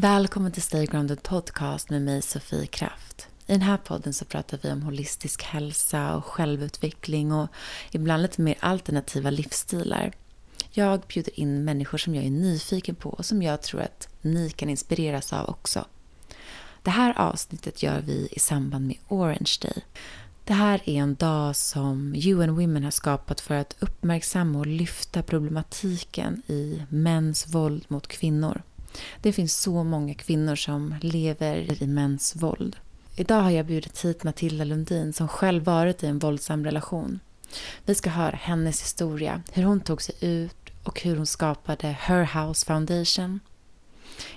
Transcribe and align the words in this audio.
Välkommen 0.00 0.52
till 0.52 0.62
Stay 0.62 0.86
Grounded 0.86 1.22
Podcast 1.22 1.90
med 1.90 2.02
mig 2.02 2.22
Sofie 2.22 2.66
Kraft. 2.66 3.28
I 3.46 3.52
den 3.52 3.62
här 3.62 3.76
podden 3.76 4.12
så 4.14 4.24
pratar 4.24 4.58
vi 4.62 4.70
om 4.70 4.82
holistisk 4.82 5.42
hälsa 5.42 6.16
och 6.16 6.24
självutveckling 6.24 7.32
och 7.32 7.48
ibland 7.90 8.22
lite 8.22 8.40
mer 8.40 8.54
alternativa 8.60 9.30
livsstilar. 9.30 10.12
Jag 10.70 11.00
bjuder 11.00 11.40
in 11.40 11.64
människor 11.64 11.98
som 11.98 12.14
jag 12.14 12.24
är 12.24 12.30
nyfiken 12.30 12.94
på 12.94 13.10
och 13.10 13.26
som 13.26 13.42
jag 13.42 13.62
tror 13.62 13.80
att 13.80 14.08
ni 14.20 14.50
kan 14.50 14.68
inspireras 14.68 15.32
av 15.32 15.48
också. 15.48 15.84
Det 16.82 16.90
här 16.90 17.18
avsnittet 17.18 17.82
gör 17.82 18.00
vi 18.00 18.28
i 18.30 18.38
samband 18.38 18.86
med 18.86 18.96
Orange 19.08 19.52
Day. 19.62 19.84
Det 20.44 20.52
här 20.54 20.80
är 20.84 20.94
en 20.94 21.14
dag 21.14 21.56
som 21.56 22.14
UN 22.14 22.54
Women 22.54 22.84
har 22.84 22.90
skapat 22.90 23.40
för 23.40 23.54
att 23.54 23.76
uppmärksamma 23.78 24.58
och 24.58 24.66
lyfta 24.66 25.22
problematiken 25.22 26.42
i 26.46 26.82
mäns 26.88 27.54
våld 27.54 27.84
mot 27.88 28.06
kvinnor. 28.06 28.62
Det 29.20 29.32
finns 29.32 29.60
så 29.60 29.84
många 29.84 30.14
kvinnor 30.14 30.56
som 30.56 30.94
lever 31.00 31.82
i 31.82 31.86
mäns 31.86 32.36
våld. 32.36 32.76
Idag 33.16 33.40
har 33.40 33.50
jag 33.50 33.66
bjudit 33.66 34.04
hit 34.04 34.24
Matilda 34.24 34.64
Lundin 34.64 35.12
som 35.12 35.28
själv 35.28 35.64
varit 35.64 36.02
i 36.02 36.06
en 36.06 36.18
våldsam 36.18 36.64
relation. 36.64 37.20
Vi 37.84 37.94
ska 37.94 38.10
höra 38.10 38.36
hennes 38.36 38.82
historia, 38.82 39.42
hur 39.52 39.62
hon 39.62 39.80
tog 39.80 40.02
sig 40.02 40.14
ut 40.20 40.70
och 40.84 41.00
hur 41.00 41.16
hon 41.16 41.26
skapade 41.26 41.88
Her 41.88 42.46
House 42.46 42.66
Foundation. 42.66 43.40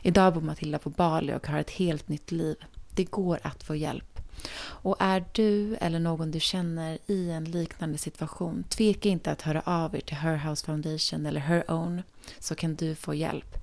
Idag 0.02 0.34
bor 0.34 0.42
Matilda 0.42 0.80
på 0.80 0.90
Bali 0.90 1.34
och 1.34 1.48
har 1.48 1.60
ett 1.60 1.70
helt 1.70 2.08
nytt 2.08 2.32
liv. 2.32 2.56
Det 2.96 3.04
går 3.04 3.40
att 3.44 3.64
få 3.64 3.76
hjälp. 3.76 4.20
Och 4.60 4.96
är 5.00 5.26
du 5.32 5.76
eller 5.76 6.00
någon 6.00 6.32
du 6.32 6.40
känner 6.40 6.98
i 7.08 7.32
en 7.32 7.46
liknande 7.46 7.98
situation, 7.98 8.64
tveka 8.70 9.10
inte 9.10 9.32
att 9.32 9.42
höra 9.42 9.62
av 9.66 9.96
er 9.96 10.00
till 10.00 10.18
Her 10.18 10.36
House 10.38 10.66
Foundation 10.66 11.26
eller 11.26 11.42
Her 11.42 11.72
Own 11.72 12.02
så 12.40 12.56
kan 12.56 12.76
du 12.76 12.96
få 12.96 13.14
hjälp. 13.14 13.58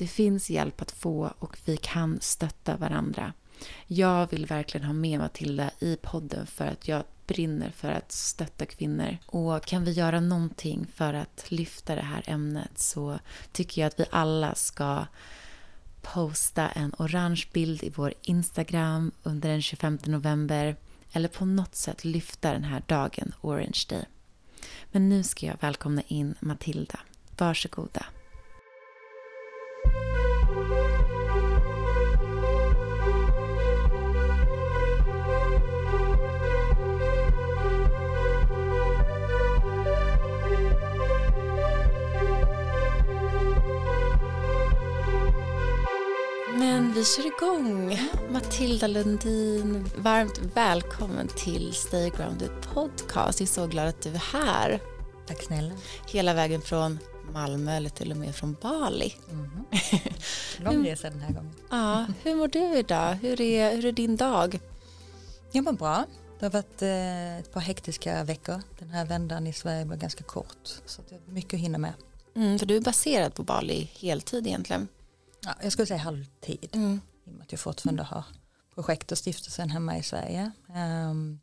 Det 0.00 0.06
finns 0.06 0.50
hjälp 0.50 0.82
att 0.82 0.90
få 0.90 1.32
och 1.38 1.58
vi 1.64 1.76
kan 1.76 2.18
stötta 2.20 2.76
varandra. 2.76 3.32
Jag 3.86 4.30
vill 4.30 4.46
verkligen 4.46 4.86
ha 4.86 4.92
med 4.92 5.18
Matilda 5.18 5.70
i 5.78 5.96
podden 6.02 6.46
för 6.46 6.66
att 6.66 6.88
jag 6.88 7.04
brinner 7.26 7.70
för 7.70 7.88
att 7.88 8.12
stötta 8.12 8.66
kvinnor. 8.66 9.16
Och 9.26 9.64
kan 9.64 9.84
vi 9.84 9.92
göra 9.92 10.20
någonting 10.20 10.86
för 10.94 11.14
att 11.14 11.50
lyfta 11.50 11.94
det 11.94 12.02
här 12.02 12.22
ämnet 12.26 12.78
så 12.78 13.18
tycker 13.52 13.82
jag 13.82 13.86
att 13.86 14.00
vi 14.00 14.04
alla 14.10 14.54
ska 14.54 15.06
posta 16.02 16.68
en 16.68 16.94
orange 16.98 17.44
bild 17.52 17.84
i 17.84 17.90
vår 17.90 18.14
Instagram 18.22 19.12
under 19.22 19.48
den 19.48 19.62
25 19.62 19.98
november 20.04 20.76
eller 21.12 21.28
på 21.28 21.44
något 21.44 21.74
sätt 21.74 22.04
lyfta 22.04 22.52
den 22.52 22.64
här 22.64 22.82
dagen, 22.86 23.32
Orange 23.40 23.86
Day. 23.88 24.04
Men 24.92 25.08
nu 25.08 25.22
ska 25.22 25.46
jag 25.46 25.56
välkomna 25.60 26.02
in 26.08 26.34
Matilda. 26.40 27.00
Varsågoda. 27.38 28.06
Vi 47.00 47.04
kör 47.04 47.26
igång. 47.26 47.98
Matilda 48.30 48.86
Lundin, 48.86 49.90
varmt 49.98 50.40
välkommen 50.54 51.28
till 51.28 51.72
Stay 51.74 52.10
Grounded 52.10 52.50
Podcast. 52.74 53.40
Jag 53.40 53.46
är 53.46 53.52
så 53.52 53.66
glad 53.66 53.88
att 53.88 54.02
du 54.02 54.10
är 54.10 54.32
här. 54.32 54.80
Tack 55.26 55.42
snälla. 55.42 55.74
Hela 56.06 56.34
vägen 56.34 56.60
från 56.60 56.98
Malmö 57.32 57.76
eller 57.76 57.90
till 57.90 58.10
och 58.10 58.16
med 58.16 58.34
från 58.36 58.56
Bali. 58.62 59.14
Mm. 59.30 59.50
Lång 60.58 60.86
resa 60.86 61.10
den 61.10 61.20
här 61.20 61.34
gången. 61.34 61.54
Ja, 61.70 62.06
hur 62.22 62.34
mår 62.34 62.48
du 62.48 62.78
idag? 62.78 63.14
Hur 63.14 63.40
är, 63.40 63.76
hur 63.76 63.84
är 63.84 63.92
din 63.92 64.16
dag? 64.16 64.60
Jag 65.52 65.64
mår 65.64 65.72
bra. 65.72 66.04
Det 66.38 66.46
har 66.46 66.50
varit 66.50 66.82
eh, 66.82 67.38
ett 67.38 67.52
par 67.52 67.60
hektiska 67.60 68.24
veckor. 68.24 68.62
Den 68.78 68.90
här 68.90 69.04
vändan 69.04 69.46
i 69.46 69.52
Sverige 69.52 69.84
var 69.84 69.96
ganska 69.96 70.24
kort. 70.24 70.80
Så 70.86 71.02
det 71.08 71.14
är 71.14 71.20
mycket 71.26 71.54
att 71.54 71.60
hinna 71.60 71.78
med. 71.78 71.92
Mm, 72.36 72.58
för 72.58 72.66
du 72.66 72.76
är 72.76 72.80
baserad 72.80 73.34
på 73.34 73.42
Bali 73.42 73.90
heltid 74.00 74.46
egentligen. 74.46 74.88
Ja, 75.40 75.54
jag 75.62 75.72
skulle 75.72 75.86
säga 75.86 75.98
halvtid. 75.98 76.70
Mm. 76.72 77.00
I 77.24 77.30
och 77.30 77.34
med 77.34 77.42
att 77.42 77.52
jag 77.52 77.60
fortfarande 77.60 78.02
har 78.02 78.24
projekt 78.74 79.12
och 79.12 79.18
stiftelsen 79.18 79.70
hemma 79.70 79.98
i 79.98 80.02
Sverige. 80.02 80.50
Um, 80.68 81.40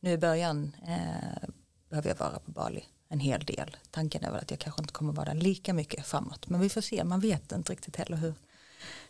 nu 0.00 0.12
i 0.12 0.18
början 0.18 0.76
uh, 0.82 1.48
behöver 1.88 2.08
jag 2.08 2.16
vara 2.16 2.38
på 2.38 2.50
Bali 2.50 2.84
en 3.08 3.20
hel 3.20 3.44
del. 3.44 3.76
Tanken 3.90 4.24
är 4.24 4.30
väl 4.30 4.40
att 4.40 4.50
jag 4.50 4.60
kanske 4.60 4.82
inte 4.82 4.92
kommer 4.92 5.12
vara 5.12 5.34
där 5.34 5.40
lika 5.40 5.74
mycket 5.74 6.06
framåt. 6.06 6.48
Men 6.48 6.60
vi 6.60 6.68
får 6.68 6.80
se, 6.80 7.04
man 7.04 7.20
vet 7.20 7.52
inte 7.52 7.72
riktigt 7.72 7.96
heller 7.96 8.16
hur, 8.16 8.34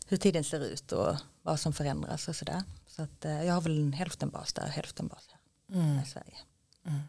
hur 0.06 0.16
tiden 0.16 0.44
ser 0.44 0.64
ut 0.64 0.92
och 0.92 1.16
vad 1.42 1.60
som 1.60 1.72
förändras 1.72 2.28
och 2.28 2.36
sådär. 2.36 2.62
Så 2.86 3.02
att 3.02 3.24
uh, 3.24 3.44
jag 3.44 3.54
har 3.54 3.60
väl 3.60 3.78
en 3.78 3.92
hälften 3.92 4.30
bas 4.30 4.52
där, 4.52 4.66
hälften 4.66 5.06
bas 5.06 5.28
här 5.30 5.40
mm. 5.80 5.98
i 5.98 6.06
Sverige. 6.06 6.38
Mm. 6.86 7.00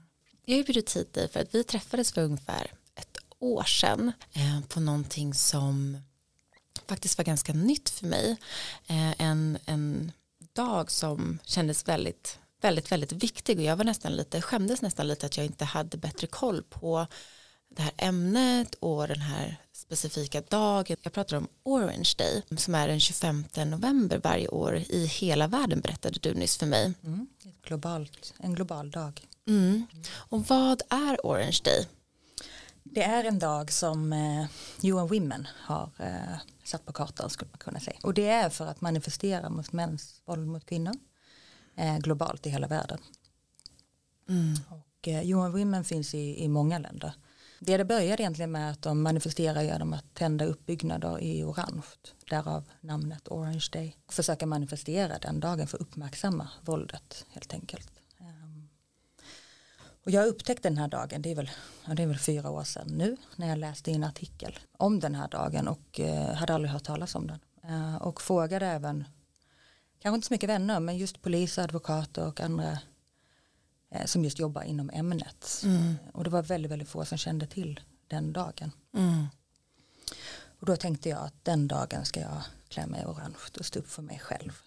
Jag 0.46 0.58
har 0.58 0.64
bjudit 0.64 0.96
hit 0.96 1.14
dig 1.14 1.30
för 1.30 1.40
att 1.40 1.56
vi 1.56 1.64
träffades 1.64 2.12
för 2.12 2.22
ungefär 2.22 2.72
ett 2.96 3.18
år 3.40 3.64
sedan 3.64 4.12
eh, 4.34 4.62
på 4.68 4.80
någonting 4.80 5.34
som 5.34 5.98
faktiskt 6.90 7.18
var 7.18 7.26
ganska 7.26 7.54
nytt 7.54 7.90
för 7.90 8.06
mig. 8.06 8.38
Eh, 8.88 9.22
en, 9.22 9.58
en 9.66 10.12
dag 10.54 10.92
som 10.92 11.40
kändes 11.44 11.88
väldigt, 11.88 12.40
väldigt, 12.62 12.92
väldigt 12.92 13.12
viktig 13.12 13.58
och 13.58 13.64
jag 13.64 13.76
var 13.76 13.84
nästan 13.84 14.16
lite, 14.16 14.42
skämdes 14.42 14.82
nästan 14.82 15.08
lite 15.08 15.26
att 15.26 15.38
jag 15.38 15.46
inte 15.46 15.66
hade 15.66 15.98
bättre 15.98 16.28
koll 16.28 16.64
på 16.64 17.08
det 17.70 17.82
här 17.82 17.94
ämnet 17.98 18.76
och 18.76 19.08
den 19.08 19.22
här 19.22 19.58
specifika 19.74 20.42
dagen. 20.42 20.98
Jag 21.02 21.14
pratar 21.14 21.38
om 21.38 21.48
Orange 21.64 22.14
Day 22.18 22.44
som 22.58 22.76
är 22.76 22.88
den 22.88 23.00
25 23.00 23.46
november 23.66 24.20
varje 24.24 24.48
år 24.48 24.76
i 24.76 25.06
hela 25.06 25.48
världen 25.48 25.80
berättade 25.80 26.20
du 26.22 26.34
nyss 26.34 26.58
för 26.58 26.66
mig. 26.66 26.94
Mm, 27.04 27.28
globalt, 27.64 28.34
en 28.38 28.56
global 28.56 28.92
dag. 28.92 29.28
Mm. 29.48 29.86
Och 30.12 30.48
vad 30.48 30.82
är 30.90 31.26
Orange 31.26 31.60
Day? 31.64 31.88
Det 32.84 33.04
är 33.04 33.24
en 33.24 33.40
dag 33.40 33.72
som 33.72 34.14
eh, 34.14 34.46
UN 34.84 35.08
Women 35.08 35.48
har 35.56 35.90
eh, 35.98 36.40
satt 36.70 36.86
på 36.86 36.94
kartan 36.94 37.30
skulle 37.30 37.52
man 37.52 37.58
kunna 37.58 37.80
säga. 37.80 38.00
Och 38.04 38.14
det 38.14 38.28
är 38.28 38.50
för 38.50 38.68
att 38.68 38.82
manifestera 38.82 39.50
mot 39.50 39.72
mäns 39.72 40.22
våld 40.26 40.48
mot 40.48 40.66
kvinnor 40.66 40.94
eh, 41.76 41.98
globalt 41.98 42.46
i 42.46 42.50
hela 42.50 42.68
världen. 42.68 43.00
Mm. 44.30 44.54
Och 44.70 45.08
eh, 45.08 45.30
UN 45.30 45.52
Women 45.52 45.84
finns 45.84 46.14
i, 46.14 46.44
i 46.44 46.48
många 46.48 46.80
länder. 46.80 47.14
Det 47.60 47.78
det 47.78 47.86
började 47.86 48.24
egentligen 48.24 48.52
med 48.52 48.72
att 48.72 48.82
de 48.82 49.02
manifesterar 49.02 49.62
genom 49.62 49.94
att 49.94 50.14
tända 50.14 50.46
upp 50.46 50.66
byggnader 50.66 51.20
i 51.20 51.44
orange. 51.44 51.84
Därav 52.30 52.64
namnet 52.82 53.28
Orange 53.28 53.68
Day. 53.72 53.96
Försöka 54.08 54.46
manifestera 54.46 55.18
den 55.20 55.40
dagen 55.40 55.68
för 55.68 55.78
att 55.78 55.82
uppmärksamma 55.82 56.50
våldet 56.62 57.26
helt 57.30 57.54
enkelt. 57.54 57.99
Och 60.04 60.12
jag 60.12 60.28
upptäckte 60.28 60.70
den 60.70 60.78
här 60.78 60.88
dagen, 60.88 61.22
det 61.22 61.32
är, 61.32 61.36
väl, 61.36 61.50
ja, 61.88 61.94
det 61.94 62.04
är 62.04 62.08
väl 62.08 62.20
fyra 62.20 62.50
år 62.50 62.64
sedan 62.64 62.88
nu, 62.88 63.18
när 63.36 63.48
jag 63.48 63.58
läste 63.58 63.92
en 63.92 64.04
artikel 64.04 64.60
om 64.78 65.00
den 65.00 65.16
här 65.16 65.28
dagen 65.28 65.68
och 65.68 66.00
eh, 66.00 66.34
hade 66.34 66.54
aldrig 66.54 66.72
hört 66.72 66.84
talas 66.84 67.16
om 67.16 67.28
den. 67.28 67.40
Eh, 67.64 67.96
och 67.96 68.22
frågade 68.22 68.66
även, 68.68 69.04
kanske 70.00 70.16
inte 70.16 70.28
så 70.28 70.34
mycket 70.34 70.50
vänner, 70.50 70.80
men 70.80 70.98
just 70.98 71.22
polis, 71.22 71.58
advokater 71.58 72.28
och 72.28 72.40
andra 72.40 72.80
eh, 73.92 74.06
som 74.06 74.24
just 74.24 74.40
jobbar 74.40 74.62
inom 74.62 74.90
ämnet. 74.94 75.62
Mm. 75.64 75.96
Och 76.14 76.24
det 76.24 76.30
var 76.30 76.44
väldigt, 76.44 76.72
väldigt 76.72 76.90
få 76.90 77.06
som 77.06 77.18
kände 77.18 77.48
till 77.48 77.80
den 78.08 78.34
dagen. 78.34 78.72
Mm. 78.94 79.28
Och 80.60 80.66
då 80.66 80.76
tänkte 80.76 81.10
jag 81.10 81.20
att 81.20 81.46
den 81.46 81.68
dagen 81.68 82.06
ska 82.06 82.20
jag 82.20 82.42
klä 82.68 82.88
mig 82.88 83.06
orange 83.06 83.36
och 83.60 83.66
stå 83.66 83.80
upp 83.80 83.90
för 83.90 84.02
mig 84.02 84.20
själv. 84.20 84.58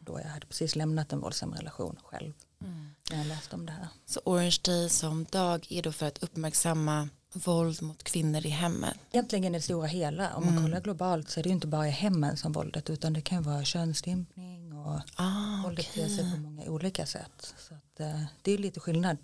Då 0.00 0.20
jag 0.20 0.28
hade 0.28 0.46
precis 0.46 0.76
lämnat 0.76 1.12
en 1.12 1.20
våldsam 1.20 1.54
relation 1.54 1.96
själv. 2.04 2.32
Mm. 2.60 2.88
När 3.10 3.18
jag 3.18 3.26
läste 3.26 3.56
om 3.56 3.66
det 3.66 3.72
här. 3.72 3.88
Så 4.06 4.20
Orange 4.24 4.58
Day 4.64 4.88
som 4.88 5.24
dag 5.24 5.66
är 5.70 5.82
då 5.82 5.92
för 5.92 6.06
att 6.06 6.22
uppmärksamma 6.22 7.08
våld 7.32 7.82
mot 7.82 8.02
kvinnor 8.02 8.46
i 8.46 8.48
hemmet? 8.48 8.96
Egentligen 9.12 9.44
i 9.44 9.58
det 9.58 9.62
stora 9.62 9.86
hela, 9.86 10.34
om 10.34 10.44
man 10.44 10.52
mm. 10.52 10.64
kollar 10.64 10.80
globalt 10.80 11.30
så 11.30 11.40
är 11.40 11.42
det 11.42 11.48
ju 11.48 11.54
inte 11.54 11.66
bara 11.66 11.88
i 11.88 11.90
hemmen 11.90 12.36
som 12.36 12.52
våldet 12.52 12.90
utan 12.90 13.12
det 13.12 13.20
kan 13.20 13.42
vara 13.42 13.64
könsstympning 13.64 14.72
och 14.72 15.00
ah, 15.16 15.62
våldet 15.64 15.88
okay. 15.90 16.16
sig 16.16 16.32
på 16.32 16.36
många 16.40 16.62
olika 16.64 17.06
sätt. 17.06 17.54
Så 17.68 17.74
att, 17.74 18.00
uh, 18.00 18.24
det 18.42 18.52
är 18.52 18.58
lite 18.58 18.80
skillnad. 18.80 19.16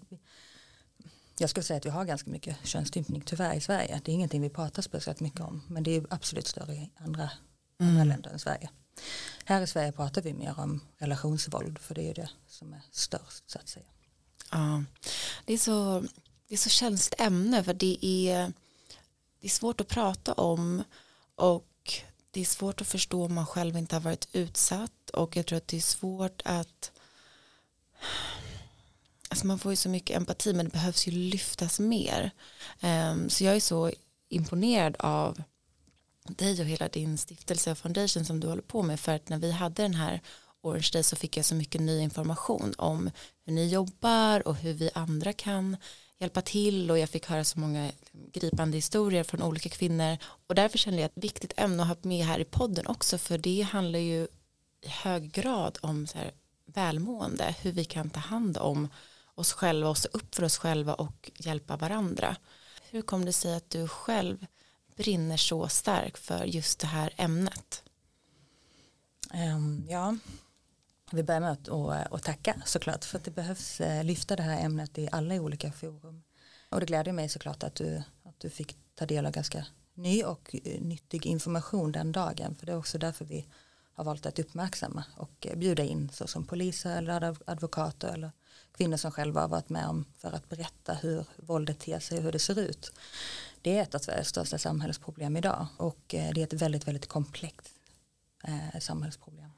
Jag 1.38 1.50
skulle 1.50 1.64
säga 1.64 1.76
att 1.76 1.86
vi 1.86 1.90
har 1.90 2.04
ganska 2.04 2.30
mycket 2.30 2.56
könsstympning 2.64 3.22
tyvärr 3.26 3.54
i 3.54 3.60
Sverige. 3.60 4.00
Det 4.04 4.12
är 4.12 4.14
ingenting 4.14 4.42
vi 4.42 4.50
pratar 4.50 4.82
speciellt 4.82 5.20
mycket 5.20 5.40
om 5.40 5.62
men 5.68 5.82
det 5.82 5.96
är 5.96 6.06
absolut 6.10 6.46
större 6.46 6.74
i 6.74 6.90
andra, 6.96 7.30
mm. 7.80 7.90
andra 7.90 8.04
länder 8.04 8.30
än 8.30 8.38
Sverige. 8.38 8.70
Här 9.44 9.62
i 9.62 9.66
Sverige 9.66 9.92
pratar 9.92 10.22
vi 10.22 10.34
mer 10.34 10.60
om 10.60 10.80
relationsvåld 10.98 11.78
för 11.78 11.94
det 11.94 12.10
är 12.10 12.14
det 12.14 12.30
som 12.48 12.72
är 12.72 12.82
störst 12.90 13.50
så 13.50 13.58
att 13.58 13.68
säga. 13.68 13.86
Ja, 14.50 14.84
det 15.44 15.54
är 15.54 15.58
så, 15.58 16.04
det 16.48 16.54
är 16.54 16.58
så 16.58 16.68
känsligt 16.68 17.20
ämne 17.20 17.64
för 17.64 17.74
det 17.74 18.06
är, 18.06 18.52
det 19.40 19.46
är 19.46 19.50
svårt 19.50 19.80
att 19.80 19.88
prata 19.88 20.32
om 20.32 20.84
och 21.34 21.92
det 22.30 22.40
är 22.40 22.44
svårt 22.44 22.80
att 22.80 22.86
förstå 22.86 23.24
om 23.24 23.34
man 23.34 23.46
själv 23.46 23.76
inte 23.76 23.96
har 23.96 24.00
varit 24.00 24.28
utsatt. 24.32 25.10
Och 25.12 25.36
jag 25.36 25.46
tror 25.46 25.56
att 25.56 25.68
det 25.68 25.76
är 25.76 25.80
svårt 25.80 26.42
att 26.44 26.92
alltså 29.28 29.46
man 29.46 29.58
får 29.58 29.72
ju 29.72 29.76
så 29.76 29.88
mycket 29.88 30.16
empati 30.16 30.52
men 30.54 30.64
det 30.64 30.72
behövs 30.72 31.06
ju 31.06 31.12
lyftas 31.12 31.80
mer. 31.80 32.30
Um, 32.82 33.30
så 33.30 33.44
jag 33.44 33.56
är 33.56 33.60
så 33.60 33.92
imponerad 34.28 34.96
av 34.98 35.42
dig 36.28 36.60
och 36.60 36.66
hela 36.66 36.88
din 36.88 37.18
stiftelse 37.18 37.70
och 37.70 37.78
foundation 37.78 38.24
som 38.24 38.40
du 38.40 38.48
håller 38.48 38.62
på 38.62 38.82
med. 38.82 39.00
För 39.00 39.12
att 39.12 39.28
när 39.28 39.38
vi 39.38 39.52
hade 39.52 39.82
den 39.82 39.94
här 39.94 40.20
Orange 40.62 40.88
Day 40.92 41.02
så 41.02 41.16
fick 41.16 41.36
jag 41.36 41.44
så 41.44 41.54
mycket 41.54 41.80
ny 41.80 42.00
information 42.00 42.74
om 42.78 43.10
hur 43.44 43.52
ni 43.52 43.68
jobbar 43.68 44.48
och 44.48 44.56
hur 44.56 44.72
vi 44.72 44.90
andra 44.94 45.32
kan 45.32 45.76
hjälpa 46.18 46.42
till. 46.42 46.90
Och 46.90 46.98
jag 46.98 47.08
fick 47.08 47.26
höra 47.26 47.44
så 47.44 47.60
många 47.60 47.90
gripande 48.32 48.76
historier 48.76 49.24
från 49.24 49.42
olika 49.42 49.68
kvinnor. 49.68 50.18
Och 50.46 50.54
därför 50.54 50.78
kände 50.78 51.00
jag 51.00 51.06
ett 51.06 51.24
viktigt 51.24 51.52
ämne 51.56 51.82
att 51.82 51.88
ha 51.88 51.96
med 52.02 52.26
här 52.26 52.38
i 52.38 52.44
podden 52.44 52.86
också. 52.86 53.18
För 53.18 53.38
det 53.38 53.62
handlar 53.62 53.98
ju 53.98 54.28
i 54.80 54.88
hög 54.88 55.32
grad 55.32 55.78
om 55.82 56.06
så 56.06 56.18
här 56.18 56.30
välmående, 56.66 57.54
hur 57.60 57.72
vi 57.72 57.84
kan 57.84 58.10
ta 58.10 58.20
hand 58.20 58.58
om 58.58 58.88
oss 59.34 59.52
själva 59.52 59.88
och 59.88 59.98
se 59.98 60.08
upp 60.12 60.34
för 60.34 60.44
oss 60.44 60.58
själva 60.58 60.94
och 60.94 61.30
hjälpa 61.36 61.76
varandra. 61.76 62.36
Hur 62.90 63.02
kom 63.02 63.24
det 63.24 63.32
sig 63.32 63.54
att 63.54 63.70
du 63.70 63.88
själv 63.88 64.46
brinner 64.96 65.36
så 65.36 65.68
starkt 65.68 66.18
för 66.18 66.44
just 66.44 66.78
det 66.78 66.86
här 66.86 67.12
ämnet? 67.16 67.82
Um, 69.34 69.86
ja, 69.88 70.16
vi 71.12 71.22
börjar 71.22 71.40
med 71.40 71.52
att 71.52 71.68
och, 71.68 71.94
och 72.10 72.22
tacka 72.22 72.62
såklart 72.64 73.04
för 73.04 73.18
att 73.18 73.24
det 73.24 73.30
behövs 73.30 73.80
eh, 73.80 74.04
lyfta 74.04 74.36
det 74.36 74.42
här 74.42 74.64
ämnet 74.64 74.98
i 74.98 75.08
alla 75.12 75.34
olika 75.34 75.72
forum. 75.72 76.22
Och 76.68 76.80
det 76.80 76.86
gläder 76.86 77.12
mig 77.12 77.28
såklart 77.28 77.62
att 77.62 77.74
du, 77.74 78.02
att 78.22 78.40
du 78.40 78.50
fick 78.50 78.76
ta 78.94 79.06
del 79.06 79.26
av 79.26 79.32
ganska 79.32 79.66
ny 79.94 80.24
och 80.24 80.56
eh, 80.64 80.80
nyttig 80.80 81.26
information 81.26 81.92
den 81.92 82.12
dagen. 82.12 82.54
För 82.54 82.66
det 82.66 82.72
är 82.72 82.76
också 82.76 82.98
därför 82.98 83.24
vi 83.24 83.46
har 83.94 84.04
valt 84.04 84.26
att 84.26 84.38
uppmärksamma 84.38 85.04
och 85.16 85.46
eh, 85.46 85.56
bjuda 85.56 85.82
in 85.82 86.10
såsom 86.12 86.46
poliser 86.46 86.98
eller 86.98 87.36
advokater 87.46 88.08
eller 88.08 88.30
kvinnor 88.76 88.96
som 88.96 89.10
själva 89.12 89.40
har 89.40 89.48
varit 89.48 89.68
med 89.68 89.88
om 89.88 90.04
för 90.18 90.32
att 90.32 90.48
berätta 90.48 90.94
hur 90.94 91.26
våldet 91.36 91.78
ter 91.80 91.98
sig 91.98 92.18
och 92.18 92.24
hur 92.24 92.32
det 92.32 92.38
ser 92.38 92.58
ut. 92.58 92.92
Det 93.64 93.78
är 93.78 93.82
ett 93.82 93.94
av 93.94 93.98
Sveriges 93.98 94.28
största 94.28 94.58
samhällsproblem 94.58 95.36
idag 95.36 95.66
och 95.76 96.14
eh, 96.14 96.30
det 96.34 96.40
är 96.40 96.44
ett 96.44 96.62
väldigt, 96.62 96.88
väldigt 96.88 97.08
komplext 97.08 97.74
eh, 98.44 98.80
samhällsproblem 98.80 99.50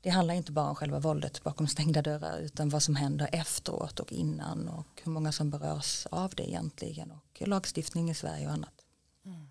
det 0.00 0.10
handlar 0.10 0.34
inte 0.34 0.52
bara 0.52 0.68
om 0.68 0.74
själva 0.74 0.98
våldet 0.98 1.42
bakom 1.42 1.66
stängda 1.66 2.02
dörrar 2.02 2.38
utan 2.38 2.68
vad 2.68 2.82
som 2.82 2.96
händer 2.96 3.28
efteråt 3.32 4.00
och 4.00 4.12
innan 4.12 4.68
och 4.68 5.02
hur 5.04 5.12
många 5.12 5.32
som 5.32 5.50
berörs 5.50 6.06
av 6.10 6.34
det 6.36 6.48
egentligen 6.48 7.10
och 7.10 7.48
lagstiftning 7.48 8.10
i 8.10 8.14
Sverige 8.14 8.46
och 8.46 8.52
annat. 8.52 8.84
Mm. 9.24 9.50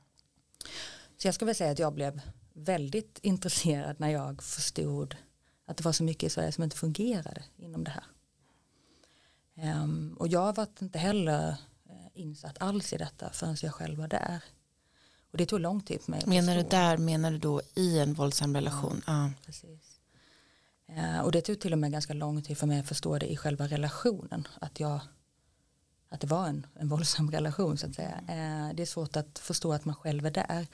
Så 1.17 1.27
jag 1.27 1.35
skulle 1.35 1.45
vilja 1.45 1.57
säga 1.57 1.71
att 1.71 1.79
jag 1.79 1.93
blev 1.93 2.21
väldigt 2.53 3.19
intresserad 3.21 3.99
när 3.99 4.09
jag 4.09 4.43
förstod 4.43 5.15
att 5.65 5.77
det 5.77 5.83
var 5.83 5.91
så 5.91 6.03
mycket 6.03 6.23
i 6.23 6.29
Sverige 6.29 6.51
som 6.51 6.63
inte 6.63 6.77
fungerade 6.77 7.43
inom 7.57 7.83
det 7.83 7.91
här. 7.91 8.03
Um, 9.83 10.17
och 10.19 10.27
jag 10.27 10.55
var 10.55 10.67
inte 10.81 10.99
heller 10.99 11.55
insatt 12.19 12.57
alls 12.59 12.93
i 12.93 12.97
detta 12.97 13.29
förrän 13.29 13.57
jag 13.61 13.73
själv 13.73 13.99
var 13.99 14.07
där. 14.07 14.41
Och 15.31 15.37
det 15.37 15.45
tog 15.45 15.59
lång 15.59 15.81
tid 15.81 16.01
för 16.01 16.11
mig. 16.11 16.23
Menar 16.25 16.55
du 16.55 16.63
där, 16.63 16.97
menar 16.97 17.31
du 17.31 17.37
då 17.37 17.61
i 17.75 17.99
en 17.99 18.13
våldsam 18.13 18.55
relation? 18.55 19.01
Ja, 19.07 19.25
ah. 19.25 19.29
precis. 19.45 19.99
Eh, 20.87 21.19
och 21.19 21.31
det 21.31 21.41
tog 21.41 21.59
till 21.59 21.73
och 21.73 21.79
med 21.79 21.91
ganska 21.91 22.13
lång 22.13 22.41
tid 22.41 22.57
för 22.57 22.67
mig 22.67 22.79
att 22.79 22.87
förstå 22.87 23.17
det 23.17 23.31
i 23.31 23.37
själva 23.37 23.67
relationen. 23.67 24.47
Att, 24.61 24.79
jag, 24.79 24.99
att 26.09 26.21
det 26.21 26.27
var 26.27 26.47
en, 26.47 26.67
en 26.73 26.89
våldsam 26.89 27.31
relation 27.37 27.77
så 27.77 27.87
att 27.87 27.95
säga. 27.95 28.17
Eh, 28.27 28.75
det 28.75 28.81
är 28.81 28.85
svårt 28.85 29.15
att 29.15 29.39
förstå 29.39 29.73
att 29.73 29.85
man 29.85 29.95
själv 29.95 30.25
är 30.25 30.31
där. 30.31 30.67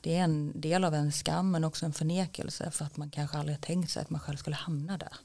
Det 0.00 0.16
är 0.16 0.24
en 0.24 0.60
del 0.60 0.84
av 0.84 0.94
en 0.94 1.12
skam 1.12 1.50
men 1.50 1.64
också 1.64 1.86
en 1.86 1.92
förnekelse 1.92 2.70
för 2.70 2.84
att 2.84 2.96
man 2.96 3.10
kanske 3.10 3.38
aldrig 3.38 3.60
tänkt 3.60 3.90
sig 3.90 4.02
att 4.02 4.10
man 4.10 4.20
själv 4.20 4.36
skulle 4.36 4.56
hamna 4.56 4.98
där. 4.98 5.16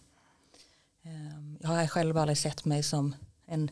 Eh, 1.04 1.58
jag 1.60 1.70
har 1.70 1.88
själv 1.88 2.18
aldrig 2.18 2.38
sett 2.38 2.66
mig 2.66 2.84
som 2.84 3.16
en, 3.46 3.72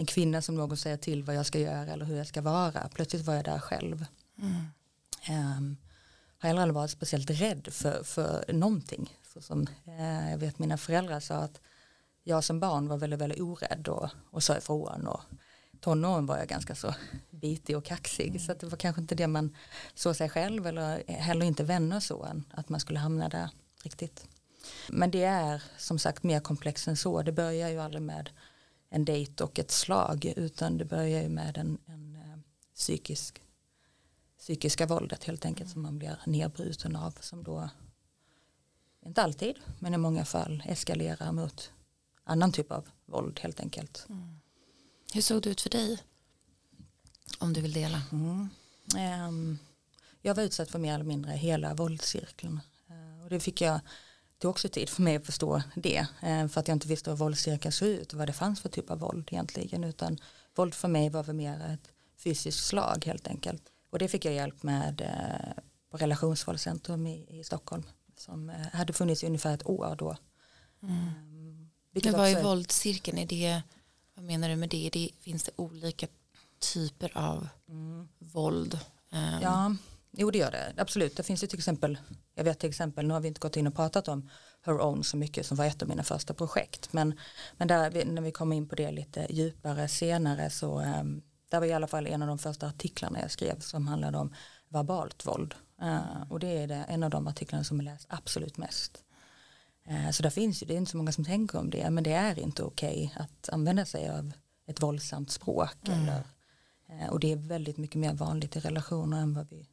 en 0.00 0.06
kvinna 0.06 0.42
som 0.42 0.54
någon 0.54 0.76
säger 0.76 0.96
till 0.96 1.22
vad 1.22 1.36
jag 1.36 1.46
ska 1.46 1.58
göra 1.58 1.92
eller 1.92 2.04
hur 2.04 2.16
jag 2.16 2.26
ska 2.26 2.42
vara. 2.42 2.88
Plötsligt 2.94 3.26
var 3.26 3.34
jag 3.34 3.44
där 3.44 3.58
själv. 3.58 4.06
Mm. 4.38 5.56
Um, 5.56 5.76
har 6.38 6.48
heller 6.48 6.62
aldrig 6.62 6.74
varit 6.74 6.90
speciellt 6.90 7.30
rädd 7.30 7.68
för, 7.70 8.02
för 8.04 8.52
någonting. 8.52 9.16
Så 9.34 9.40
som, 9.40 9.66
eh, 9.84 10.30
jag 10.30 10.38
vet 10.38 10.58
mina 10.58 10.76
föräldrar 10.76 11.20
sa 11.20 11.34
att 11.34 11.60
jag 12.24 12.44
som 12.44 12.60
barn 12.60 12.88
var 12.88 12.96
väldigt, 12.96 13.20
väldigt 13.20 13.40
orädd 13.40 13.88
och, 13.88 14.08
och 14.30 14.42
sa 14.42 14.56
ifrån 14.56 15.06
och 15.06 15.20
tonåren 15.80 16.26
var 16.26 16.38
jag 16.38 16.48
ganska 16.48 16.74
så 16.74 16.94
bitig 17.30 17.76
och 17.76 17.84
kaxig 17.84 18.28
mm. 18.28 18.38
så 18.38 18.54
det 18.54 18.66
var 18.66 18.76
kanske 18.76 19.00
inte 19.00 19.14
det 19.14 19.26
man 19.26 19.56
såg 19.94 20.16
sig 20.16 20.28
själv 20.28 20.66
eller 20.66 21.12
heller 21.12 21.46
inte 21.46 21.64
vänner 21.64 22.00
så 22.00 22.24
än 22.24 22.44
att 22.50 22.68
man 22.68 22.80
skulle 22.80 22.98
hamna 22.98 23.28
där 23.28 23.50
riktigt. 23.82 24.26
Men 24.88 25.10
det 25.10 25.24
är 25.24 25.62
som 25.78 25.98
sagt 25.98 26.22
mer 26.22 26.40
komplext 26.40 26.88
än 26.88 26.96
så. 26.96 27.22
Det 27.22 27.32
börjar 27.32 27.68
ju 27.68 27.80
aldrig 27.80 28.02
med 28.02 28.30
en 28.90 29.04
dejt 29.04 29.44
och 29.44 29.58
ett 29.58 29.70
slag 29.70 30.32
utan 30.36 30.78
det 30.78 30.84
börjar 30.84 31.22
ju 31.22 31.28
med 31.28 31.58
en, 31.58 31.78
en 31.86 32.16
uh, 32.16 32.38
psykisk 32.74 33.42
psykiska 34.38 34.86
våldet 34.86 35.24
helt 35.24 35.44
enkelt 35.44 35.70
som 35.70 35.82
man 35.82 35.98
blir 35.98 36.18
nedbruten 36.26 36.96
av 36.96 37.14
som 37.20 37.44
då 37.44 37.68
inte 39.06 39.22
alltid, 39.22 39.56
men 39.78 39.94
i 39.94 39.98
många 39.98 40.24
fall 40.24 40.62
eskalerar 40.66 41.32
mot 41.32 41.72
annan 42.24 42.52
typ 42.52 42.72
av 42.72 42.88
våld 43.06 43.40
helt 43.40 43.60
enkelt. 43.60 44.06
Mm. 44.08 44.40
Hur 45.12 45.20
såg 45.20 45.42
det 45.42 45.50
ut 45.50 45.60
för 45.60 45.70
dig? 45.70 46.02
Om 47.38 47.52
du 47.52 47.60
vill 47.60 47.72
dela. 47.72 48.02
Mm. 48.12 48.48
Um, 49.28 49.58
jag 50.22 50.34
var 50.34 50.42
utsatt 50.42 50.70
för 50.70 50.78
mer 50.78 50.94
eller 50.94 51.04
mindre 51.04 51.32
hela 51.32 51.74
våldscirkeln. 51.74 52.60
Uh, 52.90 53.24
och 53.24 53.30
det 53.30 53.40
fick 53.40 53.60
jag, 53.60 53.80
tog 54.40 54.50
också 54.50 54.68
tid 54.68 54.88
för 54.88 55.02
mig 55.02 55.16
att 55.16 55.26
förstå 55.26 55.62
det. 55.74 56.00
Uh, 56.00 56.48
för 56.48 56.60
att 56.60 56.68
jag 56.68 56.74
inte 56.74 56.88
visste 56.88 57.10
hur 57.10 57.16
våldscirkeln 57.16 57.72
såg 57.72 57.88
ut 57.88 58.12
och 58.12 58.18
vad 58.18 58.28
det 58.28 58.32
fanns 58.32 58.60
för 58.60 58.68
typ 58.68 58.90
av 58.90 58.98
våld 58.98 59.28
egentligen. 59.32 59.84
Utan 59.84 60.18
våld 60.54 60.74
för 60.74 60.88
mig 60.88 61.08
var 61.08 61.22
väl 61.22 61.36
mer 61.36 61.60
ett 61.60 61.92
fysiskt 62.16 62.66
slag 62.66 63.02
helt 63.06 63.28
enkelt. 63.28 63.62
Och 63.90 63.98
det 63.98 64.08
fick 64.08 64.24
jag 64.24 64.34
hjälp 64.34 64.62
med 64.62 65.00
uh, 65.00 65.62
på 65.90 65.96
relationsvåldscentrum 65.96 67.06
i, 67.06 67.40
i 67.40 67.44
Stockholm 67.44 67.82
som 68.20 68.50
eh, 68.50 68.66
hade 68.72 68.92
funnits 68.92 69.24
i 69.24 69.26
ungefär 69.26 69.54
ett 69.54 69.66
år 69.66 69.96
då. 69.98 70.16
Mm. 70.82 71.70
Men 71.90 72.12
vad 72.12 72.28
är 72.28 72.42
våldscirkeln? 72.42 73.18
Är 73.18 73.26
det, 73.26 73.62
vad 74.14 74.24
menar 74.24 74.48
du 74.48 74.56
med 74.56 74.68
det? 74.68 74.90
det 74.92 75.10
finns 75.20 75.44
det 75.44 75.52
olika 75.56 76.06
typer 76.58 77.16
av 77.18 77.48
mm. 77.68 78.08
våld? 78.18 78.78
Um. 79.12 79.40
Ja, 79.42 79.76
jo 80.12 80.30
det 80.30 80.38
gör 80.38 80.50
det. 80.50 80.74
Absolut, 80.76 81.16
det 81.16 81.22
finns 81.22 81.42
ju 81.42 81.46
till 81.46 81.58
exempel, 81.58 81.98
jag 82.34 82.44
vet 82.44 82.58
till 82.58 82.68
exempel, 82.68 83.06
nu 83.06 83.14
har 83.14 83.20
vi 83.20 83.28
inte 83.28 83.40
gått 83.40 83.56
in 83.56 83.66
och 83.66 83.74
pratat 83.74 84.08
om 84.08 84.30
Her 84.62 84.80
Own 84.80 85.04
så 85.04 85.16
mycket 85.16 85.46
som 85.46 85.56
var 85.56 85.64
ett 85.64 85.82
av 85.82 85.88
mina 85.88 86.02
första 86.02 86.34
projekt. 86.34 86.92
Men, 86.92 87.18
men 87.56 87.68
där, 87.68 88.04
när 88.04 88.22
vi 88.22 88.32
kommer 88.32 88.56
in 88.56 88.68
på 88.68 88.74
det 88.74 88.90
lite 88.90 89.26
djupare 89.30 89.88
senare 89.88 90.50
så 90.50 90.80
um, 90.80 91.22
där 91.50 91.60
var 91.60 91.66
i 91.66 91.72
alla 91.72 91.86
fall 91.86 92.06
en 92.06 92.22
av 92.22 92.28
de 92.28 92.38
första 92.38 92.66
artiklarna 92.66 93.20
jag 93.20 93.30
skrev 93.30 93.60
som 93.60 93.86
handlade 93.86 94.18
om 94.18 94.34
verbalt 94.68 95.26
våld. 95.26 95.54
Uh, 95.82 96.32
och 96.32 96.40
det 96.40 96.58
är 96.58 96.66
det, 96.66 96.84
en 96.88 97.02
av 97.02 97.10
de 97.10 97.26
artiklarna 97.26 97.64
som 97.64 97.80
är 97.80 97.84
läst 97.84 98.06
absolut 98.08 98.56
mest. 98.56 99.04
Uh, 99.90 100.10
så 100.10 100.22
där 100.22 100.30
finns 100.30 100.62
ju, 100.62 100.66
det 100.66 100.74
är 100.74 100.78
inte 100.78 100.90
så 100.90 100.96
många 100.96 101.12
som 101.12 101.24
tänker 101.24 101.58
om 101.58 101.70
det, 101.70 101.90
men 101.90 102.04
det 102.04 102.12
är 102.12 102.38
inte 102.38 102.62
okej 102.62 103.12
okay 103.14 103.24
att 103.24 103.48
använda 103.48 103.84
sig 103.84 104.10
av 104.10 104.32
ett 104.66 104.82
våldsamt 104.82 105.30
språk. 105.30 105.88
Mm. 105.88 106.00
Eller, 106.00 106.22
uh, 106.90 107.10
och 107.10 107.20
det 107.20 107.32
är 107.32 107.36
väldigt 107.36 107.76
mycket 107.76 107.96
mer 107.96 108.12
vanligt 108.12 108.56
i 108.56 108.60
relationer 108.60 109.20
än 109.20 109.34
vad 109.34 109.48
vi 109.48 109.68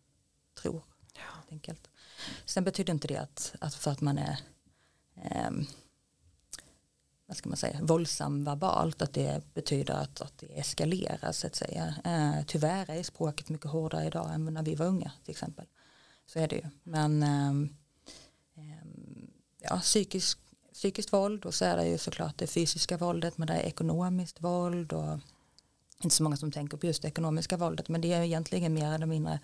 tror. 0.58 0.84
Ja. 1.14 1.44
Enkelt. 1.52 1.90
Sen 2.46 2.64
betyder 2.64 2.94
inte 2.94 3.08
det 3.08 3.18
att, 3.18 3.56
att 3.62 3.76
för 3.76 3.92
att 3.92 4.02
man 4.02 4.18
är 4.18 4.40
um, 5.48 5.68
vad 7.28 7.38
ska 7.38 7.50
man 7.50 7.58
säga, 7.58 7.80
våldsam 7.82 8.44
verbalt, 8.44 9.02
att 9.02 9.14
det 9.14 9.54
betyder 9.54 9.94
att, 9.94 10.22
att 10.22 10.38
det 10.38 10.60
eskalerar 10.60 11.32
så 11.32 11.48
att 11.48 11.56
säga. 11.56 11.96
Eh, 12.06 12.46
tyvärr 12.46 12.90
är 12.90 13.04
språket 13.04 13.50
mycket 13.50 13.72
hårdare 13.72 14.06
idag 14.06 14.34
än 14.34 14.46
när 14.46 14.64
vi 14.64 14.76
var 14.76 14.86
unga 14.86 15.12
till 15.24 15.32
exempel. 15.32 15.66
Så 16.26 16.40
är 16.40 16.48
det 16.48 16.56
ju. 16.56 16.66
Men 16.84 17.24
eh, 17.24 17.70
ja, 19.60 19.80
psykisk, 19.80 20.40
psykiskt 20.74 21.14
våld 21.14 21.46
och 21.46 21.54
så 21.54 21.66
är 21.66 21.78
det 21.78 21.88
ju 21.88 21.98
såklart 21.98 22.38
det 22.38 22.48
fysiska 22.48 22.98
våldet 22.98 23.38
men 23.38 23.48
det 23.48 23.54
är 23.54 23.64
ekonomiskt 23.64 24.42
våld 24.42 24.94
och 24.94 25.20
inte 26.04 26.16
så 26.16 26.24
många 26.24 26.38
som 26.38 26.52
tänker 26.52 26.78
på 26.78 26.86
just 26.86 27.02
det 27.02 27.08
ekonomiska 27.08 27.58
våldet 27.58 27.90
men 27.90 28.02
det 28.02 28.14
är 28.14 28.22
egentligen 28.22 28.74
mer 28.74 28.94
eller 28.94 29.06
mindre 29.06 29.40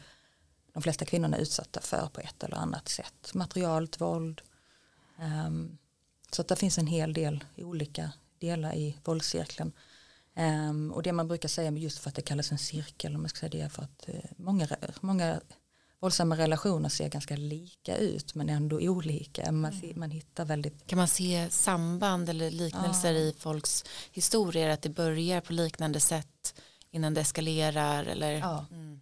de 0.74 0.84
flesta 0.84 1.06
kvinnorna 1.06 1.38
är 1.38 1.42
utsatta 1.42 1.82
för 1.82 2.08
på 2.14 2.22
ett 2.22 2.44
eller 2.44 2.58
annat 2.58 2.90
sätt. 2.90 3.34
Materialt 3.34 4.02
våld, 4.02 4.42
um, 5.48 5.78
så 6.32 6.42
att 6.42 6.48
det 6.48 6.56
finns 6.56 6.78
en 6.78 6.88
hel 6.88 7.14
del 7.14 7.44
olika 7.58 8.12
delar 8.40 8.76
i 8.76 8.98
våldscirkeln. 9.04 9.72
Um, 10.36 10.92
och 10.92 11.04
det 11.04 11.12
man 11.12 11.28
brukar 11.28 11.50
säga 11.50 11.72
just 11.72 12.00
för 12.00 12.10
att 12.10 12.16
det 12.16 12.22
kallas 12.22 12.52
en 12.52 12.58
cirkel, 12.58 13.16
om 13.16 13.22
man 13.22 13.30
ska 13.30 13.40
säga 13.40 13.64
det, 13.64 13.70
för 13.70 13.84
att 13.84 14.10
uh, 14.10 14.16
många, 14.38 14.68
många 15.02 15.42
våldsamma 16.00 16.38
relationer 16.38 16.90
ser 16.90 17.10
ganska 17.10 17.36
lika 17.36 17.98
ut 17.98 18.36
men 18.36 18.50
ändå 18.50 18.76
olika. 18.76 19.52
Man, 19.52 19.72
mm. 19.72 19.82
ser, 19.82 19.96
man 19.96 20.12
hittar 20.12 20.46
väldigt... 20.46 20.88
Kan 20.88 20.98
man 20.98 21.08
se 21.08 21.50
samband 21.50 22.30
eller 22.30 22.52
liknelser 22.52 23.12
ja. 23.14 23.20
i 23.20 23.36
folks 23.38 23.86
historier 24.12 24.70
att 24.70 24.82
det 24.82 24.90
börjar 24.90 25.42
på 25.42 25.54
liknande 25.54 26.00
sätt 26.00 26.56
innan 26.92 27.14
det 27.14 27.22
eskalerar? 27.22 28.04
Eller? 28.04 28.32
Ja. 28.32 28.66
Mm. 28.72 29.00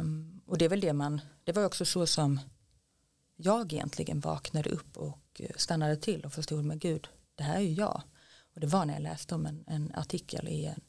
Um, 0.00 0.35
och 0.46 0.58
det 0.58 0.64
är 0.64 0.68
väl 0.68 0.80
det 0.80 0.92
man, 0.92 1.20
det 1.44 1.52
var 1.52 1.64
också 1.64 1.84
så 1.84 2.06
som 2.06 2.40
jag 3.36 3.72
egentligen 3.72 4.20
vaknade 4.20 4.70
upp 4.70 4.96
och 4.96 5.18
Eh, 5.40 5.56
stannade 5.56 5.96
till 5.96 6.24
och 6.24 6.32
förstod 6.32 6.64
men 6.64 6.78
gud 6.78 7.08
det 7.34 7.42
här 7.42 7.56
är 7.56 7.60
ju 7.60 7.72
jag 7.72 8.02
och 8.54 8.60
det 8.60 8.66
var 8.66 8.84
när 8.84 8.94
jag 8.94 9.02
läste 9.02 9.34
om 9.34 9.46
en, 9.46 9.64
en 9.66 9.92
artikel 9.94 10.48
i 10.48 10.64
en 10.64 10.80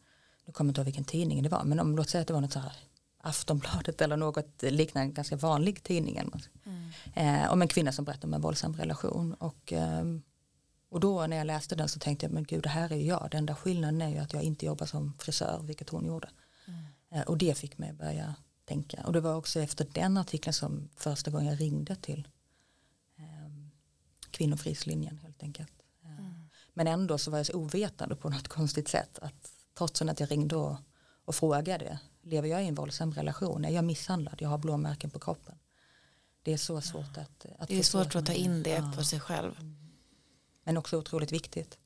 nu 0.46 0.54
kommer 0.54 0.68
jag 0.68 0.72
inte 0.72 0.82
ihåg 0.82 0.86
vilken 0.86 1.04
tidning 1.04 1.44
det 1.44 1.50
var 1.50 1.64
men 1.64 1.80
om 1.80 1.96
låt 1.96 2.10
säga 2.10 2.22
att 2.22 2.28
det 2.28 2.34
var 2.34 2.42
något 2.42 2.54
så 2.54 2.60
här 2.60 2.74
Aftonbladet 3.18 4.02
eller 4.02 4.18
något 4.18 4.62
liknande, 4.62 5.14
ganska 5.14 5.36
vanlig 5.36 5.84
tidning. 5.84 6.22
Mm. 6.66 6.92
Eh, 7.14 7.52
om 7.52 7.62
en 7.62 7.68
kvinna 7.68 7.92
som 7.92 8.06
berättar 8.06 8.28
om 8.28 8.34
en 8.34 8.42
våldsam 8.42 8.76
relation. 8.76 9.34
Och, 9.34 9.74
eh, 9.74 10.04
och 10.90 11.00
då 11.00 11.28
när 11.28 11.38
jag 11.38 11.48
läste 11.48 11.76
den 11.76 11.90
så 11.90 12.00
tänkte 12.00 12.26
jag, 12.26 12.34
men 12.34 12.44
gud 12.44 12.64
det 12.64 12.70
här 12.70 12.92
är 12.92 12.96
ju 12.96 13.06
jag. 13.06 13.28
Den 13.32 13.40
enda 13.40 13.56
skillnaden 13.56 14.02
är 14.02 14.10
ju 14.10 14.18
att 14.18 14.34
jag 14.34 14.44
inte 14.44 14.66
jobbar 14.66 14.86
som 14.86 15.14
frisör, 15.20 15.62
vilket 15.64 15.90
hon 15.90 16.06
gjorde. 16.06 16.30
Mm. 16.68 16.86
Eh, 17.12 17.22
och 17.22 17.38
det 17.38 17.58
fick 17.58 17.78
mig 17.78 17.90
att 17.90 17.98
börja 17.98 18.36
tänka. 18.68 19.04
Och 19.06 19.14
det 19.14 19.22
var 19.22 19.36
också 19.36 19.60
efter 19.60 19.88
den 19.94 20.18
artikeln 20.18 20.54
som 20.54 20.90
första 20.96 21.32
gången 21.32 21.48
jag 21.48 21.62
ringde 21.62 21.96
till 21.96 22.28
eh, 23.18 23.52
kvinnofrislinjen 24.32 25.18
helt 25.18 25.44
enkelt. 25.44 25.74
Eh, 26.04 26.20
mm. 26.20 26.50
Men 26.74 26.88
ändå 26.88 27.18
så 27.18 27.32
var 27.32 27.38
jag 27.38 27.48
så 27.48 27.54
ovetande 27.54 28.16
på 28.16 28.30
något 28.30 28.48
konstigt 28.58 28.88
sätt 28.88 29.20
att 29.20 29.52
trots 29.78 30.02
att 30.02 30.20
jag 30.20 30.32
ringde 30.32 30.56
och, 30.56 30.78
och 31.26 31.36
frågade 31.36 32.00
lever 32.22 32.50
jag 32.50 32.64
i 32.64 32.68
en 32.68 32.76
våldsam 32.76 33.14
relation? 33.14 33.66
Är 33.66 33.70
jag 33.70 33.84
misshandlad? 33.84 34.36
Jag 34.42 34.50
har 34.50 34.58
blåmärken 34.58 35.10
på 35.10 35.20
kroppen. 35.20 35.56
Det 36.44 36.54
är 36.54 36.58
så 36.58 36.82
svårt 36.82 37.18
att, 37.18 37.46
att 37.60 37.68
Det 37.68 37.80
är 37.80 37.84
svårt 37.84 38.16
att 38.16 38.26
ta 38.26 38.34
in 38.34 38.64
det 38.64 38.70
ja. 38.70 38.92
på 38.96 39.04
sig 39.04 39.20
själv. 39.20 39.60
Mm. 39.60 39.76
Men 40.64 40.78
också 40.78 40.98
otroligt 40.98 41.32
viktigt. 41.32 41.78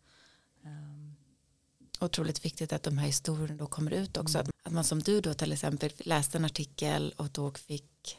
Otroligt 2.01 2.45
viktigt 2.45 2.73
att 2.73 2.83
de 2.83 2.97
här 2.97 3.07
historierna 3.07 3.55
då 3.55 3.67
kommer 3.67 3.91
ut 3.91 4.17
också. 4.17 4.37
Mm. 4.37 4.51
Att 4.63 4.73
man 4.73 4.83
som 4.83 4.99
du 4.99 5.21
då 5.21 5.33
till 5.33 5.51
exempel 5.51 5.91
läste 5.97 6.37
en 6.37 6.45
artikel 6.45 7.13
och 7.17 7.29
då 7.29 7.51
fick 7.51 8.17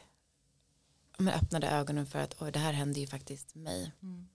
man 1.17 1.33
öppnade 1.33 1.67
ögonen 1.67 2.05
för 2.05 2.19
att 2.19 2.41
oj, 2.41 2.51
det 2.51 2.59
här 2.59 2.73
hände 2.73 2.99
ju 2.99 3.07
faktiskt 3.07 3.55
mig. 3.55 3.91
Mm. 4.01 4.27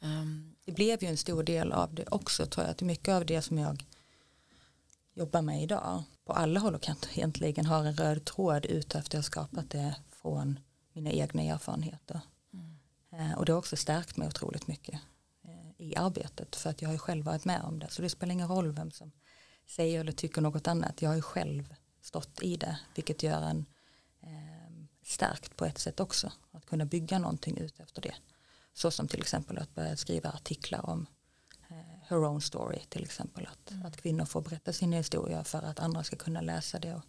Um. 0.00 0.56
Det 0.64 0.72
blev 0.72 1.02
ju 1.02 1.08
en 1.08 1.16
stor 1.16 1.42
del 1.42 1.72
av 1.72 1.94
det 1.94 2.04
också 2.08 2.46
tror 2.46 2.64
jag. 2.66 2.70
Att 2.70 2.82
mycket 2.82 3.14
av 3.14 3.26
det 3.26 3.42
som 3.42 3.58
jag 3.58 3.84
jobbar 5.14 5.42
med 5.42 5.62
idag 5.62 6.02
på 6.24 6.32
alla 6.32 6.60
håll 6.60 6.74
och 6.74 6.82
kanter 6.82 7.10
egentligen 7.12 7.66
har 7.66 7.84
en 7.84 7.96
röd 7.96 8.24
tråd 8.24 8.66
ut 8.66 8.94
efter 8.94 8.98
att 8.98 9.14
jag 9.14 9.24
skapat 9.24 9.70
det 9.70 9.96
från 10.10 10.60
mina 10.92 11.10
egna 11.10 11.42
erfarenheter. 11.42 12.20
Mm. 12.52 12.76
Eh, 13.12 13.38
och 13.38 13.44
det 13.44 13.52
har 13.52 13.58
också 13.58 13.76
stärkt 13.76 14.16
mig 14.16 14.28
otroligt 14.28 14.66
mycket 14.66 15.00
i 15.86 15.96
arbetet 15.96 16.56
för 16.56 16.70
att 16.70 16.82
jag 16.82 16.88
har 16.88 16.94
ju 16.94 16.98
själv 16.98 17.24
varit 17.24 17.44
med 17.44 17.62
om 17.62 17.78
det 17.78 17.90
så 17.90 18.02
det 18.02 18.08
spelar 18.08 18.32
ingen 18.32 18.48
roll 18.48 18.72
vem 18.72 18.90
som 18.90 19.12
säger 19.66 20.00
eller 20.00 20.12
tycker 20.12 20.40
något 20.40 20.68
annat 20.68 21.02
jag 21.02 21.10
har 21.10 21.16
ju 21.16 21.22
själv 21.22 21.74
stått 22.00 22.42
i 22.42 22.56
det 22.56 22.78
vilket 22.94 23.22
gör 23.22 23.42
en 23.42 23.66
eh, 24.22 24.86
stärkt 25.04 25.56
på 25.56 25.64
ett 25.64 25.78
sätt 25.78 26.00
också 26.00 26.32
att 26.50 26.66
kunna 26.66 26.84
bygga 26.84 27.18
någonting 27.18 27.58
ut 27.58 27.80
efter 27.80 28.02
det 28.02 28.14
så 28.74 28.90
som 28.90 29.08
till 29.08 29.20
exempel 29.20 29.58
att 29.58 29.74
börja 29.74 29.96
skriva 29.96 30.30
artiklar 30.30 30.90
om 30.90 31.06
her 32.08 32.24
own 32.24 32.40
story 32.40 32.80
till 32.88 33.04
exempel. 33.04 33.46
Att, 33.46 33.70
mm. 33.70 33.86
att 33.86 33.96
kvinnor 33.96 34.24
får 34.24 34.40
berätta 34.40 34.72
sin 34.72 34.92
historia 34.92 35.44
för 35.44 35.62
att 35.62 35.80
andra 35.80 36.02
ska 36.02 36.16
kunna 36.16 36.40
läsa 36.40 36.78
det 36.78 36.94
och 36.94 37.02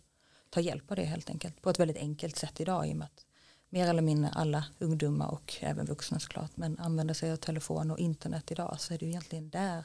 ta 0.49 0.59
hjälp 0.59 0.91
av 0.91 0.95
det 0.95 1.03
helt 1.03 1.29
enkelt. 1.29 1.61
På 1.61 1.69
ett 1.69 1.79
väldigt 1.79 1.97
enkelt 1.97 2.35
sätt 2.35 2.61
idag 2.61 2.87
i 2.87 2.93
och 2.93 2.97
med 2.97 3.05
att 3.05 3.25
mer 3.69 3.87
eller 3.87 4.01
mindre 4.01 4.31
alla 4.31 4.65
ungdomar 4.79 5.27
och 5.27 5.55
även 5.59 5.85
vuxna 5.85 6.19
såklart 6.19 6.57
men 6.57 6.79
använder 6.79 7.13
sig 7.13 7.31
av 7.31 7.35
telefon 7.35 7.91
och 7.91 7.99
internet 7.99 8.51
idag 8.51 8.75
så 8.79 8.93
är 8.93 8.97
det 8.97 9.05
ju 9.05 9.11
egentligen 9.11 9.49
där 9.49 9.83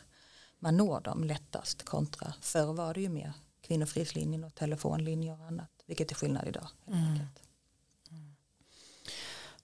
man 0.59 0.77
når 0.77 1.01
dem 1.01 1.25
lättast 1.25 1.83
kontra 1.83 2.35
förr 2.41 2.73
var 2.73 2.95
det 2.95 3.01
ju 3.01 3.09
mer 3.09 3.33
kvinnofridslinjen 3.61 4.45
och 4.45 4.55
telefonlinjer 4.55 5.41
och 5.41 5.47
annat 5.47 5.71
vilket 5.87 6.11
är 6.11 6.15
skillnad 6.15 6.49
idag. 6.49 6.69
Mm. 6.87 7.19
Mm. 8.11 8.37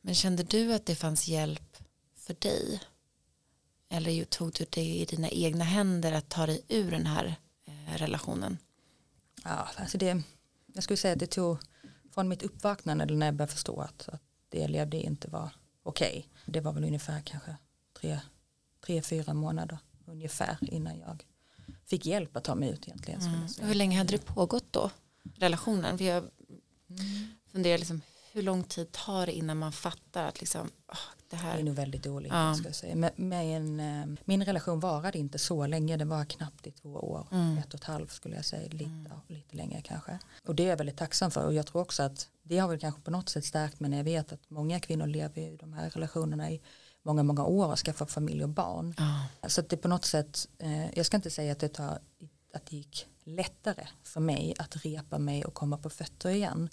Men 0.00 0.14
kände 0.14 0.42
du 0.42 0.74
att 0.74 0.86
det 0.86 0.94
fanns 0.94 1.28
hjälp 1.28 1.76
för 2.16 2.34
dig 2.34 2.80
eller 3.88 4.24
tog 4.24 4.52
du 4.52 4.66
det 4.70 4.80
i 4.80 5.04
dina 5.04 5.28
egna 5.28 5.64
händer 5.64 6.12
att 6.12 6.28
ta 6.28 6.46
dig 6.46 6.62
ur 6.68 6.90
den 6.90 7.06
här 7.06 7.36
eh, 7.66 7.96
relationen? 7.96 8.58
Ja, 9.44 9.68
alltså 9.76 9.98
det, 9.98 10.22
jag 10.74 10.84
skulle 10.84 10.96
säga 10.96 11.12
att 11.12 11.20
det 11.20 11.26
tog 11.26 11.58
från 12.18 12.28
mitt 12.28 12.42
uppvaknande 12.42 13.04
eller 13.04 13.16
när 13.16 13.26
jag 13.26 13.34
började 13.34 13.52
förstå 13.52 13.80
att, 13.80 14.08
att 14.08 14.22
det 14.48 14.58
jag 14.58 14.70
levde 14.70 14.96
inte 14.96 15.28
var 15.28 15.50
okej. 15.82 16.28
Okay. 16.30 16.52
Det 16.52 16.60
var 16.60 16.72
väl 16.72 16.84
ungefär 16.84 17.20
kanske 17.20 17.56
tre, 18.00 18.20
tre, 18.86 19.02
fyra 19.02 19.34
månader 19.34 19.78
ungefär 20.06 20.58
innan 20.60 20.98
jag 20.98 21.24
fick 21.84 22.06
hjälp 22.06 22.36
att 22.36 22.44
ta 22.44 22.54
mig 22.54 22.70
ut 22.70 22.88
egentligen. 22.88 23.20
Mm. 23.20 23.46
Hur 23.60 23.74
länge 23.74 23.98
hade 23.98 24.12
det 24.12 24.26
pågått 24.26 24.66
då, 24.70 24.90
relationen? 25.36 25.98
För 25.98 26.04
jag 26.04 26.16
mm. 26.18 27.26
funderar 27.52 27.78
liksom, 27.78 28.02
hur 28.38 28.42
lång 28.42 28.64
tid 28.64 28.92
tar 28.92 29.26
det 29.26 29.32
innan 29.32 29.58
man 29.58 29.72
fattar 29.72 30.24
att 30.24 30.40
liksom, 30.40 30.70
oh, 30.88 30.98
det 31.30 31.36
här 31.36 31.54
det 31.54 31.60
är 31.60 31.64
nog 31.64 31.74
väldigt 31.74 32.06
olika 32.06 32.34
ja. 32.34 32.54
ska 32.54 32.68
jag 32.68 32.74
säga. 32.74 32.96
Men, 32.96 33.10
men, 33.16 33.80
eh, 33.80 34.18
min 34.24 34.44
relation 34.44 34.80
varade 34.80 35.18
inte 35.18 35.38
så 35.38 35.66
länge, 35.66 35.96
det 35.96 36.04
var 36.04 36.24
knappt 36.24 36.66
i 36.66 36.70
två 36.70 36.88
år, 36.88 37.26
mm. 37.32 37.58
ett 37.58 37.74
och 37.74 37.80
ett 37.80 37.84
halvt 37.84 38.12
skulle 38.12 38.36
jag 38.36 38.44
säga, 38.44 38.68
lite, 38.68 38.84
mm. 38.84 39.08
ja, 39.10 39.34
lite 39.34 39.56
längre 39.56 39.82
kanske. 39.82 40.18
Och 40.46 40.54
det 40.54 40.64
är 40.64 40.68
jag 40.68 40.76
väldigt 40.76 40.96
tacksam 40.96 41.30
för 41.30 41.46
och 41.46 41.54
jag 41.54 41.66
tror 41.66 41.82
också 41.82 42.02
att 42.02 42.28
det 42.42 42.58
har 42.58 42.68
väl 42.68 42.78
kanske 42.78 43.00
på 43.00 43.10
något 43.10 43.28
sätt 43.28 43.44
stärkt 43.44 43.80
mig 43.80 43.90
när 43.90 43.96
jag 43.96 44.04
vet 44.04 44.32
att 44.32 44.50
många 44.50 44.80
kvinnor 44.80 45.06
lever 45.06 45.42
i 45.42 45.56
de 45.56 45.72
här 45.72 45.90
relationerna 45.90 46.50
i 46.50 46.60
många, 47.02 47.22
många 47.22 47.44
år 47.44 47.72
och 47.72 47.78
skaffar 47.78 48.06
familj 48.06 48.42
och 48.42 48.48
barn. 48.48 48.94
Mm. 48.98 49.50
Så 49.50 49.60
att 49.60 49.68
det 49.68 49.76
på 49.76 49.88
något 49.88 50.04
sätt, 50.04 50.48
eh, 50.58 50.98
jag 50.98 51.06
ska 51.06 51.16
inte 51.16 51.30
säga 51.30 51.52
att 51.52 51.58
det, 51.58 51.68
tar, 51.68 51.98
att 52.54 52.66
det 52.66 52.76
gick 52.76 53.06
lättare 53.24 53.86
för 54.02 54.20
mig 54.20 54.54
att 54.58 54.84
repa 54.84 55.18
mig 55.18 55.44
och 55.44 55.54
komma 55.54 55.78
på 55.78 55.90
fötter 55.90 56.30
igen. 56.30 56.68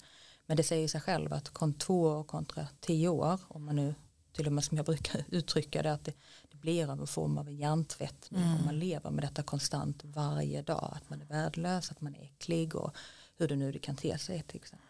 Men 0.46 0.56
det 0.56 0.62
säger 0.62 0.88
sig 0.88 1.00
själv 1.00 1.32
att 1.32 1.78
två 1.78 2.02
år 2.02 2.24
kontra 2.24 2.68
tio 2.80 3.08
år, 3.08 3.40
om 3.48 3.64
man 3.64 3.76
nu 3.76 3.94
till 4.32 4.46
och 4.46 4.52
med 4.52 4.64
som 4.64 4.76
jag 4.76 4.86
brukar 4.86 5.24
uttrycka 5.30 5.82
det, 5.82 5.92
att 5.92 6.04
det, 6.04 6.12
det 6.50 6.56
blir 6.56 6.90
en 6.90 7.06
form 7.06 7.38
av 7.38 7.48
en 7.48 7.56
hjärntvätt 7.56 8.30
mm. 8.30 8.56
om 8.56 8.64
man 8.64 8.78
lever 8.78 9.10
med 9.10 9.24
detta 9.24 9.42
konstant 9.42 10.04
varje 10.04 10.62
dag, 10.62 10.92
att 10.96 11.10
man 11.10 11.20
är 11.20 11.26
värdelös, 11.26 11.90
att 11.90 12.00
man 12.00 12.14
är 12.14 12.22
äcklig 12.22 12.74
och 12.74 12.96
hur 13.36 13.48
det 13.48 13.56
nu 13.56 13.72
det 13.72 13.78
kan 13.78 13.96
te 13.96 14.18
sig 14.18 14.42
till 14.42 14.56
exempel. 14.56 14.86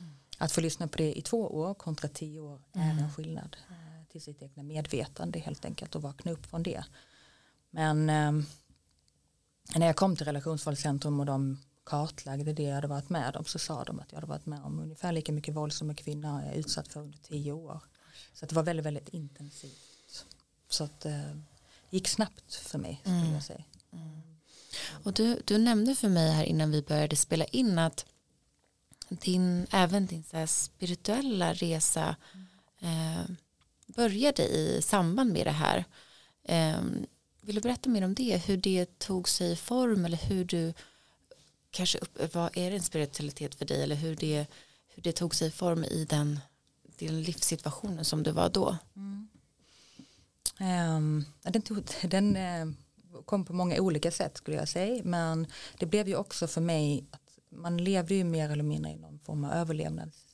Mm. 0.00 0.12
Att 0.38 0.52
få 0.52 0.60
lyssna 0.60 0.88
på 0.88 0.98
det 0.98 1.18
i 1.18 1.22
två 1.22 1.56
år 1.58 1.74
kontra 1.74 2.08
tio 2.08 2.40
år 2.40 2.60
mm. 2.72 2.98
är 2.98 3.02
en 3.02 3.12
skillnad 3.12 3.56
eh, 3.70 4.06
till 4.12 4.22
sitt 4.22 4.42
egna 4.42 4.62
medvetande 4.62 5.38
helt 5.38 5.64
enkelt 5.64 5.94
och 5.94 6.02
vakna 6.02 6.32
upp 6.32 6.46
från 6.46 6.62
det. 6.62 6.84
Men 7.70 8.10
eh, 8.10 8.32
när 9.76 9.86
jag 9.86 9.96
kom 9.96 10.16
till 10.16 10.26
relationsvåldscentrum 10.26 11.20
och 11.20 11.26
de 11.26 11.58
kartlagde 11.90 12.52
det 12.52 12.62
jag 12.62 12.74
hade 12.74 12.86
varit 12.86 13.08
med 13.08 13.36
om 13.36 13.44
så 13.44 13.58
sa 13.58 13.84
de 13.84 14.00
att 14.00 14.12
jag 14.12 14.16
hade 14.16 14.26
varit 14.26 14.46
med 14.46 14.62
om 14.62 14.80
ungefär 14.80 15.12
lika 15.12 15.32
mycket 15.32 15.54
våld 15.54 15.72
som 15.72 15.90
en 15.90 15.96
kvinna 15.96 16.44
är 16.44 16.54
utsatt 16.54 16.88
för 16.88 17.00
under 17.00 17.18
tio 17.18 17.52
år. 17.52 17.80
Så 18.32 18.46
det 18.46 18.54
var 18.54 18.62
väldigt, 18.62 18.86
väldigt 18.86 19.08
intensivt. 19.08 20.26
Så 20.68 20.84
att 20.84 21.00
det 21.00 21.10
eh, 21.10 21.36
gick 21.90 22.08
snabbt 22.08 22.54
för 22.54 22.78
mig 22.78 23.00
skulle 23.02 23.16
mm. 23.16 23.34
jag 23.34 23.42
säga. 23.42 23.64
Mm. 23.92 24.20
Och 25.04 25.12
du, 25.12 25.42
du 25.44 25.58
nämnde 25.58 25.94
för 25.94 26.08
mig 26.08 26.30
här 26.30 26.44
innan 26.44 26.70
vi 26.70 26.82
började 26.82 27.16
spela 27.16 27.44
in 27.44 27.78
att 27.78 28.06
din, 29.08 29.66
även 29.70 30.06
din 30.06 30.24
så 30.24 30.46
spirituella 30.46 31.52
resa 31.52 32.16
eh, 32.80 33.24
började 33.86 34.42
i 34.42 34.82
samband 34.82 35.32
med 35.32 35.46
det 35.46 35.50
här. 35.50 35.84
Eh, 36.44 36.80
vill 37.40 37.54
du 37.54 37.60
berätta 37.60 37.90
mer 37.90 38.04
om 38.04 38.14
det? 38.14 38.36
Hur 38.36 38.56
det 38.56 38.98
tog 38.98 39.28
sig 39.28 39.56
form 39.56 40.04
eller 40.04 40.18
hur 40.18 40.44
du 40.44 40.74
kanske 41.70 41.98
upp, 41.98 42.34
vad 42.34 42.56
är 42.56 42.70
det 42.70 42.76
en 42.76 42.82
spiritualitet 42.82 43.54
för 43.54 43.64
dig 43.64 43.82
eller 43.82 43.96
hur 43.96 44.16
det, 44.16 44.46
hur 44.88 45.02
det 45.02 45.12
tog 45.12 45.34
sig 45.34 45.50
form 45.50 45.84
i 45.84 46.04
den, 46.04 46.40
den 46.98 47.22
livssituationen 47.22 48.04
som 48.04 48.22
du 48.22 48.30
var 48.30 48.48
då? 48.48 48.76
Mm. 48.96 49.28
Um, 50.60 51.24
den, 51.42 51.62
tog, 51.62 51.84
den 52.02 52.36
uh, 52.36 52.72
kom 53.24 53.44
på 53.44 53.52
många 53.52 53.80
olika 53.80 54.10
sätt 54.10 54.36
skulle 54.36 54.56
jag 54.56 54.68
säga 54.68 55.02
men 55.04 55.46
det 55.78 55.86
blev 55.86 56.08
ju 56.08 56.16
också 56.16 56.46
för 56.46 56.60
mig 56.60 57.04
att 57.10 57.38
man 57.48 57.76
levde 57.76 58.14
ju 58.14 58.24
mer 58.24 58.50
eller 58.50 58.62
mindre 58.62 58.92
i 58.92 58.96
någon 58.96 59.18
form 59.18 59.44
av 59.44 59.52
överlevnads 59.52 60.29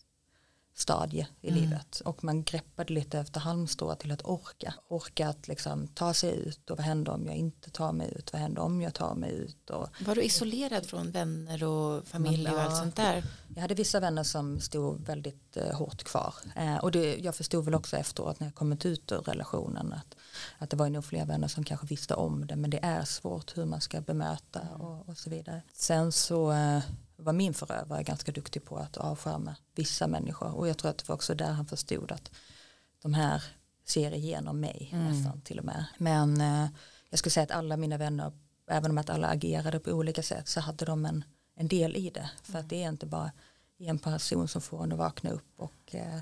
stadie 0.78 1.28
i 1.40 1.48
mm. 1.48 1.60
livet 1.60 2.00
och 2.00 2.24
man 2.24 2.42
greppade 2.42 2.92
lite 2.92 3.18
efter 3.18 3.40
halmstrå 3.40 3.94
till 3.94 4.12
att 4.12 4.24
orka. 4.24 4.74
Orka 4.88 5.28
att 5.28 5.48
liksom 5.48 5.88
ta 5.88 6.14
sig 6.14 6.30
ut 6.30 6.70
och 6.70 6.76
vad 6.76 6.86
händer 6.86 7.12
om 7.12 7.26
jag 7.26 7.36
inte 7.36 7.70
tar 7.70 7.92
mig 7.92 8.12
ut, 8.16 8.32
vad 8.32 8.42
händer 8.42 8.62
om 8.62 8.82
jag 8.82 8.94
tar 8.94 9.14
mig 9.14 9.32
ut. 9.32 9.70
Och, 9.70 9.88
var 10.00 10.14
du 10.14 10.22
isolerad 10.22 10.86
från 10.86 11.10
vänner 11.10 11.64
och 11.64 12.06
familj 12.06 12.50
och 12.50 12.60
allt 12.60 12.76
sånt 12.76 12.96
där? 12.96 13.24
Jag 13.54 13.62
hade 13.62 13.74
vissa 13.74 14.00
vänner 14.00 14.22
som 14.22 14.60
stod 14.60 15.06
väldigt 15.06 15.56
eh, 15.56 15.76
hårt 15.76 16.04
kvar 16.04 16.34
eh, 16.56 16.76
och 16.76 16.92
det, 16.92 17.16
jag 17.16 17.34
förstod 17.34 17.64
väl 17.64 17.74
också 17.74 17.96
efteråt 17.96 18.40
när 18.40 18.46
jag 18.46 18.54
kommit 18.54 18.86
ut 18.86 19.12
ur 19.12 19.18
relationen 19.18 19.92
att, 19.92 20.16
att 20.58 20.70
det 20.70 20.76
var 20.76 20.90
nog 20.90 21.04
fler 21.04 21.24
vänner 21.24 21.48
som 21.48 21.64
kanske 21.64 21.86
visste 21.86 22.14
om 22.14 22.46
det 22.46 22.56
men 22.56 22.70
det 22.70 22.80
är 22.82 23.04
svårt 23.04 23.56
hur 23.56 23.64
man 23.64 23.80
ska 23.80 24.00
bemöta 24.00 24.60
och, 24.78 25.08
och 25.08 25.18
så 25.18 25.30
vidare. 25.30 25.62
Sen 25.72 26.12
så 26.12 26.52
eh, 26.52 26.82
var 27.16 27.32
min 27.32 27.54
förövare 27.54 28.02
ganska 28.02 28.32
duktig 28.32 28.64
på 28.64 28.76
att 28.76 28.96
avskärma 28.96 29.56
vissa 29.74 30.06
människor 30.06 30.54
och 30.54 30.68
jag 30.68 30.78
tror 30.78 30.90
att 30.90 30.98
det 30.98 31.08
var 31.08 31.14
också 31.14 31.34
där 31.34 31.52
han 31.52 31.66
förstod 31.66 32.12
att 32.12 32.30
de 33.02 33.14
här 33.14 33.42
ser 33.84 34.14
igenom 34.14 34.60
mig 34.60 34.90
mm. 34.92 35.12
nästan 35.12 35.40
till 35.40 35.58
och 35.58 35.64
med. 35.64 35.86
Men 35.98 36.40
eh, 36.40 36.68
jag 37.10 37.18
skulle 37.18 37.30
säga 37.30 37.44
att 37.44 37.50
alla 37.50 37.76
mina 37.76 37.96
vänner, 37.96 38.32
även 38.66 38.90
om 38.90 38.98
att 38.98 39.10
alla 39.10 39.28
agerade 39.28 39.80
på 39.80 39.90
olika 39.90 40.22
sätt 40.22 40.48
så 40.48 40.60
hade 40.60 40.84
de 40.84 41.06
en, 41.06 41.24
en 41.54 41.68
del 41.68 41.96
i 41.96 42.10
det. 42.10 42.30
För 42.42 42.52
mm. 42.52 42.62
att 42.64 42.70
det 42.70 42.82
är 42.82 42.88
inte 42.88 43.06
bara 43.06 43.32
en 43.78 43.98
person 43.98 44.48
som 44.48 44.62
får 44.62 44.84
en 44.84 44.92
att 44.92 44.98
vakna 44.98 45.30
upp 45.30 45.52
och, 45.56 45.94
eh, 45.94 46.18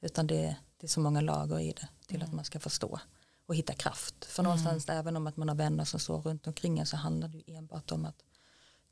utan 0.00 0.26
det, 0.26 0.56
det 0.76 0.86
är 0.86 0.88
så 0.88 1.00
många 1.00 1.20
lager 1.20 1.60
i 1.60 1.72
det 1.72 1.88
till 2.06 2.16
mm. 2.16 2.28
att 2.28 2.34
man 2.34 2.44
ska 2.44 2.60
förstå 2.60 3.00
och 3.46 3.54
hitta 3.54 3.74
kraft. 3.74 4.24
För 4.24 4.42
mm. 4.42 4.50
någonstans 4.50 4.88
även 4.88 5.16
om 5.16 5.26
att 5.26 5.36
man 5.36 5.48
har 5.48 5.56
vänner 5.56 5.84
som 5.84 6.00
står 6.00 6.20
runt 6.20 6.46
omkring 6.46 6.78
en 6.78 6.86
så 6.86 6.96
handlar 6.96 7.28
det 7.28 7.38
ju 7.38 7.56
enbart 7.56 7.92
om 7.92 8.04
att 8.04 8.22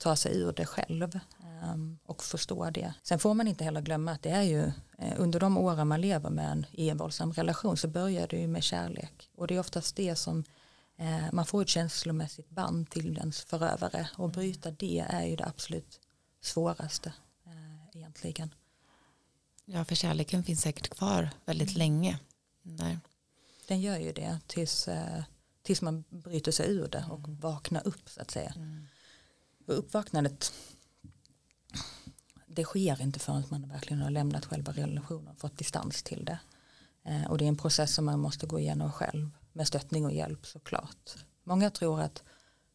ta 0.01 0.17
sig 0.17 0.37
ur 0.37 0.53
det 0.53 0.67
själv 0.67 1.21
um, 1.63 1.99
och 2.05 2.23
förstå 2.23 2.71
det. 2.71 2.95
Sen 3.03 3.19
får 3.19 3.35
man 3.35 3.49
inte 3.49 3.65
heller 3.65 3.81
glömma 3.81 4.13
att 4.13 4.23
det 4.23 4.31
är 4.31 4.43
ju 4.43 4.73
eh, 4.99 5.15
under 5.17 5.41
de 5.41 5.59
åren 5.59 5.89
man 5.89 6.01
lever 6.01 6.31
med 6.31 6.53
en, 6.53 6.67
i 6.73 6.89
en 6.89 6.97
våldsam 6.97 7.33
relation 7.33 7.77
så 7.77 7.89
börjar 7.89 8.27
det 8.27 8.37
ju 8.37 8.47
med 8.47 8.63
kärlek 8.63 9.31
och 9.37 9.47
det 9.47 9.55
är 9.55 9.61
oftast 9.61 9.97
det 9.97 10.17
som 10.17 10.45
eh, 10.97 11.33
man 11.33 11.47
får 11.47 11.63
ett 11.63 11.69
känslomässigt 11.69 12.51
band 12.51 12.91
till 12.91 13.19
ens 13.19 13.41
förövare 13.41 14.09
och 14.17 14.31
bryta 14.31 14.71
det 14.71 15.07
är 15.09 15.27
ju 15.27 15.37
det 15.37 15.47
absolut 15.47 16.01
svåraste 16.41 17.13
eh, 17.47 17.99
egentligen. 17.99 18.55
Ja, 19.65 19.85
för 19.85 19.95
kärleken 19.95 20.45
finns 20.45 20.61
säkert 20.61 20.89
kvar 20.89 21.31
väldigt 21.45 21.71
mm. 21.71 21.79
länge. 21.79 22.19
Där. 22.63 23.01
Den 23.69 23.81
gör 23.81 23.99
ju 23.99 24.13
det 24.13 24.39
tills, 24.47 24.89
tills 25.63 25.83
man 25.83 26.05
bryter 26.09 26.53
sig 26.53 26.71
ur 26.71 26.89
det 26.89 27.05
och 27.11 27.19
mm. 27.19 27.41
vaknar 27.41 27.87
upp 27.87 28.09
så 28.09 28.21
att 28.21 28.31
säga. 28.31 28.53
Mm. 28.57 28.87
Och 29.71 29.79
uppvaknandet 29.79 30.53
det 32.47 32.65
sker 32.65 33.03
inte 33.03 33.19
förrän 33.19 33.45
man 33.49 33.69
verkligen 33.69 34.03
har 34.03 34.11
lämnat 34.11 34.45
själva 34.45 34.73
relationen 34.73 35.29
och 35.29 35.39
fått 35.39 35.59
distans 35.59 36.03
till 36.03 36.25
det. 36.25 36.39
Eh, 37.05 37.31
och 37.31 37.39
det 37.39 37.45
är 37.45 37.49
en 37.49 37.57
process 37.57 37.95
som 37.95 38.05
man 38.05 38.21
måste 38.21 38.47
gå 38.47 38.59
igenom 38.59 38.93
själv 38.93 39.31
med 39.53 39.67
stöttning 39.67 40.05
och 40.05 40.13
hjälp 40.13 40.47
såklart. 40.47 41.17
Många 41.45 41.71
tror 41.71 42.01
att, 42.01 42.23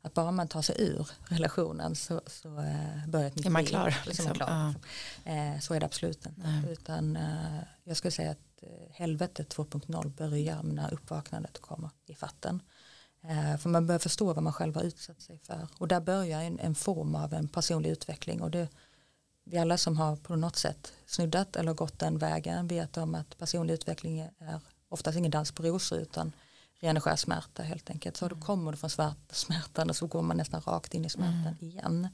att 0.01 0.13
bara 0.13 0.31
man 0.31 0.47
tar 0.47 0.61
sig 0.61 0.75
ur 0.79 1.09
relationen 1.27 1.95
så, 1.95 2.21
så 2.27 2.59
eh, 2.59 3.07
börjar 3.07 3.27
ett 3.27 3.35
nytt 3.35 3.45
Är 3.45 3.49
man 3.49 3.65
klar? 3.65 3.85
Liv, 3.85 3.95
liksom. 4.05 4.33
klar. 4.33 4.73
Ja. 5.25 5.31
Eh, 5.31 5.59
så 5.59 5.73
är 5.73 5.79
det 5.79 5.85
absolut 5.85 6.25
inte. 6.25 6.41
Nej. 6.41 6.71
Utan 6.71 7.17
jag 7.83 7.97
skulle 7.97 8.11
säga 8.11 8.31
att 8.31 8.63
helvetet 8.91 9.55
2.0 9.55 10.09
börjar 10.09 10.63
när 10.63 10.93
uppvaknandet 10.93 11.61
kommer 11.61 11.89
i 12.05 12.15
fatten. 12.15 12.61
Eh, 13.29 13.57
för 13.57 13.69
man 13.69 13.87
börjar 13.87 13.99
förstå 13.99 14.33
vad 14.33 14.43
man 14.43 14.53
själv 14.53 14.75
har 14.75 14.83
utsatt 14.83 15.21
sig 15.21 15.39
för. 15.43 15.67
Och 15.77 15.87
där 15.87 15.99
börjar 15.99 16.41
en, 16.41 16.59
en 16.59 16.75
form 16.75 17.15
av 17.15 17.33
en 17.33 17.47
personlig 17.47 17.89
utveckling. 17.89 18.41
Och 18.41 18.51
det, 18.51 18.67
vi 19.43 19.57
alla 19.57 19.77
som 19.77 19.97
har 19.97 20.15
på 20.15 20.35
något 20.35 20.55
sätt 20.55 20.93
snuddat 21.05 21.55
eller 21.55 21.73
gått 21.73 21.99
den 21.99 22.17
vägen 22.17 22.67
vet 22.67 22.97
om 22.97 23.15
att 23.15 23.37
personlig 23.37 23.73
utveckling 23.73 24.19
är 24.19 24.59
oftast 24.89 25.17
ingen 25.17 25.31
dans 25.31 25.51
på 25.51 25.63
rosor 25.63 25.99
utan 25.99 26.31
ren 26.79 26.97
och 26.97 27.03
skär 27.03 27.15
smärta 27.15 27.63
helt 27.63 27.89
enkelt. 27.89 28.17
Så 28.17 28.27
då 28.27 28.35
mm. 28.35 28.45
kommer 28.45 28.71
du 28.71 28.77
från 28.77 29.13
smärtan 29.29 29.89
och 29.89 29.95
så 29.95 30.07
går 30.07 30.21
man 30.21 30.37
nästan 30.37 30.61
rakt 30.61 30.93
in 30.93 31.05
i 31.05 31.09
smärtan 31.09 31.55
mm. 31.59 31.69
igen. 31.69 32.07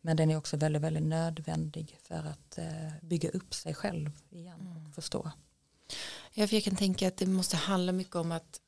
Men 0.00 0.16
den 0.16 0.30
är 0.30 0.36
också 0.36 0.56
väldigt, 0.56 0.82
väldigt 0.82 1.02
nödvändig 1.02 1.98
för 2.02 2.14
att 2.14 2.58
eh, 2.58 2.92
bygga 3.02 3.30
upp 3.30 3.54
sig 3.54 3.74
själv 3.74 4.10
igen 4.30 4.60
mm. 4.60 4.86
och 4.86 4.94
förstå. 4.94 5.30
Ja, 6.32 6.46
för 6.46 6.56
jag 6.56 6.64
kan 6.64 6.76
tänka 6.76 7.08
att 7.08 7.16
det 7.16 7.26
måste 7.26 7.56
handla 7.56 7.92
mycket 7.92 8.16
om 8.16 8.32
att 8.32 8.60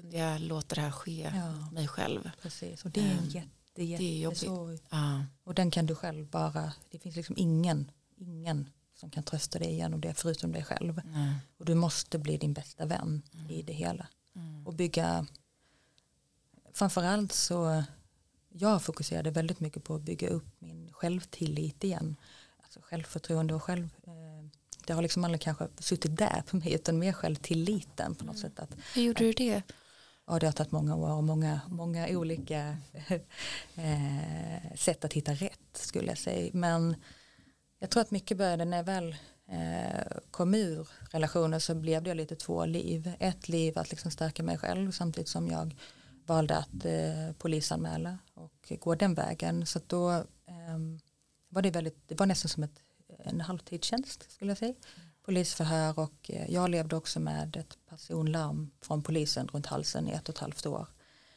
kunde 0.00 0.16
jag 0.16 0.40
låta 0.40 0.74
det 0.74 0.80
här 0.80 0.90
ske 0.90 1.32
ja. 1.34 1.70
mig 1.72 1.88
själv. 1.88 2.30
Precis, 2.42 2.84
och 2.84 2.90
det 2.90 3.00
är 3.00 3.10
en 3.10 3.18
ehm, 3.18 3.28
jätte, 3.28 3.48
det 3.74 3.94
är, 3.94 3.98
det 3.98 4.04
är 4.04 4.18
jobbigt. 4.18 4.82
Ja. 4.90 5.24
Och 5.44 5.54
den 5.54 5.70
kan 5.70 5.86
du 5.86 5.94
själv 5.94 6.26
bara, 6.26 6.72
det 6.90 6.98
finns 6.98 7.16
liksom 7.16 7.34
ingen, 7.38 7.90
ingen 8.16 8.70
som 8.94 9.10
kan 9.10 9.22
trösta 9.22 9.58
dig 9.58 9.68
igenom 9.68 10.00
det 10.00 10.14
förutom 10.14 10.52
dig 10.52 10.64
själv. 10.64 10.98
Mm. 10.98 11.34
Och 11.58 11.64
du 11.64 11.74
måste 11.74 12.18
bli 12.18 12.36
din 12.36 12.52
bästa 12.52 12.86
vän 12.86 13.22
mm. 13.34 13.50
i 13.50 13.62
det 13.62 13.72
hela. 13.72 14.06
Mm. 14.34 14.66
Och 14.66 14.74
bygga, 14.74 15.26
framförallt 16.72 17.32
så, 17.32 17.84
jag 18.48 18.82
fokuserade 18.82 19.30
väldigt 19.30 19.60
mycket 19.60 19.84
på 19.84 19.94
att 19.94 20.02
bygga 20.02 20.28
upp 20.28 20.46
min 20.58 20.92
självtillit 20.92 21.84
igen. 21.84 22.16
Alltså 22.62 22.80
självförtroende 22.82 23.54
och 23.54 23.62
själv, 23.62 23.88
eh, 24.06 24.48
det 24.86 24.92
har 24.92 25.02
liksom 25.02 25.24
aldrig 25.24 25.40
kanske 25.40 25.68
suttit 25.78 26.16
där 26.16 26.42
på 26.46 26.56
mig 26.56 26.72
utan 26.72 26.98
mer 26.98 27.12
självtilliten 27.12 28.14
på 28.14 28.24
något 28.24 28.36
mm. 28.36 28.50
sätt. 28.50 28.58
Att, 28.58 28.76
Hur 28.94 29.02
gjorde 29.02 29.24
du 29.24 29.32
det? 29.32 29.62
Ja, 30.26 30.38
det 30.38 30.46
har 30.46 30.52
tagit 30.52 30.72
många 30.72 30.96
år 30.96 31.12
och 31.12 31.24
många, 31.24 31.60
många 31.68 32.08
olika 32.08 32.76
eh, 33.74 34.74
sätt 34.74 35.04
att 35.04 35.12
hitta 35.12 35.32
rätt 35.32 35.60
skulle 35.72 36.08
jag 36.08 36.18
säga. 36.18 36.50
Men 36.54 36.96
jag 37.78 37.90
tror 37.90 38.00
att 38.00 38.10
mycket 38.10 38.38
började 38.38 38.64
när 38.64 38.76
jag 38.76 38.84
väl 38.84 39.16
eh, 39.48 40.18
kom 40.30 40.54
ur 40.54 40.88
relationen 41.10 41.60
så 41.60 41.74
blev 41.74 42.02
det 42.02 42.14
lite 42.14 42.36
två 42.36 42.64
liv. 42.64 43.12
Ett 43.18 43.48
liv 43.48 43.78
att 43.78 43.90
liksom 43.90 44.10
stärka 44.10 44.42
mig 44.42 44.58
själv 44.58 44.90
samtidigt 44.90 45.28
som 45.28 45.48
jag 45.48 45.76
valde 46.26 46.56
att 46.56 46.84
eh, 46.84 47.32
polisanmäla 47.38 48.18
och 48.34 48.72
gå 48.80 48.94
den 48.94 49.14
vägen. 49.14 49.66
Så 49.66 49.80
då 49.86 50.10
eh, 50.12 50.78
var 51.48 51.62
det 51.62 51.70
väldigt, 51.70 52.08
det 52.08 52.14
var 52.14 52.26
nästan 52.26 52.48
som 52.48 52.62
ett, 52.62 52.80
en 53.18 53.40
halvtidstjänst 53.40 54.30
skulle 54.30 54.50
jag 54.50 54.58
säga. 54.58 54.74
Polisförhör 55.26 55.98
och 55.98 56.30
eh, 56.30 56.50
jag 56.50 56.70
levde 56.70 56.96
också 56.96 57.20
med 57.20 57.56
ett 57.56 57.78
personlarm 57.88 58.70
från 58.80 59.02
polisen 59.02 59.48
runt 59.48 59.66
halsen 59.66 60.08
i 60.08 60.12
ett 60.12 60.28
och 60.28 60.34
ett 60.34 60.40
halvt 60.40 60.66
år. 60.66 60.88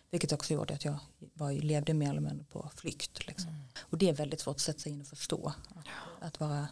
Vilket 0.10 0.32
också 0.32 0.54
gjorde 0.54 0.74
att 0.74 0.86
jag 0.86 1.00
var, 1.34 1.52
levde 1.52 1.94
mer 1.94 2.10
eller 2.10 2.22
mindre 2.22 2.46
på 2.46 2.72
flykt. 2.76 3.28
Liksom. 3.28 3.50
Mm. 3.50 3.62
Och 3.80 3.98
det 3.98 4.10
är 4.10 4.14
väldigt 4.14 4.40
svårt 4.40 4.56
att 4.56 4.62
sätta 4.62 4.80
sig 4.80 4.92
in 4.92 5.02
och 5.02 5.08
förstå. 5.08 5.48
Att, 5.48 5.86
ja. 5.86 6.28
att, 6.28 6.40
vara, 6.40 6.68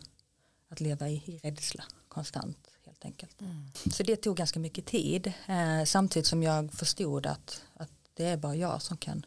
att 0.69 0.79
leva 0.79 1.09
i, 1.09 1.15
i 1.15 1.39
rädsla 1.43 1.83
konstant 2.07 2.67
helt 2.85 3.05
enkelt. 3.05 3.41
Mm. 3.41 3.71
Så 3.91 4.03
det 4.03 4.15
tog 4.15 4.37
ganska 4.37 4.59
mycket 4.59 4.85
tid. 4.85 5.33
Eh, 5.47 5.83
samtidigt 5.85 6.27
som 6.27 6.43
jag 6.43 6.73
förstod 6.73 7.25
att, 7.25 7.61
att 7.73 7.91
det 8.13 8.25
är 8.25 8.37
bara 8.37 8.55
jag 8.55 8.81
som 8.81 8.97
kan 8.97 9.25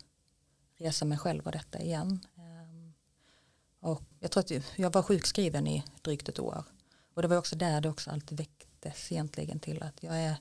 resa 0.79 1.05
mig 1.05 1.19
själv 1.19 1.47
av 1.47 1.53
detta 1.53 1.81
igen. 1.81 2.27
Eh, 2.37 3.91
och 3.91 4.03
jag 4.21 4.31
tror 4.31 4.41
att 4.41 4.79
jag 4.79 4.93
var 4.93 5.03
sjukskriven 5.03 5.67
i 5.67 5.85
drygt 6.03 6.29
ett 6.29 6.39
år. 6.39 6.65
Och 7.15 7.23
det 7.23 7.29
var 7.29 7.37
också 7.37 7.57
där 7.57 7.81
det 7.81 7.89
också 7.89 8.11
alltid 8.11 8.39
väcktes 8.39 9.13
egentligen 9.13 9.61
till 9.61 9.83
att 9.83 10.03
jag 10.03 10.19
är 10.19 10.37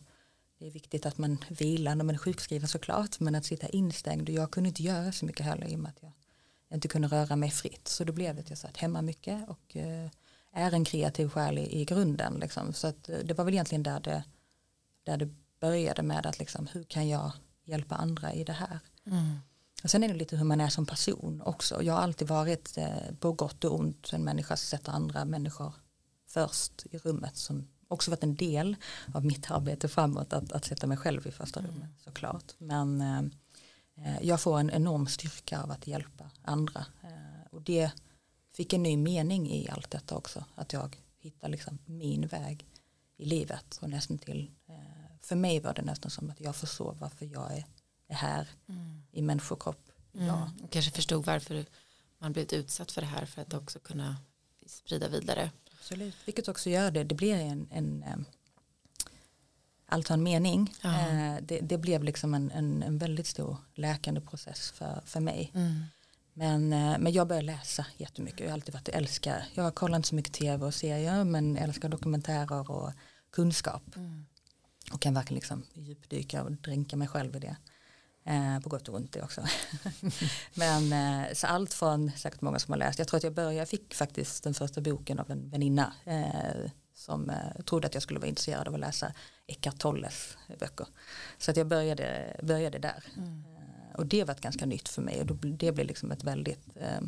det 0.59 0.67
är 0.67 0.71
viktigt 0.71 1.05
att 1.05 1.17
man 1.17 1.37
vilar 1.49 1.95
när 1.95 2.05
man 2.05 2.15
är 2.15 2.19
sjukskriven 2.19 2.67
såklart 2.67 3.19
men 3.19 3.35
att 3.35 3.45
sitta 3.45 3.67
instängd. 3.67 4.29
Och 4.29 4.35
jag 4.35 4.51
kunde 4.51 4.67
inte 4.67 4.83
göra 4.83 5.11
så 5.11 5.25
mycket 5.25 5.45
heller 5.45 5.67
i 5.67 5.75
och 5.75 5.79
med 5.79 5.89
att 5.89 6.01
jag 6.01 6.11
inte 6.73 6.87
kunde 6.87 7.07
röra 7.07 7.35
mig 7.35 7.51
fritt. 7.51 7.87
Så 7.87 8.03
då 8.03 8.13
blev 8.13 8.35
det 8.35 8.41
att 8.41 8.49
jag 8.49 8.57
satt 8.57 8.77
hemma 8.77 9.01
mycket 9.01 9.49
och 9.49 9.75
eh, 9.75 10.09
är 10.53 10.73
en 10.73 10.85
kreativ 10.85 11.29
själ 11.29 11.57
i, 11.57 11.81
i 11.81 11.85
grunden 11.85 12.33
liksom. 12.33 12.73
så 12.73 12.87
att 12.87 13.09
eh, 13.09 13.17
det 13.17 13.33
var 13.33 13.45
väl 13.45 13.53
egentligen 13.53 13.83
där 13.83 13.99
det, 13.99 14.23
där 15.03 15.17
det 15.17 15.29
började 15.59 16.03
med 16.03 16.25
att 16.25 16.39
liksom, 16.39 16.67
hur 16.67 16.83
kan 16.83 17.09
jag 17.09 17.31
hjälpa 17.63 17.95
andra 17.95 18.33
i 18.33 18.43
det 18.43 18.53
här? 18.53 18.79
Mm. 19.05 19.39
och 19.83 19.89
sen 19.89 20.03
är 20.03 20.07
det 20.07 20.13
lite 20.13 20.37
hur 20.37 20.45
man 20.45 20.61
är 20.61 20.69
som 20.69 20.85
person 20.85 21.41
också. 21.45 21.83
Jag 21.83 21.93
har 21.93 22.01
alltid 22.01 22.27
varit 22.27 22.77
eh, 22.77 23.15
på 23.19 23.31
gott 23.31 23.63
och 23.63 23.79
ont. 23.79 24.13
En 24.13 24.23
människa 24.23 24.57
som 24.57 24.77
sätter 24.77 24.91
andra 24.91 25.25
människor 25.25 25.73
först 26.29 26.85
i 26.91 26.97
rummet 26.97 27.37
som 27.37 27.67
också 27.87 28.11
varit 28.11 28.23
en 28.23 28.35
del 28.35 28.75
av 29.13 29.25
mitt 29.25 29.51
arbete 29.51 29.87
framåt 29.87 30.33
att, 30.33 30.51
att 30.51 30.65
sätta 30.65 30.87
mig 30.87 30.97
själv 30.97 31.27
i 31.27 31.31
första 31.31 31.59
rummet 31.59 31.75
mm. 31.75 31.95
såklart. 32.03 32.53
Men 32.57 33.01
eh, 33.01 33.23
eh, 33.95 34.21
jag 34.21 34.41
får 34.41 34.59
en 34.59 34.69
enorm 34.69 35.07
styrka 35.07 35.61
av 35.61 35.71
att 35.71 35.87
hjälpa 35.87 36.31
andra 36.41 36.85
eh, 37.03 37.47
och 37.51 37.61
det 37.61 37.91
fick 38.53 38.73
en 38.73 38.83
ny 38.83 38.97
mening 38.97 39.51
i 39.51 39.69
allt 39.69 39.91
detta 39.91 40.15
också. 40.15 40.45
Att 40.55 40.73
jag 40.73 40.97
hittar 41.19 41.49
liksom 41.49 41.77
min 41.85 42.27
väg 42.27 42.65
i 43.17 43.25
livet 43.25 43.79
och 43.81 43.89
nästan 43.89 44.17
till 44.17 44.51
eh, 44.67 44.75
för 45.21 45.35
mig 45.35 45.59
var 45.59 45.73
det 45.73 45.81
nästan 45.81 46.11
som 46.11 46.29
att 46.29 46.39
jag 46.39 46.55
förstår 46.55 46.97
varför 46.99 47.25
jag 47.25 47.57
är, 47.57 47.65
är 48.07 48.15
här 48.15 48.47
mm. 48.69 49.03
i 49.11 49.21
människokropp. 49.21 49.89
Mm. 50.13 50.27
Ja. 50.27 50.51
Kanske 50.69 50.91
förstod 50.91 51.25
varför 51.25 51.65
man 52.17 52.33
blivit 52.33 52.53
utsatt 52.53 52.91
för 52.91 53.01
det 53.01 53.07
här 53.07 53.25
för 53.25 53.41
att 53.41 53.53
också 53.53 53.79
kunna 53.79 54.17
sprida 54.65 55.07
vidare 55.07 55.51
Absolut, 55.79 56.15
vilket 56.25 56.47
också 56.47 56.69
gör 56.69 56.91
det, 56.91 57.03
det 57.03 57.15
blir 57.15 57.35
en, 57.35 57.67
en 57.71 58.03
eh, 58.03 58.17
allt 59.89 60.07
har 60.07 60.13
en 60.13 60.23
mening. 60.23 60.73
Eh, 60.83 61.35
det, 61.41 61.59
det, 61.59 61.77
blev 61.77 62.03
liksom 62.03 62.33
en, 62.33 62.51
en, 62.51 62.83
en, 62.83 62.97
väldigt 62.97 63.27
stor 63.27 63.57
läkande 63.75 64.21
process 64.21 64.71
för, 64.71 65.01
för 65.05 65.19
mig. 65.19 65.51
Mm. 65.55 65.83
Men, 66.33 66.73
eh, 66.73 66.99
men 66.99 67.13
jag 67.13 67.27
började 67.27 67.45
läsa 67.45 67.85
jättemycket. 67.97 68.39
Jag 68.39 68.47
har 68.47 68.53
alltid 68.53 68.73
varit 68.73 68.89
älskar. 68.89 69.45
Jag 69.53 69.75
kollar 69.75 69.95
inte 69.95 70.07
så 70.07 70.15
mycket 70.15 70.33
tv 70.33 70.65
och 70.65 70.73
serier 70.73 71.23
men 71.23 71.57
älskar 71.57 71.89
dokumentärer 71.89 72.71
och 72.71 72.91
kunskap. 73.31 73.95
Mm. 73.95 74.25
Och 74.93 75.01
kan 75.01 75.13
verkligen 75.13 75.35
liksom 75.35 75.63
djupdyka 75.73 76.43
och 76.43 76.51
dränka 76.51 76.95
mig 76.95 77.07
själv 77.07 77.35
i 77.35 77.39
det. 77.39 77.55
Eh, 78.29 78.59
på 78.59 78.69
gott 78.69 78.89
och 78.89 78.95
ont 78.95 79.13
det 79.13 79.21
också. 79.21 79.41
Men 80.53 80.93
eh, 80.93 81.33
så 81.33 81.47
allt 81.47 81.73
från 81.73 82.11
säkert 82.11 82.41
många 82.41 82.59
som 82.59 82.71
har 82.71 82.79
läst. 82.79 82.99
Jag 82.99 83.07
tror 83.07 83.17
att 83.17 83.23
jag 83.23 83.33
började, 83.33 83.55
jag 83.55 83.69
fick 83.69 83.93
faktiskt 83.93 84.43
den 84.43 84.53
första 84.53 84.81
boken 84.81 85.19
av 85.19 85.31
en 85.31 85.49
väninna 85.49 85.93
eh, 86.05 86.71
som 86.93 87.29
eh, 87.29 87.63
trodde 87.65 87.87
att 87.87 87.93
jag 87.93 88.03
skulle 88.03 88.19
vara 88.19 88.29
intresserad 88.29 88.67
av 88.67 88.73
att 88.73 88.79
läsa 88.79 89.13
Eckart 89.47 89.77
Tolles 89.77 90.37
böcker. 90.59 90.87
Så 91.37 91.51
att 91.51 91.57
jag 91.57 91.67
började, 91.67 92.35
började 92.43 92.79
där. 92.79 93.03
Mm. 93.17 93.45
Eh, 93.45 93.95
och 93.95 94.05
det 94.05 94.23
var 94.23 94.33
ett 94.33 94.41
ganska 94.41 94.65
nytt 94.65 94.89
för 94.89 95.01
mig 95.01 95.21
och 95.21 95.25
det 95.35 95.71
blev 95.71 95.87
liksom 95.87 96.11
ett 96.11 96.23
väldigt 96.23 96.67
eh, 96.75 97.01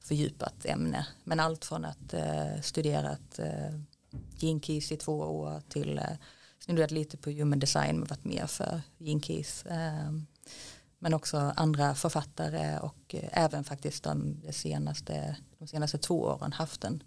fördjupat 0.00 0.66
ämne. 0.66 1.06
Men 1.24 1.40
allt 1.40 1.64
från 1.64 1.84
att 1.84 2.14
studera 2.62 3.12
ett 3.12 3.40
Gene 4.38 4.60
Keys 4.60 4.92
i 4.92 4.96
två 4.96 5.18
år 5.18 5.62
till 5.68 6.00
snuddat 6.60 6.90
lite 6.90 7.16
på 7.16 7.30
human 7.30 7.58
design 7.58 7.98
men 7.98 8.08
varit 8.08 8.24
mer 8.24 8.46
för 8.46 8.80
Keys. 9.22 9.64
Ehm, 9.68 10.26
men 10.98 11.14
också 11.14 11.52
andra 11.56 11.94
författare 11.94 12.78
och 12.78 13.14
eh, 13.14 13.28
även 13.32 13.64
faktiskt 13.64 14.04
de 14.04 14.36
senaste, 14.50 15.36
de 15.58 15.66
senaste 15.66 15.98
två 15.98 16.22
åren 16.22 16.52
haft 16.52 16.84
en, 16.84 17.02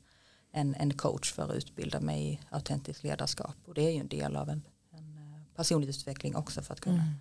en, 0.52 0.76
en 0.76 0.94
coach 0.94 1.32
för 1.32 1.44
att 1.44 1.56
utbilda 1.56 2.00
mig 2.00 2.34
i 2.34 2.40
autentiskt 2.50 3.04
ledarskap. 3.04 3.56
Och 3.66 3.74
det 3.74 3.82
är 3.82 3.92
ju 3.92 4.00
en 4.00 4.08
del 4.08 4.36
av 4.36 4.50
en, 4.50 4.62
en 4.92 5.18
eh, 5.18 5.56
personlig 5.56 5.90
utveckling 5.90 6.36
också 6.36 6.62
för 6.62 6.74
att 6.74 6.82
kunna 6.82 7.04
mm. 7.04 7.14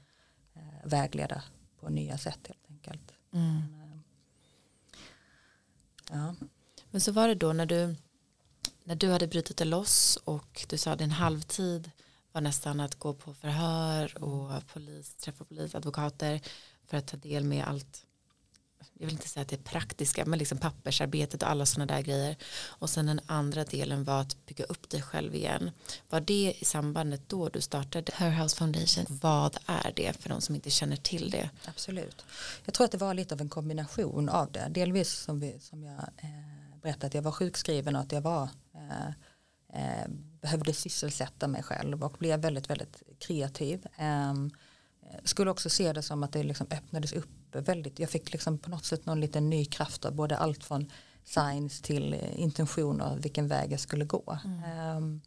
Eh, 0.54 0.88
vägleda 0.88 1.42
på 1.80 1.88
nya 1.88 2.18
sätt 2.18 2.38
helt 2.46 2.70
enkelt. 2.70 3.12
Mm. 3.32 3.62
Ja. 6.10 6.34
Men 6.90 7.00
så 7.00 7.12
var 7.12 7.28
det 7.28 7.34
då 7.34 7.52
när 7.52 7.66
du, 7.66 7.96
när 8.84 8.94
du 8.94 9.10
hade 9.10 9.26
brutit 9.26 9.56
dig 9.56 9.66
loss 9.66 10.18
och 10.24 10.66
du 10.68 10.78
sa 10.78 10.96
din 10.96 11.10
halvtid 11.10 11.90
var 12.32 12.40
nästan 12.40 12.80
att 12.80 12.94
gå 12.94 13.14
på 13.14 13.34
förhör 13.34 14.24
och 14.24 14.66
polis, 14.72 15.14
träffa 15.14 15.44
polis, 15.44 15.74
advokater 15.74 16.40
för 16.84 16.96
att 16.96 17.06
ta 17.06 17.16
del 17.16 17.44
med 17.44 17.64
allt 17.64 18.06
jag 19.02 19.06
vill 19.06 19.14
inte 19.14 19.28
säga 19.28 19.42
att 19.42 19.48
det 19.48 19.56
är 19.56 19.62
praktiska 19.62 20.24
men 20.24 20.38
liksom 20.38 20.58
pappersarbetet 20.58 21.42
och 21.42 21.50
alla 21.50 21.66
sådana 21.66 21.94
där 21.94 22.02
grejer. 22.02 22.36
Och 22.66 22.90
sen 22.90 23.06
den 23.06 23.20
andra 23.26 23.64
delen 23.64 24.04
var 24.04 24.20
att 24.20 24.46
bygga 24.46 24.64
upp 24.64 24.90
dig 24.90 25.02
själv 25.02 25.34
igen. 25.34 25.70
Var 26.08 26.20
det 26.20 26.54
i 26.60 26.64
sambandet 26.64 27.28
då 27.28 27.48
du 27.48 27.60
startade? 27.60 28.12
Her 28.14 28.42
House 28.42 28.56
Foundation. 28.56 29.06
Vad 29.08 29.56
är 29.66 29.92
det 29.96 30.16
för 30.22 30.28
de 30.28 30.40
som 30.40 30.54
inte 30.54 30.70
känner 30.70 30.96
till 30.96 31.30
det? 31.30 31.50
Absolut. 31.64 32.24
Jag 32.64 32.74
tror 32.74 32.84
att 32.84 32.92
det 32.92 32.98
var 32.98 33.14
lite 33.14 33.34
av 33.34 33.40
en 33.40 33.48
kombination 33.48 34.28
av 34.28 34.52
det. 34.52 34.66
Delvis 34.70 35.12
som, 35.12 35.40
vi, 35.40 35.58
som 35.60 35.84
jag 35.84 35.98
eh, 36.16 36.78
berättade 36.82 37.06
att 37.06 37.14
jag 37.14 37.22
var 37.22 37.32
sjukskriven 37.32 37.96
och 37.96 38.02
att 38.02 38.12
jag 38.12 38.20
var 38.20 38.48
eh, 38.74 39.06
eh, 39.82 40.08
behövde 40.42 40.72
sysselsätta 40.72 41.48
mig 41.48 41.62
själv 41.62 42.04
och 42.04 42.16
blev 42.18 42.40
väldigt, 42.40 42.70
väldigt 42.70 43.02
kreativ. 43.18 43.86
Eh, 43.96 44.34
skulle 45.24 45.50
också 45.50 45.70
se 45.70 45.92
det 45.92 46.02
som 46.02 46.22
att 46.22 46.32
det 46.32 46.42
liksom 46.42 46.66
öppnades 46.70 47.12
upp 47.12 47.28
väldigt, 47.52 47.98
jag 47.98 48.10
fick 48.10 48.32
liksom 48.32 48.58
på 48.58 48.70
något 48.70 48.84
sätt 48.84 49.06
någon 49.06 49.20
liten 49.20 49.50
ny 49.50 49.64
kraft 49.64 50.04
av 50.04 50.14
både 50.14 50.36
allt 50.36 50.64
från 50.64 50.90
science 51.24 51.82
till 51.82 52.14
eh, 52.14 52.40
intentioner, 52.40 53.16
vilken 53.16 53.48
väg 53.48 53.72
jag 53.72 53.80
skulle 53.80 54.04
gå. 54.04 54.38
Mm. 54.44 54.96
Um, 54.96 55.20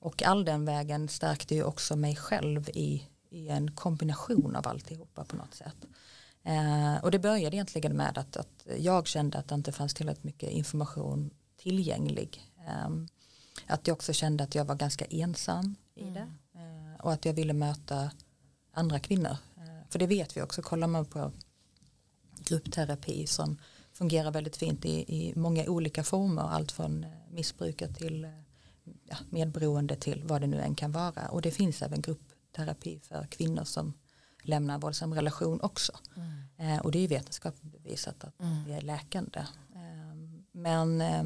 och 0.00 0.22
all 0.22 0.44
den 0.44 0.64
vägen 0.64 1.08
stärkte 1.08 1.54
ju 1.54 1.64
också 1.64 1.96
mig 1.96 2.16
själv 2.16 2.68
i, 2.68 3.08
i 3.30 3.48
en 3.48 3.70
kombination 3.70 4.56
av 4.56 4.68
alltihopa 4.68 5.24
på 5.24 5.36
något 5.36 5.54
sätt. 5.54 5.76
Uh, 6.48 7.04
och 7.04 7.10
det 7.10 7.18
började 7.18 7.56
egentligen 7.56 7.96
med 7.96 8.18
att, 8.18 8.36
att 8.36 8.66
jag 8.78 9.06
kände 9.06 9.38
att 9.38 9.48
det 9.48 9.54
inte 9.54 9.72
fanns 9.72 9.94
tillräckligt 9.94 10.24
mycket 10.24 10.50
information 10.50 11.30
tillgänglig. 11.56 12.52
Um, 12.86 13.08
att 13.66 13.86
jag 13.86 13.94
också 13.94 14.12
kände 14.12 14.44
att 14.44 14.54
jag 14.54 14.64
var 14.64 14.74
ganska 14.74 15.04
ensam 15.04 15.76
i 15.94 16.02
mm. 16.02 16.14
det. 16.14 16.28
Uh, 16.60 17.00
och 17.00 17.12
att 17.12 17.24
jag 17.24 17.32
ville 17.32 17.52
möta 17.52 18.10
andra 18.72 18.98
kvinnor. 18.98 19.36
Uh, 19.58 19.80
för 19.88 19.98
det 19.98 20.06
vet 20.06 20.36
vi 20.36 20.42
också, 20.42 20.62
kollar 20.62 20.86
man 20.86 21.04
på 21.04 21.32
gruppterapi 22.38 23.26
som 23.26 23.58
fungerar 23.92 24.30
väldigt 24.30 24.56
fint 24.56 24.84
i, 24.84 24.90
i 24.90 25.32
många 25.36 25.64
olika 25.64 26.04
former. 26.04 26.42
Allt 26.42 26.72
från 26.72 27.04
eh, 27.04 27.10
missbrukare 27.30 27.92
till 27.92 28.24
eh, 28.24 28.30
ja, 29.08 29.16
medberoende 29.30 29.96
till 29.96 30.22
vad 30.24 30.40
det 30.40 30.46
nu 30.46 30.60
än 30.60 30.74
kan 30.74 30.92
vara. 30.92 31.28
Och 31.28 31.42
det 31.42 31.50
finns 31.50 31.82
även 31.82 32.00
gruppterapi 32.00 33.00
för 33.02 33.26
kvinnor 33.26 33.64
som 33.64 33.92
lämnar 34.42 34.74
en 34.74 34.80
våldsam 34.80 35.14
relation 35.14 35.60
också. 35.60 35.92
Mm. 36.16 36.42
Eh, 36.56 36.80
och 36.80 36.92
det 36.92 36.98
är 36.98 37.08
vetenskapligt 37.08 37.72
bevisat 37.72 38.24
att 38.24 38.40
mm. 38.40 38.64
det 38.66 38.74
är 38.74 38.80
läkande. 38.80 39.40
Eh, 39.74 40.16
men 40.52 41.00
eh, 41.00 41.24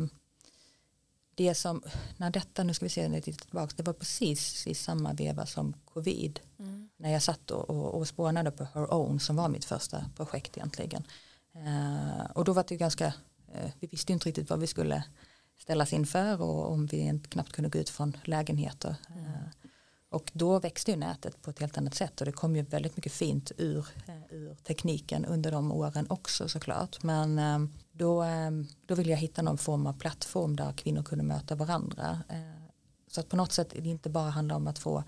det 1.41 1.55
som, 1.55 1.83
när 2.17 2.31
detta, 2.31 2.63
nu 2.65 2.75
ska 2.75 2.85
vi 2.85 2.91
se 2.91 3.09
lite 3.09 3.33
tillbaka, 3.33 3.75
det 3.77 3.83
var 3.83 3.93
precis 3.93 4.67
i 4.67 4.75
samma 4.75 5.13
veva 5.13 5.47
som 5.47 5.75
covid. 5.85 6.41
Mm. 6.59 6.89
När 6.97 7.13
jag 7.13 7.23
satt 7.23 7.51
och, 7.51 7.71
och, 7.71 7.95
och 7.95 8.09
spånade 8.09 8.51
på 8.51 8.65
Her 8.65 8.95
Own 8.95 9.21
som 9.21 9.37
var 9.37 9.49
mitt 9.49 9.65
första 9.65 10.05
projekt 10.17 10.57
egentligen. 10.57 11.05
Eh, 11.55 12.31
och 12.35 12.45
då 12.45 12.53
var 12.53 12.65
det 12.69 12.75
ju 12.75 12.79
ganska, 12.79 13.07
eh, 13.53 13.71
vi 13.81 13.87
visste 13.87 14.13
inte 14.13 14.29
riktigt 14.29 14.51
vad 14.51 14.61
vi 14.61 14.67
skulle 14.67 15.05
ställas 15.59 15.93
inför 15.93 16.43
och 16.43 16.73
om 16.73 16.87
vi 16.87 17.21
knappt 17.29 17.53
kunde 17.53 17.71
gå 17.71 17.79
ut 17.79 17.91
från 17.91 18.17
lägenheter. 18.25 18.97
Mm. 19.09 19.25
Eh, 19.25 19.33
och 20.11 20.31
då 20.35 20.59
växte 20.59 20.91
ju 20.91 20.97
nätet 20.97 21.43
på 21.43 21.51
ett 21.51 21.59
helt 21.59 21.79
annat 21.79 21.95
sätt 21.95 22.21
och 22.21 22.27
det 22.27 22.33
kom 22.33 22.57
ju 22.57 22.63
väldigt 22.63 22.97
mycket 22.97 23.13
fint 23.13 23.53
ur, 23.57 23.87
eh, 24.07 24.37
ur 24.37 24.55
tekniken 24.55 25.25
under 25.25 25.53
de 25.53 25.73
åren 25.73 26.07
också 26.11 26.49
såklart. 26.49 27.03
Men 27.03 27.39
eh, 27.39 27.59
då, 28.01 28.23
eh, 28.23 28.51
då 28.87 28.95
ville 28.95 29.11
jag 29.11 29.19
hitta 29.19 29.43
någon 29.43 29.59
form 29.59 29.87
av 29.87 29.93
plattform 29.93 30.57
där 30.57 30.73
kvinnor 30.73 31.03
kunde 31.03 31.25
möta 31.25 31.55
varandra. 31.55 32.19
Så 33.09 33.21
att 33.21 33.29
på 33.29 33.37
något 33.37 33.53
sätt 33.53 33.75
är 33.75 33.81
det 33.81 33.89
inte 33.89 34.11
bara 34.11 34.31
handlar 34.31 34.57
om 34.57 34.67
att 34.67 34.79
få 34.79 35.05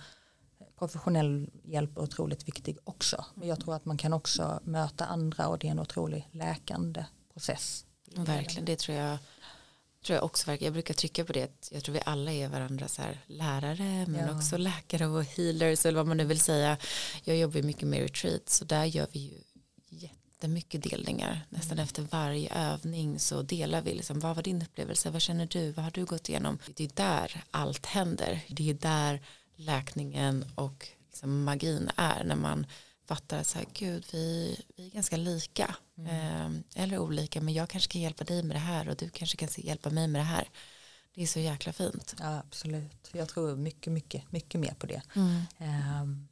professionell 0.79 1.51
hjälp 1.65 1.97
är 1.97 2.03
otroligt 2.03 2.49
viktig 2.49 2.79
också. 2.85 3.25
Men 3.35 3.49
jag 3.49 3.61
tror 3.61 3.75
att 3.75 3.85
man 3.85 3.97
kan 3.97 4.13
också 4.13 4.61
möta 4.65 5.05
andra 5.05 5.49
och 5.49 5.59
det 5.59 5.67
är 5.67 5.71
en 5.71 5.81
otroligt 5.81 6.25
läkande 6.31 7.05
process. 7.33 7.85
Verkligen, 8.17 8.65
det 8.65 8.79
tror 8.79 8.99
jag 8.99 9.19
tror 10.05 10.15
jag 10.15 10.25
också 10.25 10.57
Jag 10.61 10.73
brukar 10.73 10.95
trycka 10.95 11.25
på 11.25 11.33
det. 11.33 11.69
Jag 11.71 11.85
tror 11.85 11.93
vi 11.93 12.03
alla 12.07 12.33
är 12.33 12.49
varandra 12.49 12.89
så 12.89 13.03
här, 13.03 13.21
lärare 13.27 14.07
men 14.09 14.29
ja. 14.29 14.37
också 14.37 14.57
läkare 14.57 15.07
och 15.07 15.25
healers 15.25 15.87
eller 15.87 15.97
vad 15.97 16.07
man 16.07 16.17
nu 16.17 16.25
vill 16.25 16.41
säga. 16.41 16.77
Jag 17.25 17.37
jobbar 17.37 17.63
mycket 17.63 17.89
med 17.89 18.01
retreat 18.01 18.49
så 18.49 18.65
där 18.65 18.85
gör 18.85 19.07
vi 19.13 19.19
ju 19.19 19.35
jättemycket 20.43 20.83
delningar. 20.83 21.41
Nästan 21.49 21.73
mm. 21.73 21.85
efter 21.85 22.03
varje 22.03 22.55
övning 22.55 23.19
så 23.19 23.43
delar 23.43 23.83
vi 23.83 23.95
liksom, 23.95 24.21
vad 24.21 24.37
var 24.37 24.43
din 24.43 24.63
upplevelse, 24.63 25.11
vad 25.11 25.23
känner 25.23 25.47
du, 25.47 25.71
vad 25.71 25.85
har 25.85 25.91
du 25.91 26.05
gått 26.05 26.29
igenom. 26.29 26.59
Det 26.75 26.85
är 26.85 26.91
där 26.95 27.45
allt 27.51 27.87
händer. 27.87 28.41
Det 28.49 28.71
är 28.71 28.75
där 28.75 29.21
läkningen 29.57 30.45
och 30.55 30.89
liksom 31.07 31.45
magin 31.45 31.91
är 31.97 32.25
när 32.25 32.37
man 32.37 32.67
fattar 33.07 33.39
att 33.39 33.47
så 33.47 33.59
här, 33.59 33.67
gud 33.73 34.05
vi, 34.13 34.57
vi 34.77 34.87
är 34.87 34.91
ganska 34.91 35.17
lika 35.17 35.77
mm. 35.99 36.09
eh, 36.75 36.83
eller 36.83 36.99
olika 36.99 37.41
men 37.41 37.55
jag 37.55 37.69
kanske 37.69 37.93
kan 37.93 38.01
hjälpa 38.01 38.25
dig 38.25 38.43
med 38.43 38.57
det 38.57 38.61
här 38.61 38.89
och 38.89 38.97
du 38.97 39.11
kanske 39.11 39.37
kan 39.37 39.49
hjälpa 39.57 39.91
mig 39.91 40.09
med 40.09 40.21
det 40.21 40.25
här 40.25 40.49
det 41.15 41.23
är 41.23 41.27
så 41.27 41.41
jäkla 41.41 41.73
fint 41.73 42.15
ja 42.19 42.39
absolut 42.39 43.11
jag 43.13 43.29
tror 43.29 43.57
mycket 43.57 43.93
mycket 43.93 44.33
mycket 44.33 44.61
mer 44.61 44.75
på 44.79 44.87
det 44.87 45.03
mm. 45.15 45.37
eh, 45.59 46.32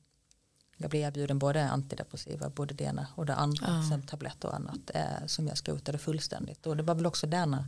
jag 0.80 0.90
blev 0.90 1.02
erbjuden 1.02 1.38
både 1.38 1.68
antidepressiva 1.68 2.50
både 2.50 2.74
det 2.74 2.84
ena 2.84 3.06
och 3.14 3.26
det 3.26 3.34
andra 3.34 3.66
ja. 3.66 3.88
sen 3.90 4.02
tabletter 4.02 4.48
och 4.48 4.54
annat 4.54 4.90
eh, 4.94 5.26
som 5.26 5.46
jag 5.46 5.58
skrotade 5.58 5.98
fullständigt 5.98 6.66
och 6.66 6.76
det 6.76 6.82
var 6.82 6.94
väl 6.94 7.06
också 7.06 7.26
när 7.26 7.64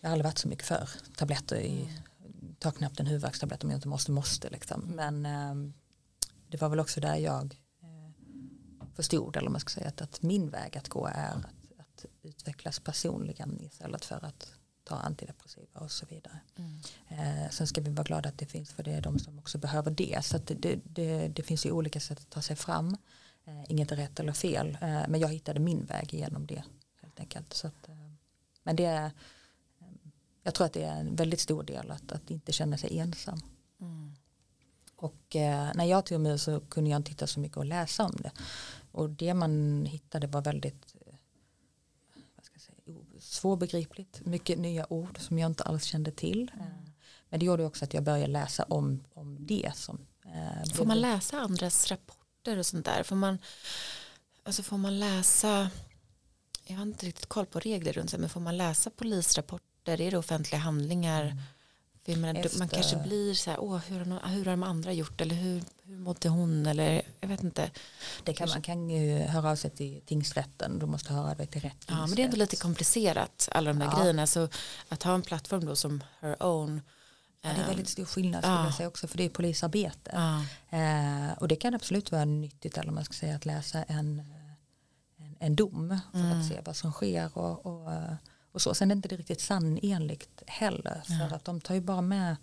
jag 0.00 0.08
har 0.08 0.12
aldrig 0.12 0.24
varit 0.24 0.38
så 0.38 0.48
mycket 0.48 0.66
för 0.66 0.88
tabletter 1.16 1.56
i 1.56 1.80
mm. 1.80 2.54
ta 2.58 2.70
knappt 2.70 3.00
en 3.00 3.06
huvudvärkstablett 3.06 3.64
om 3.64 3.70
jag 3.70 3.76
inte 3.76 3.88
måste 3.88 4.10
måste 4.10 4.50
liksom 4.50 4.80
men 4.80 5.26
ehm, 5.26 5.72
det 6.48 6.60
var 6.60 6.68
väl 6.68 6.80
också 6.80 7.00
där 7.00 7.16
jag 7.16 7.56
förstod 8.96 9.36
eller 9.36 9.50
man 9.50 9.60
ska 9.60 9.70
säga 9.70 9.88
att, 9.88 10.00
att 10.00 10.22
min 10.22 10.50
väg 10.50 10.76
att 10.78 10.88
gå 10.88 11.06
är 11.06 11.30
att, 11.30 11.44
att 11.78 12.04
utvecklas 12.22 12.80
personligen 12.80 13.60
istället 13.60 14.04
för 14.04 14.24
att 14.24 14.52
ta 14.86 14.94
antidepressiva 14.94 15.80
och 15.80 15.90
så 15.90 16.06
vidare. 16.06 16.38
Mm. 16.56 16.80
Eh, 17.08 17.50
sen 17.50 17.66
ska 17.66 17.80
vi 17.80 17.90
vara 17.90 18.04
glada 18.04 18.28
att 18.28 18.38
det 18.38 18.46
finns 18.46 18.72
för 18.72 18.82
det 18.82 18.92
är 18.92 19.00
de 19.00 19.18
som 19.18 19.38
också 19.38 19.58
behöver 19.58 19.90
det. 19.90 20.24
Så 20.24 20.38
det, 20.38 20.78
det, 20.84 21.28
det, 21.28 21.42
finns 21.42 21.66
ju 21.66 21.70
olika 21.70 22.00
sätt 22.00 22.18
att 22.18 22.30
ta 22.30 22.42
sig 22.42 22.56
fram. 22.56 22.96
Eh, 23.44 23.64
inget 23.68 23.92
är 23.92 23.96
rätt 23.96 24.20
eller 24.20 24.32
fel. 24.32 24.78
Eh, 24.80 25.02
men 25.08 25.20
jag 25.20 25.28
hittade 25.28 25.60
min 25.60 25.84
väg 25.84 26.14
genom 26.14 26.46
det. 26.46 26.62
helt 27.00 27.20
enkelt. 27.20 27.52
Så 27.52 27.66
att, 27.66 27.88
eh, 27.88 27.94
men 28.62 28.76
det 28.76 28.84
är, 28.84 29.10
jag 30.42 30.54
tror 30.54 30.66
att 30.66 30.72
det 30.72 30.82
är 30.82 31.00
en 31.00 31.16
väldigt 31.16 31.40
stor 31.40 31.62
del 31.62 31.90
att, 31.90 32.12
att 32.12 32.30
inte 32.30 32.52
känna 32.52 32.78
sig 32.78 32.98
ensam. 32.98 33.40
Mm. 33.80 34.14
Och 34.96 35.36
eh, 35.36 35.70
när 35.74 35.84
jag 35.84 36.06
tog 36.06 36.20
mig 36.20 36.38
så 36.38 36.60
kunde 36.60 36.90
jag 36.90 36.98
inte 36.98 37.10
hitta 37.10 37.26
så 37.26 37.40
mycket 37.40 37.58
att 37.58 37.66
läsa 37.66 38.04
om 38.04 38.16
det. 38.18 38.30
Och 38.92 39.10
det 39.10 39.34
man 39.34 39.84
hittade 39.86 40.26
var 40.26 40.42
väldigt 40.42 40.94
eh, 41.00 41.14
vad 42.36 42.44
ska 42.44 42.54
jag 42.54 42.55
säga, 42.55 42.55
svårbegripligt. 43.18 44.20
Mycket 44.24 44.58
nya 44.58 44.92
ord 44.92 45.18
som 45.20 45.38
jag 45.38 45.50
inte 45.50 45.64
alls 45.64 45.84
kände 45.84 46.10
till. 46.10 46.50
Mm. 46.54 46.68
Men 47.28 47.40
det 47.40 47.46
gjorde 47.46 47.64
också 47.64 47.84
att 47.84 47.94
jag 47.94 48.02
började 48.02 48.32
läsa 48.32 48.62
om, 48.62 49.04
om 49.14 49.46
det. 49.46 49.72
Som, 49.74 50.06
eh, 50.24 50.72
får 50.74 50.84
man 50.84 51.00
läsa 51.00 51.38
andras 51.38 51.90
rapporter 51.90 52.58
och 52.58 52.66
sånt 52.66 52.84
där? 52.84 53.02
Får 53.02 53.16
man, 53.16 53.38
alltså 54.42 54.62
får 54.62 54.78
man 54.78 54.98
läsa, 54.98 55.70
jag 56.64 56.76
har 56.76 56.82
inte 56.82 57.06
riktigt 57.06 57.26
koll 57.26 57.46
på 57.46 57.60
regler 57.60 57.92
runt 57.92 58.10
det, 58.10 58.18
men 58.18 58.28
får 58.28 58.40
man 58.40 58.56
läsa 58.56 58.90
polisrapporter? 58.90 60.00
Är 60.00 60.10
det 60.10 60.16
offentliga 60.16 60.60
handlingar? 60.60 61.42
Menar, 62.06 62.40
Efter... 62.40 62.58
Man 62.58 62.68
kanske 62.68 62.96
blir 62.96 63.34
så 63.34 63.50
här, 63.50 63.60
åh, 63.60 63.78
hur, 63.86 64.04
har, 64.04 64.28
hur 64.28 64.44
har 64.44 64.50
de 64.50 64.62
andra 64.62 64.92
gjort 64.92 65.20
eller 65.20 65.34
hur, 65.34 65.62
hur 65.82 65.96
mådde 65.96 66.28
hon 66.28 66.66
eller 66.66 67.02
jag 67.20 67.28
vet 67.28 67.42
inte. 67.42 67.70
Det 68.24 68.32
kan, 68.32 68.48
man 68.48 68.62
kan 68.62 68.90
ju 68.90 69.18
höra 69.18 69.50
av 69.50 69.56
sig 69.56 69.70
till 69.70 70.00
tingsrätten, 70.06 70.78
du 70.78 70.86
måste 70.86 71.12
höra 71.12 71.34
det 71.34 71.46
till 71.46 71.60
rätt 71.60 71.84
Ja, 71.88 72.06
men 72.06 72.16
det 72.16 72.22
är 72.22 72.24
ändå 72.24 72.36
lite 72.36 72.56
komplicerat 72.56 73.48
alla 73.52 73.72
de 73.72 73.78
där 73.78 73.86
ja. 73.86 74.00
grejerna. 74.00 74.26
Så 74.26 74.48
att 74.88 75.02
ha 75.02 75.14
en 75.14 75.22
plattform 75.22 75.64
då 75.64 75.76
som 75.76 76.04
her 76.20 76.42
own. 76.42 76.80
Ja, 77.42 77.52
det 77.52 77.62
är 77.62 77.66
väldigt 77.66 77.88
stor 77.88 78.04
skillnad 78.04 78.42
skulle 78.42 78.56
ja. 78.56 78.64
jag 78.64 78.74
säga 78.74 78.88
också 78.88 79.06
för 79.08 79.18
det 79.18 79.24
är 79.24 79.28
polisarbete. 79.28 80.10
Ja. 80.12 80.44
Eh, 80.78 81.32
och 81.38 81.48
det 81.48 81.56
kan 81.56 81.74
absolut 81.74 82.12
vara 82.12 82.24
nyttigt 82.24 82.78
eller 82.78 82.92
man 82.92 83.04
ska 83.04 83.14
säga 83.14 83.36
att 83.36 83.46
läsa 83.46 83.82
en, 83.82 84.22
en, 85.16 85.36
en 85.38 85.56
dom 85.56 86.00
för 86.12 86.18
mm. 86.18 86.40
att 86.40 86.48
se 86.48 86.60
vad 86.64 86.76
som 86.76 86.92
sker 86.92 87.38
och, 87.38 87.66
och 87.66 87.92
och 88.56 88.62
så. 88.62 88.74
Sen 88.74 88.90
är 88.90 88.94
det 88.94 88.98
inte 88.98 89.16
riktigt 89.16 89.40
sannenligt 89.40 90.42
heller. 90.46 91.02
För 91.18 91.36
att 91.36 91.44
de 91.44 91.60
tar 91.60 91.74
ju 91.74 91.80
bara 91.80 92.00
med 92.00 92.36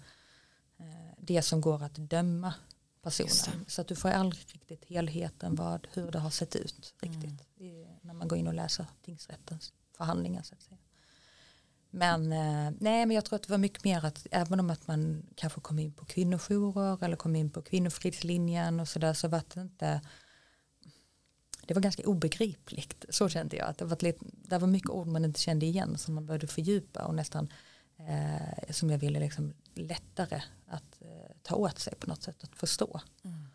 eh, 0.80 1.14
det 1.18 1.42
som 1.42 1.62
går 1.62 1.84
att 1.84 1.96
döma 1.96 2.54
personen. 3.02 3.66
Så 3.68 3.82
att 3.82 3.88
du 3.88 3.96
får 3.96 4.10
aldrig 4.10 4.46
riktigt 4.54 4.86
helheten 4.86 5.56
vad, 5.56 5.88
hur 5.94 6.12
det 6.12 6.20
har 6.20 6.30
sett 6.30 6.56
ut 6.56 6.94
riktigt. 7.02 7.48
Mm. 7.60 7.88
När 8.02 8.14
man 8.14 8.28
går 8.28 8.38
in 8.38 8.48
och 8.48 8.54
läser 8.54 8.86
tingsrättens 9.06 9.74
förhandlingar 9.98 10.42
så 10.42 10.56
att 10.56 10.62
säga. 10.62 10.78
Men, 11.90 12.34
eh, 12.34 12.74
nej, 12.80 13.06
men 13.06 13.12
jag 13.12 13.26
tror 13.26 13.36
att 13.36 13.44
det 13.44 13.52
var 13.52 13.58
mycket 13.58 13.84
mer 13.84 14.06
att 14.06 14.28
även 14.32 14.60
om 14.60 14.70
att 14.70 14.88
man 14.88 15.26
kanske 15.36 15.62
kom 15.62 15.80
in 15.80 15.94
på 15.94 16.06
kvinnojourer 16.06 17.04
eller 17.04 17.16
kom 17.16 17.36
in 17.36 17.52
på 17.52 17.62
kvinnofridslinjen 17.62 18.80
och 18.80 18.88
sådär 18.88 19.14
så 19.14 19.28
var 19.28 19.42
det 19.54 19.62
inte 19.62 20.02
det 21.66 21.74
var 21.74 21.82
ganska 21.82 22.04
obegripligt. 22.04 23.06
Så 23.10 23.30
kände 23.30 23.58
jag. 23.58 23.68
Att 23.68 23.78
det, 23.78 23.86
var 23.86 23.98
lite, 24.02 24.26
det 24.32 24.58
var 24.58 24.68
mycket 24.68 24.90
ord 24.90 25.08
man 25.08 25.26
inte 25.26 25.40
kände 25.40 25.66
igen 25.66 25.98
som 25.98 26.16
man 26.16 26.26
började 26.26 26.48
fördjupa 26.48 27.06
och 27.06 27.16
nästan 27.16 27.50
eh, 27.98 28.72
som 28.74 28.90
jag 28.90 28.98
ville 28.98 29.20
liksom 29.20 29.54
lättare 29.74 30.42
att 30.68 31.02
eh, 31.02 31.36
ta 31.42 31.56
åt 31.56 31.80
sig 31.80 31.96
på 31.96 32.08
något 32.08 32.24
sätt 32.24 32.44
att 32.44 32.56
förstå. 32.56 33.02
Mm. 33.24 33.48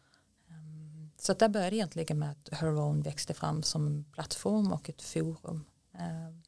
Um, 0.48 1.10
så 1.18 1.32
att 1.32 1.38
där 1.38 1.48
började 1.48 1.76
egentligen 1.76 2.18
med 2.18 2.30
att 2.30 2.58
Her 2.58 2.78
Own 2.78 3.02
växte 3.02 3.34
fram 3.34 3.62
som 3.62 3.86
en 3.86 4.04
plattform 4.12 4.72
och 4.72 4.88
ett 4.88 5.02
forum. 5.02 5.64
Um, 5.92 6.42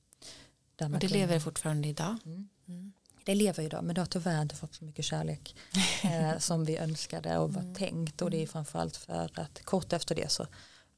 och 0.95 0.99
det 0.99 1.09
lever 1.09 1.39
fortfarande 1.39 1.89
idag? 1.89 2.17
Mm. 2.25 2.49
Mm. 2.69 2.93
Det 3.25 3.35
lever 3.35 3.63
idag 3.63 3.85
men 3.85 3.95
det 3.95 4.01
har 4.01 4.07
tyvärr 4.07 4.43
inte 4.43 4.57
fått 4.57 4.75
så 4.75 4.85
mycket 4.85 5.05
kärlek 5.05 5.57
eh, 6.05 6.39
som 6.39 6.65
vi 6.65 6.77
önskade 6.77 7.39
och 7.39 7.53
var 7.53 7.63
mm. 7.63 7.75
tänkt 7.75 8.23
och 8.23 8.31
det 8.31 8.43
är 8.43 8.47
framförallt 8.47 8.97
för 8.97 9.41
att 9.41 9.65
kort 9.65 9.93
efter 9.93 10.15
det 10.15 10.31
så 10.31 10.47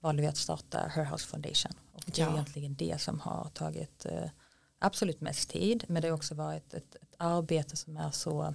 valde 0.03 0.23
vi 0.23 0.29
att 0.29 0.37
starta 0.37 0.91
Her 0.95 1.05
House 1.05 1.27
Foundation 1.27 1.73
och 1.93 2.03
det 2.07 2.19
är 2.19 2.27
ja. 2.27 2.33
egentligen 2.33 2.75
det 2.75 3.01
som 3.01 3.21
har 3.21 3.51
tagit 3.55 4.07
eh, 4.07 4.31
absolut 4.79 5.21
mest 5.21 5.51
tid 5.51 5.85
men 5.89 6.03
det 6.03 6.09
har 6.09 6.17
också 6.17 6.35
varit 6.35 6.75
ett, 6.75 6.95
ett 6.95 7.15
arbete 7.19 7.77
som 7.77 7.97
är 7.97 8.11
så 8.11 8.55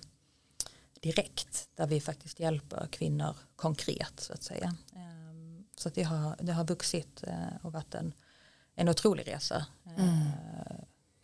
direkt 1.01 1.69
där 1.75 1.87
vi 1.87 2.01
faktiskt 2.01 2.39
hjälper 2.39 2.87
kvinnor 2.91 3.35
konkret 3.55 4.19
så 4.19 4.33
att 4.33 4.43
säga. 4.43 4.75
Ehm, 4.95 5.65
så 5.77 5.87
att 5.87 5.95
det 5.95 6.03
har, 6.03 6.35
det 6.39 6.53
har 6.53 6.65
vuxit 6.65 7.23
eh, 7.23 7.55
och 7.61 7.73
varit 7.73 7.95
en, 7.95 8.13
en 8.75 8.89
otrolig 8.89 9.27
resa. 9.27 9.65
Mm. 9.97 10.09
Eh, 10.09 10.77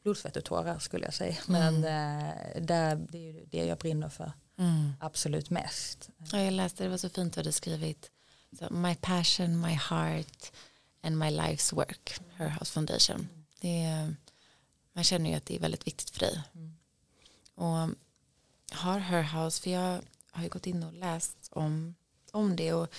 blod, 0.04 0.18
svett 0.18 0.38
och 0.38 0.44
tårar 0.44 0.80
skulle 0.80 1.06
jag 1.06 1.14
säga. 1.14 1.38
Men 1.48 1.76
mm. 1.76 2.66
där, 2.66 2.96
det 3.10 3.30
är 3.30 3.46
det 3.46 3.66
jag 3.66 3.78
brinner 3.78 4.10
för 4.10 4.32
mm. 4.58 4.94
absolut 5.00 5.50
mest. 5.50 6.10
Ja, 6.32 6.42
jag 6.42 6.54
läste 6.54 6.84
det 6.84 6.90
var 6.90 6.98
så 6.98 7.10
fint 7.10 7.36
vad 7.36 7.46
du 7.46 7.52
skrivit. 7.52 8.12
So, 8.60 8.68
my 8.70 8.96
passion, 8.96 9.58
my 9.58 9.74
heart 9.74 10.52
and 11.02 11.20
my 11.20 11.30
life's 11.30 11.74
work, 11.74 12.20
Her 12.38 12.50
House 12.50 12.72
Foundation. 12.72 13.30
Det 13.60 13.84
är, 13.84 14.16
man 14.94 15.04
känner 15.04 15.30
ju 15.30 15.36
att 15.36 15.46
det 15.46 15.56
är 15.56 15.60
väldigt 15.60 15.88
viktigt 15.88 16.10
för 16.10 16.20
dig. 16.20 16.44
Mm. 16.56 16.74
Och 17.56 17.96
har 18.78 19.00
Her 19.00 19.24
House, 19.24 19.62
för 19.62 19.70
jag 19.70 20.02
har 20.32 20.44
ju 20.44 20.50
gått 20.50 20.68
in 20.68 20.84
och 20.84 20.94
läst 20.94 21.50
om, 21.52 21.96
om 22.32 22.56
det 22.56 22.74
och 22.74 22.94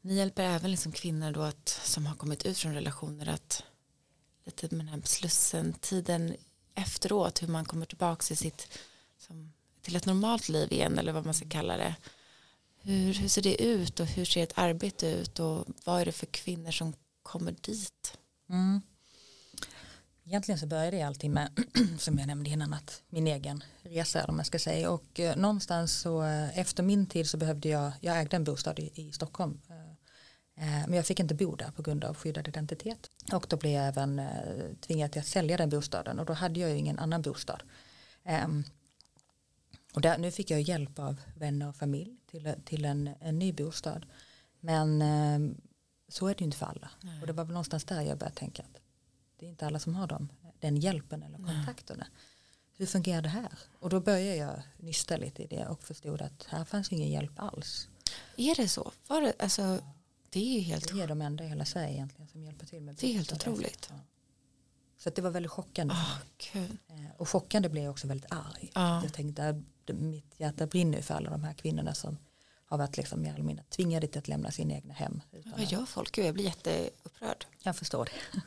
ni 0.00 0.14
hjälper 0.14 0.42
även 0.42 0.70
liksom 0.70 0.92
kvinnor 0.92 1.32
då 1.32 1.42
att, 1.42 1.68
som 1.68 2.06
har 2.06 2.16
kommit 2.16 2.46
ut 2.46 2.58
från 2.58 2.74
relationer 2.74 3.28
att 3.28 3.62
lite 4.44 4.74
med 4.74 4.86
den 4.86 4.94
här 4.94 5.00
slussen, 5.04 5.72
tiden 5.72 6.36
efteråt, 6.74 7.42
hur 7.42 7.48
man 7.48 7.64
kommer 7.64 7.86
tillbaka 7.86 8.22
till 8.22 8.36
sitt 8.36 8.78
som, 9.18 9.52
till 9.82 9.96
ett 9.96 10.06
normalt 10.06 10.48
liv 10.48 10.72
igen 10.72 10.98
eller 10.98 11.12
vad 11.12 11.24
man 11.24 11.34
ska 11.34 11.48
kalla 11.48 11.76
det. 11.76 11.94
Hur, 12.86 13.14
hur 13.14 13.28
ser 13.28 13.42
det 13.42 13.62
ut 13.62 14.00
och 14.00 14.06
hur 14.06 14.24
ser 14.24 14.42
ett 14.42 14.58
arbete 14.58 15.06
ut 15.06 15.38
och 15.40 15.66
vad 15.84 16.00
är 16.00 16.04
det 16.04 16.12
för 16.12 16.26
kvinnor 16.26 16.70
som 16.70 16.94
kommer 17.22 17.52
dit? 17.52 18.18
Mm. 18.50 18.82
Egentligen 20.24 20.58
så 20.58 20.66
börjar 20.66 20.90
det 20.90 21.02
alltid 21.02 21.30
med, 21.30 21.50
som 21.98 22.18
jag 22.18 22.26
nämnde 22.26 22.50
innan, 22.50 22.74
att 22.74 23.02
min 23.08 23.26
egen 23.26 23.64
resa 23.82 24.24
om 24.24 24.36
jag 24.36 24.46
ska 24.46 24.58
säga. 24.58 24.90
Och 24.90 25.20
eh, 25.20 25.36
någonstans 25.36 25.92
så 25.92 26.22
eh, 26.22 26.58
efter 26.58 26.82
min 26.82 27.06
tid 27.06 27.28
så 27.28 27.36
behövde 27.36 27.68
jag, 27.68 27.92
jag 28.00 28.20
ägde 28.20 28.36
en 28.36 28.44
bostad 28.44 28.78
i, 28.78 28.90
i 28.94 29.12
Stockholm. 29.12 29.60
Eh, 29.68 29.76
eh 30.66 30.86
men 30.86 30.94
jag 30.94 31.06
fick 31.06 31.20
inte 31.20 31.34
bo 31.34 31.56
där 31.56 31.70
på 31.70 31.82
grund 31.82 32.04
av 32.04 32.16
skyddad 32.16 32.48
identitet. 32.48 33.10
Och 33.32 33.46
då 33.48 33.56
blev 33.56 33.72
jag 33.72 33.86
även 33.86 34.18
eh, 34.18 34.26
tvingad 34.80 35.12
till 35.12 35.20
att 35.20 35.26
sälja 35.26 35.56
den 35.56 35.70
bostaden 35.70 36.18
och 36.18 36.26
då 36.26 36.32
hade 36.32 36.60
jag 36.60 36.70
ju 36.70 36.76
ingen 36.76 36.98
annan 36.98 37.22
bostad. 37.22 37.62
Ehm, 38.24 38.64
och 39.96 40.02
där, 40.02 40.18
nu 40.18 40.30
fick 40.30 40.50
jag 40.50 40.60
hjälp 40.60 40.98
av 40.98 41.20
vänner 41.34 41.68
och 41.68 41.76
familj 41.76 42.16
till, 42.30 42.54
till 42.64 42.84
en, 42.84 43.10
en 43.20 43.38
ny 43.38 43.52
bostad. 43.52 44.06
Men 44.60 45.02
ehm, 45.02 45.60
så 46.08 46.26
är 46.26 46.34
det 46.34 46.40
ju 46.40 46.44
inte 46.44 46.56
för 46.56 46.66
alla. 46.66 46.90
Nej. 47.00 47.20
Och 47.20 47.26
det 47.26 47.32
var 47.32 47.44
väl 47.44 47.52
någonstans 47.52 47.84
där 47.84 48.02
jag 48.02 48.18
började 48.18 48.36
tänka 48.36 48.62
att 48.62 48.80
det 49.36 49.46
är 49.46 49.50
inte 49.50 49.66
alla 49.66 49.78
som 49.78 49.94
har 49.94 50.06
dem, 50.06 50.28
den 50.60 50.76
hjälpen 50.76 51.22
eller 51.22 51.38
kontakterna. 51.38 52.06
Nej. 52.10 52.20
Hur 52.76 52.86
fungerar 52.86 53.22
det 53.22 53.28
här? 53.28 53.52
Och 53.78 53.90
då 53.90 54.00
började 54.00 54.36
jag 54.36 54.62
nysta 54.76 55.16
lite 55.16 55.42
i 55.42 55.46
det 55.46 55.66
och 55.66 55.82
förstod 55.82 56.22
att 56.22 56.46
här 56.48 56.64
fanns 56.64 56.92
ingen 56.92 57.08
hjälp 57.08 57.32
alls. 57.36 57.88
Är 58.36 58.54
det 58.54 58.68
så? 58.68 58.92
Var 59.08 59.20
det, 59.20 59.32
alltså, 59.38 59.78
det 60.30 60.40
är 60.40 60.54
ju 60.54 60.60
helt... 60.60 60.92
Det 60.92 61.00
är 61.00 61.08
de 61.08 61.22
enda 61.22 61.44
i 61.44 61.48
hela 61.48 61.64
Sverige 61.64 61.92
egentligen 61.92 62.28
som 62.28 62.42
hjälper 62.42 62.66
till 62.66 62.80
med 62.80 62.94
Det 62.94 63.06
är 63.06 63.14
helt 63.14 63.32
otroligt. 63.32 63.90
Så 64.98 65.10
det 65.10 65.22
var 65.22 65.30
väldigt 65.30 65.52
chockande. 65.52 65.94
Oh, 65.94 66.66
och 67.16 67.28
chockande 67.28 67.68
blev 67.68 67.84
jag 67.84 67.90
också 67.90 68.06
väldigt 68.06 68.32
arg. 68.32 68.70
Oh. 68.74 69.00
Jag 69.04 69.12
tänkte 69.12 69.62
mitt 69.92 70.34
hjärta 70.40 70.66
brinner 70.66 71.02
för 71.02 71.14
alla 71.14 71.30
de 71.30 71.44
här 71.44 71.54
kvinnorna 71.54 71.94
som 71.94 72.18
har 72.66 72.78
varit 72.78 72.96
liksom 72.96 73.22
mer 73.22 73.34
eller 73.34 73.44
mindre 73.44 73.64
tvingade 73.64 74.06
till 74.06 74.18
att 74.18 74.28
lämna 74.28 74.50
sina 74.50 74.74
egna 74.74 74.94
hem. 74.94 75.22
Vad 75.56 75.72
gör 75.72 75.86
folk? 75.86 76.18
Jag 76.18 76.34
blir 76.34 76.44
jätteupprörd. 76.44 77.46
Jag 77.62 77.76
förstår 77.76 78.04
det. 78.04 78.40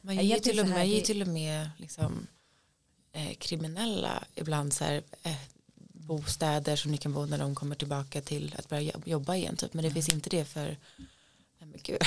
Man 0.00 0.16
ger 0.16 0.22
ju 0.22 0.40
till, 0.40 0.60
och 0.60 0.68
med, 0.68 0.88
det... 0.88 1.00
till 1.00 1.22
och 1.22 1.28
med 1.28 1.70
liksom, 1.76 2.26
eh, 3.12 3.34
kriminella 3.34 4.24
ibland 4.34 4.72
så 4.72 4.84
här, 4.84 5.02
eh, 5.22 5.36
bostäder 6.08 6.76
som 6.76 6.90
ni 6.90 6.98
kan 6.98 7.12
bo 7.12 7.26
när 7.26 7.38
de 7.38 7.54
kommer 7.54 7.76
tillbaka 7.76 8.20
till 8.20 8.54
att 8.58 8.68
börja 8.68 8.92
jobba 9.04 9.36
igen. 9.36 9.56
Typ. 9.56 9.74
Men 9.74 9.82
det 9.82 9.88
mm. 9.88 9.94
finns 9.94 10.08
inte 10.08 10.30
det 10.30 10.44
för 10.44 10.76
men 11.58 11.80
gud, 11.82 11.98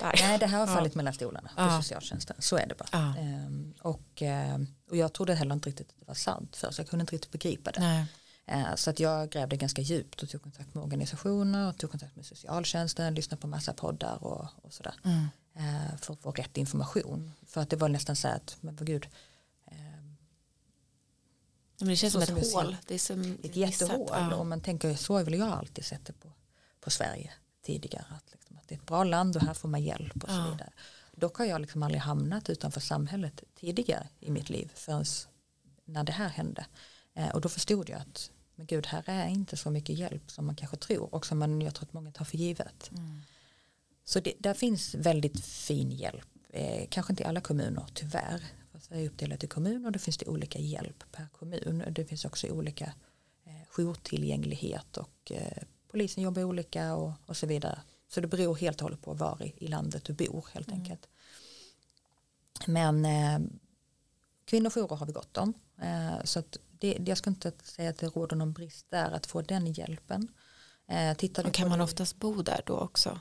Nej, 0.00 0.38
det 0.38 0.46
här 0.46 0.58
har 0.58 0.66
fallit 0.66 0.92
ja. 0.94 0.96
mellan 0.96 1.14
stolarna 1.14 1.50
för 1.56 1.62
ja. 1.62 1.82
socialtjänsten. 1.82 2.36
Så 2.38 2.56
är 2.56 2.66
det 2.66 2.74
bara. 2.74 2.88
Ja. 2.92 3.16
Ehm, 3.18 3.74
och, 3.80 4.22
ehm, 4.22 4.66
och 4.90 4.96
jag 4.96 5.12
trodde 5.12 5.34
heller 5.34 5.54
inte 5.54 5.68
riktigt 5.68 5.90
att 5.90 5.98
det 5.98 6.06
var 6.06 6.14
sant 6.14 6.56
för 6.56 6.70
så 6.70 6.80
jag 6.80 6.88
kunde 6.88 7.02
inte 7.02 7.14
riktigt 7.14 7.32
begripa 7.32 7.70
det. 7.70 8.06
Ehm, 8.46 8.76
så 8.76 8.90
att 8.90 9.00
jag 9.00 9.30
grävde 9.30 9.56
ganska 9.56 9.82
djupt 9.82 10.22
och 10.22 10.28
tog 10.28 10.42
kontakt 10.42 10.74
med 10.74 10.84
organisationer, 10.84 11.72
tog 11.72 11.90
kontakt 11.90 12.16
med 12.16 12.26
socialtjänsten, 12.26 13.14
lyssnade 13.14 13.40
på 13.40 13.46
massa 13.46 13.72
poddar 13.72 14.24
och, 14.24 14.48
och 14.62 14.72
sådär. 14.72 14.94
Mm. 15.04 15.26
Eh, 15.56 15.96
för 15.98 16.12
att 16.12 16.20
få 16.20 16.30
rätt 16.30 16.56
information. 16.56 17.32
För 17.46 17.60
att 17.60 17.70
det 17.70 17.76
var 17.76 17.88
nästan 17.88 18.16
så 18.16 18.28
att, 18.28 18.56
men 18.60 18.76
vad 18.76 18.86
gud. 18.86 19.08
Men 21.78 21.88
det 21.88 21.96
känns 21.96 22.12
som 22.12 22.22
ett 22.22 22.52
hål. 22.52 22.76
Det 22.86 22.94
är 22.94 22.98
som 22.98 23.38
ett 23.42 23.56
jättehål. 23.56 24.08
Ja. 24.10 24.34
Och 24.34 24.46
man 24.46 24.60
tänker, 24.60 24.94
så 24.94 25.22
väl 25.22 25.34
jag 25.34 25.48
alltid 25.48 25.84
sett 25.84 26.06
det 26.06 26.12
på, 26.12 26.32
på 26.80 26.90
Sverige 26.90 27.32
tidigare. 27.62 28.04
Att 28.08 28.35
det 28.66 28.74
är 28.74 28.78
ett 28.78 28.86
bra 28.86 29.04
land 29.04 29.36
och 29.36 29.42
här 29.42 29.54
får 29.54 29.68
man 29.68 29.82
hjälp 29.82 30.24
och 30.24 30.30
så 30.30 30.42
vidare. 30.50 30.72
Dock 31.12 31.36
har 31.36 31.44
jag 31.44 31.60
liksom 31.60 31.82
aldrig 31.82 32.00
hamnat 32.00 32.50
utanför 32.50 32.80
samhället 32.80 33.42
tidigare 33.54 34.08
i 34.20 34.30
mitt 34.30 34.50
liv 34.50 34.70
förrän 34.74 35.04
när 35.84 36.04
det 36.04 36.12
här 36.12 36.28
hände. 36.28 36.66
Eh, 37.14 37.28
och 37.28 37.40
då 37.40 37.48
förstod 37.48 37.88
jag 37.88 38.00
att 38.00 38.30
men 38.56 38.66
gud, 38.66 38.86
här 38.86 39.02
är 39.06 39.28
inte 39.28 39.56
så 39.56 39.70
mycket 39.70 39.98
hjälp 39.98 40.30
som 40.30 40.46
man 40.46 40.56
kanske 40.56 40.76
tror 40.76 41.14
och 41.14 41.26
som 41.26 41.38
man, 41.38 41.60
jag 41.60 41.74
tror 41.74 41.86
att 41.86 41.92
många 41.92 42.12
tar 42.12 42.24
för 42.24 42.36
givet. 42.36 42.90
Mm. 42.90 43.22
Så 44.04 44.20
det, 44.20 44.32
där 44.38 44.54
finns 44.54 44.94
väldigt 44.94 45.44
fin 45.44 45.90
hjälp. 45.90 46.28
Eh, 46.50 46.86
kanske 46.88 47.12
inte 47.12 47.22
i 47.22 47.26
alla 47.26 47.40
kommuner 47.40 47.84
tyvärr. 47.94 48.44
Fast 48.72 48.88
det 48.88 48.96
är 48.96 49.06
uppdelat 49.06 49.44
i 49.44 49.46
kommuner 49.46 49.86
och 49.86 49.92
det 49.92 49.98
finns 49.98 50.18
det 50.18 50.26
olika 50.26 50.58
hjälp 50.58 51.04
per 51.12 51.26
kommun. 51.38 51.84
Det 51.90 52.04
finns 52.04 52.24
också 52.24 52.48
olika 52.48 52.84
eh, 53.44 53.66
jourtillgänglighet 53.68 54.96
och 54.96 55.32
eh, 55.32 55.62
polisen 55.90 56.22
jobbar 56.22 56.44
olika 56.44 56.94
och, 56.94 57.12
och 57.26 57.36
så 57.36 57.46
vidare. 57.46 57.78
Så 58.08 58.20
det 58.20 58.26
beror 58.26 58.54
helt 58.54 58.76
och 58.76 58.82
hållet 58.82 59.02
på 59.02 59.14
var 59.14 59.42
i, 59.42 59.64
i 59.64 59.68
landet 59.68 60.04
du 60.04 60.12
bor 60.12 60.48
helt 60.52 60.68
mm. 60.68 60.80
enkelt. 60.80 61.08
Men 62.66 63.04
eh, 63.04 63.38
kvinnojourer 64.44 64.96
har 64.96 65.06
vi 65.06 65.12
gott 65.12 65.36
om. 65.36 65.54
Eh, 65.82 66.24
så 66.24 66.38
att 66.38 66.56
det, 66.78 66.98
jag 67.06 67.18
ska 67.18 67.30
inte 67.30 67.52
säga 67.62 67.90
att 67.90 67.98
det 67.98 68.06
råder 68.06 68.36
någon 68.36 68.52
brist 68.52 68.86
där 68.90 69.10
att 69.10 69.26
få 69.26 69.42
den 69.42 69.72
hjälpen. 69.72 70.28
Eh, 70.88 71.50
kan 71.50 71.68
man 71.68 71.80
oftast 71.80 72.16
bo 72.16 72.42
där 72.42 72.60
då 72.66 72.78
också? 72.78 73.20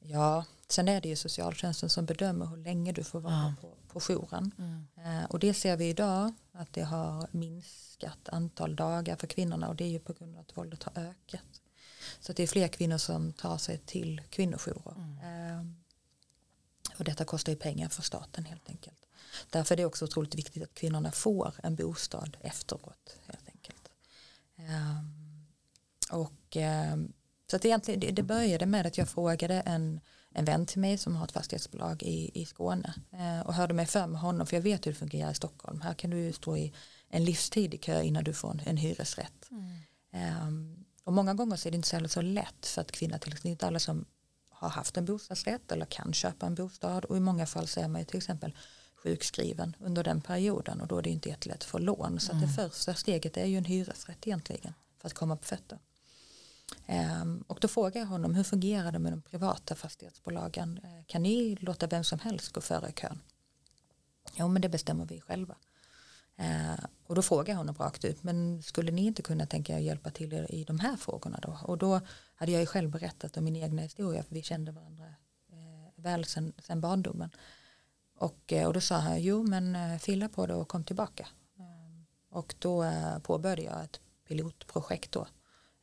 Ja, 0.00 0.44
sen 0.68 0.88
är 0.88 1.00
det 1.00 1.08
ju 1.08 1.16
socialtjänsten 1.16 1.90
som 1.90 2.06
bedömer 2.06 2.46
hur 2.46 2.56
länge 2.56 2.92
du 2.92 3.04
får 3.04 3.20
vara 3.20 3.34
ja. 3.34 3.54
på, 3.60 3.76
på 3.88 4.00
jouren. 4.00 4.52
Mm. 4.58 4.86
Eh, 4.96 5.24
och 5.24 5.38
det 5.38 5.54
ser 5.54 5.76
vi 5.76 5.88
idag 5.88 6.34
att 6.52 6.72
det 6.72 6.82
har 6.82 7.28
minskat 7.30 8.28
antal 8.28 8.76
dagar 8.76 9.16
för 9.16 9.26
kvinnorna 9.26 9.68
och 9.68 9.76
det 9.76 9.84
är 9.84 9.88
ju 9.88 9.98
på 9.98 10.12
grund 10.12 10.34
av 10.34 10.40
att 10.40 10.56
våldet 10.56 10.82
har 10.82 11.02
ökat. 11.02 11.62
Så 12.20 12.32
det 12.32 12.42
är 12.42 12.46
fler 12.46 12.68
kvinnor 12.68 12.98
som 12.98 13.32
tar 13.32 13.58
sig 13.58 13.78
till 13.78 14.22
kvinnojourer. 14.30 14.96
Mm. 14.96 15.18
Eh, 15.18 15.66
och 16.98 17.04
detta 17.04 17.24
kostar 17.24 17.52
ju 17.52 17.58
pengar 17.58 17.88
för 17.88 18.02
staten 18.02 18.44
helt 18.44 18.68
enkelt. 18.68 19.06
Därför 19.50 19.74
är 19.74 19.76
det 19.76 19.84
också 19.84 20.04
otroligt 20.04 20.34
viktigt 20.34 20.62
att 20.62 20.74
kvinnorna 20.74 21.12
får 21.12 21.54
en 21.62 21.76
bostad 21.76 22.36
efteråt 22.40 23.18
helt 23.26 23.48
enkelt. 23.48 23.88
Eh, 24.56 25.02
och 26.18 26.56
ehm, 26.56 27.12
så 27.50 27.56
att 27.56 27.64
egentligen, 27.64 28.00
det, 28.00 28.10
det 28.10 28.22
började 28.22 28.66
med 28.66 28.86
att 28.86 28.98
jag 28.98 29.08
frågade 29.08 29.54
en, 29.54 30.00
en 30.30 30.44
vän 30.44 30.66
till 30.66 30.80
mig 30.80 30.98
som 30.98 31.16
har 31.16 31.24
ett 31.24 31.32
fastighetsbolag 31.32 32.02
i, 32.02 32.30
i 32.34 32.46
Skåne 32.46 32.94
och 33.44 33.54
hörde 33.54 33.74
mig 33.74 33.86
för 33.86 34.06
med 34.06 34.20
honom 34.20 34.46
för 34.46 34.56
jag 34.56 34.62
vet 34.62 34.86
hur 34.86 34.92
det 34.92 34.98
fungerar 34.98 35.30
i 35.30 35.34
Stockholm. 35.34 35.80
Här 35.80 35.94
kan 35.94 36.10
du 36.10 36.32
stå 36.32 36.56
i 36.56 36.72
en 37.08 37.24
livstid 37.24 37.74
i 37.74 37.78
kö 37.78 38.02
innan 38.02 38.24
du 38.24 38.32
får 38.32 38.50
en, 38.50 38.60
en 38.64 38.76
hyresrätt. 38.76 39.50
Mm. 39.50 40.85
Um, 41.06 41.08
och 41.08 41.12
många 41.12 41.34
gånger 41.34 41.56
så 41.56 41.68
är 41.68 41.70
det 41.70 41.76
inte 41.76 41.88
så, 41.88 42.08
så 42.08 42.22
lätt 42.22 42.66
för 42.66 42.80
att 42.80 42.92
kvinnor 42.92 43.18
till 43.18 43.32
exempel, 43.32 43.50
inte 43.50 43.66
alla 43.66 43.78
som 43.78 44.04
har 44.50 44.68
haft 44.68 44.96
en 44.96 45.04
bostadsrätt 45.04 45.72
eller 45.72 45.86
kan 45.86 46.12
köpa 46.12 46.46
en 46.46 46.54
bostad 46.54 47.04
och 47.04 47.16
i 47.16 47.20
många 47.20 47.46
fall 47.46 47.66
så 47.66 47.80
är 47.80 47.88
man 47.88 48.00
ju 48.00 48.04
till 48.04 48.16
exempel 48.16 48.56
sjukskriven 48.94 49.76
under 49.80 50.04
den 50.04 50.20
perioden 50.20 50.80
och 50.80 50.86
då 50.86 50.98
är 50.98 51.02
det 51.02 51.10
inte 51.10 51.28
jättelätt 51.28 51.56
att 51.56 51.64
få 51.64 51.78
lån 51.78 52.20
så 52.20 52.32
mm. 52.32 52.42
det 52.42 52.54
första 52.54 52.94
steget 52.94 53.36
är 53.36 53.44
ju 53.44 53.58
en 53.58 53.64
hyresrätt 53.64 54.26
egentligen 54.26 54.74
för 55.00 55.08
att 55.08 55.14
komma 55.14 55.36
på 55.36 55.44
fötter. 55.44 55.78
Ehm, 56.86 57.44
och 57.46 57.58
då 57.60 57.68
frågade 57.68 57.98
jag 57.98 58.06
honom 58.06 58.34
hur 58.34 58.44
fungerar 58.44 58.92
det 58.92 58.98
med 58.98 59.12
de 59.12 59.22
privata 59.22 59.74
fastighetsbolagen? 59.74 60.80
Eh, 60.82 61.04
kan 61.06 61.22
ni 61.22 61.56
låta 61.60 61.86
vem 61.86 62.04
som 62.04 62.18
helst 62.18 62.52
gå 62.52 62.60
före 62.60 62.92
kön? 62.92 63.20
Jo 64.34 64.48
men 64.48 64.62
det 64.62 64.68
bestämmer 64.68 65.06
vi 65.06 65.20
själva. 65.20 65.56
Eh, 66.36 66.84
och 67.06 67.14
då 67.14 67.22
frågade 67.22 67.50
jag 67.50 67.56
honom 67.56 67.74
rakt 67.74 68.04
ut, 68.04 68.22
men 68.22 68.62
skulle 68.62 68.92
ni 68.92 69.06
inte 69.06 69.22
kunna 69.22 69.46
tänka 69.46 69.74
er 69.74 69.78
hjälpa 69.78 70.10
till 70.10 70.32
er 70.32 70.54
i 70.54 70.64
de 70.64 70.78
här 70.78 70.96
frågorna 70.96 71.38
då? 71.42 71.58
Och 71.62 71.78
då 71.78 72.00
hade 72.34 72.52
jag 72.52 72.60
ju 72.60 72.66
själv 72.66 72.90
berättat 72.90 73.36
om 73.36 73.44
min 73.44 73.56
egna 73.56 73.82
historia, 73.82 74.22
för 74.22 74.34
vi 74.34 74.42
kände 74.42 74.72
varandra 74.72 75.04
eh, 75.52 76.02
väl 76.02 76.24
sedan, 76.24 76.52
sedan 76.58 76.80
barndomen. 76.80 77.30
Och, 78.18 78.52
och 78.66 78.72
då 78.72 78.80
sa 78.80 78.96
han, 78.96 79.22
jo 79.22 79.42
men 79.42 79.98
fylla 79.98 80.28
på 80.28 80.46
det 80.46 80.54
och 80.54 80.68
kom 80.68 80.84
tillbaka. 80.84 81.28
Och 82.30 82.54
då 82.58 82.92
påbörjade 83.22 83.62
jag 83.62 83.84
ett 83.84 84.00
pilotprojekt 84.28 85.12
då 85.12 85.26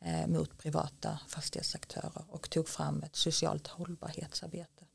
eh, 0.01 0.27
mot 0.27 0.57
privata 0.57 1.19
fastighetsaktörer 1.27 2.23
och 2.29 2.49
tog 2.49 2.69
fram 2.69 3.03
ett 3.03 3.15
socialt 3.15 3.67
hållbarhetsarbete. 3.67 4.85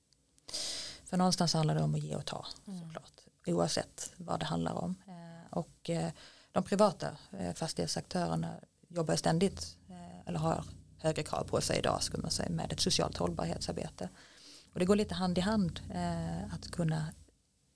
För 1.04 1.16
någonstans 1.16 1.54
handlar 1.54 1.74
det 1.74 1.82
om 1.82 1.94
att 1.94 2.00
ge 2.00 2.16
och 2.16 2.26
ta 2.26 2.46
mm. 2.66 2.80
såklart, 2.80 3.12
oavsett 3.46 4.12
vad 4.16 4.40
det 4.40 4.46
handlar 4.46 4.72
om. 4.72 4.94
Och 5.50 5.90
eh, 5.90 6.10
de 6.52 6.64
privata 6.64 7.16
eh, 7.38 7.54
fastighetsaktörerna 7.54 8.54
jobbar 8.88 9.16
ständigt, 9.16 9.76
eh, 9.88 10.28
eller 10.28 10.38
har 10.38 10.64
högre 10.98 11.22
krav 11.22 11.44
på 11.44 11.60
sig 11.60 11.78
idag 11.78 12.02
skulle 12.02 12.22
man 12.22 12.30
säga, 12.30 12.50
med 12.50 12.72
ett 12.72 12.80
socialt 12.80 13.16
hållbarhetsarbete. 13.16 14.08
Och 14.72 14.78
det 14.78 14.84
går 14.84 14.96
lite 14.96 15.14
hand 15.14 15.38
i 15.38 15.40
hand 15.40 15.80
att 16.52 16.70
kunna 16.70 17.06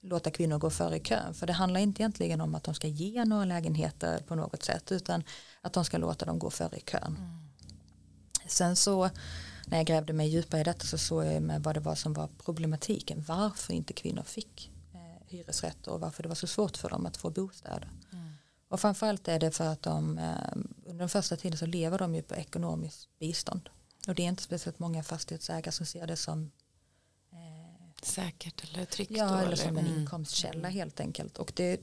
låta 0.02 0.30
kvinnor 0.30 0.58
gå 0.58 0.70
före 0.70 0.96
i 0.96 1.00
kön. 1.00 1.34
För 1.34 1.46
det 1.46 1.52
handlar 1.52 1.80
inte 1.80 2.02
egentligen 2.02 2.40
om 2.40 2.54
att 2.54 2.64
de 2.64 2.74
ska 2.74 2.86
ge 2.88 3.24
några 3.24 3.44
lägenheter 3.44 4.18
på 4.18 4.34
något 4.34 4.62
sätt 4.62 4.92
utan 4.92 5.24
att 5.60 5.72
de 5.72 5.84
ska 5.84 5.98
låta 5.98 6.24
dem 6.24 6.38
gå 6.38 6.50
före 6.50 6.76
i 6.76 6.80
kön. 6.80 7.16
Mm. 7.18 7.42
Sen 8.46 8.76
så 8.76 9.10
när 9.66 9.76
jag 9.76 9.86
grävde 9.86 10.12
mig 10.12 10.28
djupare 10.28 10.60
i 10.60 10.64
detta 10.64 10.86
så 10.86 10.98
såg 10.98 11.24
jag 11.24 11.42
med 11.42 11.62
vad 11.62 11.76
det 11.76 11.80
var 11.80 11.94
som 11.94 12.12
var 12.12 12.28
problematiken. 12.38 13.24
Varför 13.26 13.72
inte 13.72 13.92
kvinnor 13.92 14.22
fick 14.22 14.71
hyresrätter 15.32 15.90
och 15.90 16.00
varför 16.00 16.22
det 16.22 16.28
var 16.28 16.36
så 16.36 16.46
svårt 16.46 16.76
för 16.76 16.90
dem 16.90 17.06
att 17.06 17.16
få 17.16 17.30
bostäder. 17.30 17.90
Mm. 18.12 18.32
Och 18.68 18.80
framförallt 18.80 19.28
är 19.28 19.38
det 19.38 19.50
för 19.50 19.66
att 19.66 19.82
de 19.82 20.18
eh, 20.18 20.52
under 20.86 20.98
den 20.98 21.08
första 21.08 21.36
tiden 21.36 21.58
så 21.58 21.66
lever 21.66 21.98
de 21.98 22.14
ju 22.14 22.22
på 22.22 22.34
ekonomiskt 22.34 23.18
bistånd. 23.18 23.68
Och 24.08 24.14
det 24.14 24.22
är 24.22 24.28
inte 24.28 24.42
speciellt 24.42 24.78
många 24.78 25.02
fastighetsägare 25.02 25.72
som 25.72 25.86
ser 25.86 26.06
det 26.06 26.16
som 26.16 26.50
Säkert 28.02 28.64
eller 28.64 28.84
tryggt. 28.84 29.10
Ja, 29.10 29.28
eller, 29.28 29.46
eller 29.46 29.56
som 29.56 29.76
en 29.76 29.86
mm. 29.86 30.00
inkomstkälla 30.00 30.68
helt 30.68 31.00
enkelt. 31.00 31.38
Och 31.38 31.52
det 31.56 31.80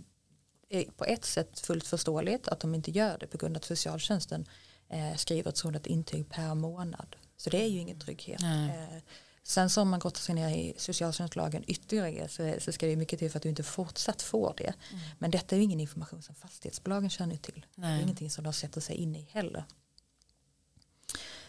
är 0.69 0.83
på 0.83 1.05
ett 1.05 1.25
sätt 1.25 1.59
fullt 1.59 1.87
förståeligt 1.87 2.47
att 2.47 2.59
de 2.59 2.75
inte 2.75 2.91
gör 2.91 3.17
det 3.17 3.27
på 3.27 3.37
grund 3.37 3.55
av 3.55 3.59
att 3.59 3.65
socialtjänsten 3.65 4.45
eh, 4.89 5.15
skriver 5.15 5.49
ett 5.49 5.57
sådant 5.57 5.87
intyg 5.87 6.29
per 6.29 6.55
månad. 6.55 7.15
Så 7.37 7.49
det 7.49 7.61
är 7.61 7.67
ju 7.67 7.79
ingen 7.79 7.99
trygghet. 7.99 8.41
Eh, 8.41 8.97
sen 9.43 9.69
så 9.69 9.81
om 9.81 9.89
man 9.89 9.99
grottar 9.99 10.19
sig 10.19 10.35
ner 10.35 10.49
i 10.49 10.73
socialtjänstlagen 10.77 11.63
ytterligare 11.67 12.27
så, 12.27 12.55
så 12.59 12.71
ska 12.71 12.85
det 12.85 12.95
mycket 12.95 13.19
till 13.19 13.31
för 13.31 13.39
att 13.39 13.43
du 13.43 13.49
inte 13.49 13.63
fortsatt 13.63 14.21
får 14.21 14.53
det. 14.57 14.73
Mm. 14.91 15.03
Men 15.19 15.31
detta 15.31 15.55
är 15.55 15.57
ju 15.57 15.63
ingen 15.63 15.79
information 15.79 16.21
som 16.21 16.35
fastighetsbolagen 16.35 17.09
känner 17.09 17.37
till. 17.37 17.65
Nej. 17.75 17.91
Det 17.91 17.99
är 17.99 18.03
ingenting 18.03 18.29
som 18.29 18.43
de 18.43 18.53
sätter 18.53 18.81
sig 18.81 18.95
in 18.95 19.15
i 19.15 19.29
heller. 19.31 19.63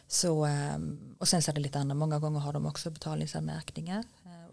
Så, 0.07 0.45
ehm, 0.45 1.17
och 1.19 1.29
sen 1.29 1.43
så 1.43 1.51
är 1.51 1.55
det 1.55 1.61
lite 1.61 1.79
andra, 1.79 1.95
många 1.95 2.19
gånger 2.19 2.41
har 2.41 2.53
de 2.53 2.67
också 2.67 2.91
betalningsanmärkningar 2.91 4.05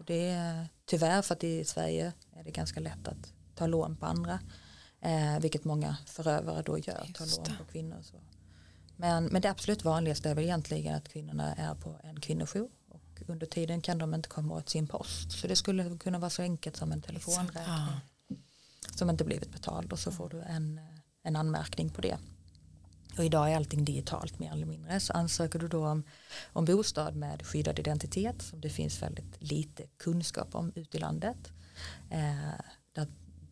det 0.08 0.28
är 0.28 0.68
tyvärr 0.86 1.22
för 1.22 1.34
att 1.34 1.44
i 1.44 1.64
Sverige 1.64 2.12
är 2.36 2.44
det 2.44 2.50
ganska 2.50 2.80
lätt 2.80 3.08
att 3.08 3.32
ta 3.54 3.66
lån 3.66 3.96
på 3.96 4.06
andra. 4.06 4.40
Eh, 5.00 5.40
vilket 5.40 5.64
många 5.64 5.96
förövare 6.06 6.62
då 6.62 6.78
gör, 6.78 7.10
tar 7.14 7.36
lån 7.36 7.56
på 7.58 7.64
kvinnor. 7.64 8.02
Så. 8.02 8.16
Men, 8.96 9.24
men 9.24 9.42
det 9.42 9.50
absolut 9.50 9.84
vanligaste 9.84 10.30
är 10.30 10.34
väl 10.34 10.44
egentligen 10.44 10.94
att 10.94 11.08
kvinnorna 11.08 11.54
är 11.54 11.74
på 11.74 11.96
en 12.02 12.20
kvinnojour. 12.20 12.68
Och 13.20 13.30
under 13.30 13.46
tiden 13.46 13.80
kan 13.80 13.98
de 13.98 14.14
inte 14.14 14.28
komma 14.28 14.54
åt 14.54 14.68
sin 14.68 14.86
post. 14.86 15.32
Så 15.32 15.46
det 15.46 15.56
skulle 15.56 15.98
kunna 15.98 16.18
vara 16.18 16.30
så 16.30 16.42
enkelt 16.42 16.76
som 16.76 16.92
en 16.92 17.02
telefonräkning. 17.02 17.64
Ja. 17.66 18.00
Som 18.94 19.10
inte 19.10 19.24
blivit 19.24 19.52
betald 19.52 19.92
och 19.92 19.98
så 19.98 20.12
får 20.12 20.28
du 20.28 20.40
en, 20.40 20.80
en 21.22 21.36
anmärkning 21.36 21.90
på 21.90 22.00
det. 22.00 22.18
Och 23.18 23.24
idag 23.24 23.52
är 23.52 23.56
allting 23.56 23.84
digitalt 23.84 24.38
mer 24.38 24.52
eller 24.52 24.66
mindre. 24.66 25.00
Så 25.00 25.12
ansöker 25.12 25.58
du 25.58 25.68
då 25.68 25.86
om, 25.86 26.04
om 26.52 26.64
bostad 26.64 27.16
med 27.16 27.46
skyddad 27.46 27.78
identitet 27.78 28.42
som 28.42 28.60
det 28.60 28.70
finns 28.70 29.02
väldigt 29.02 29.42
lite 29.42 29.86
kunskap 29.96 30.54
om 30.54 30.72
ute 30.74 30.96
i 30.96 31.00
landet. 31.00 31.52
Eh, 32.10 32.52
där 32.92 33.06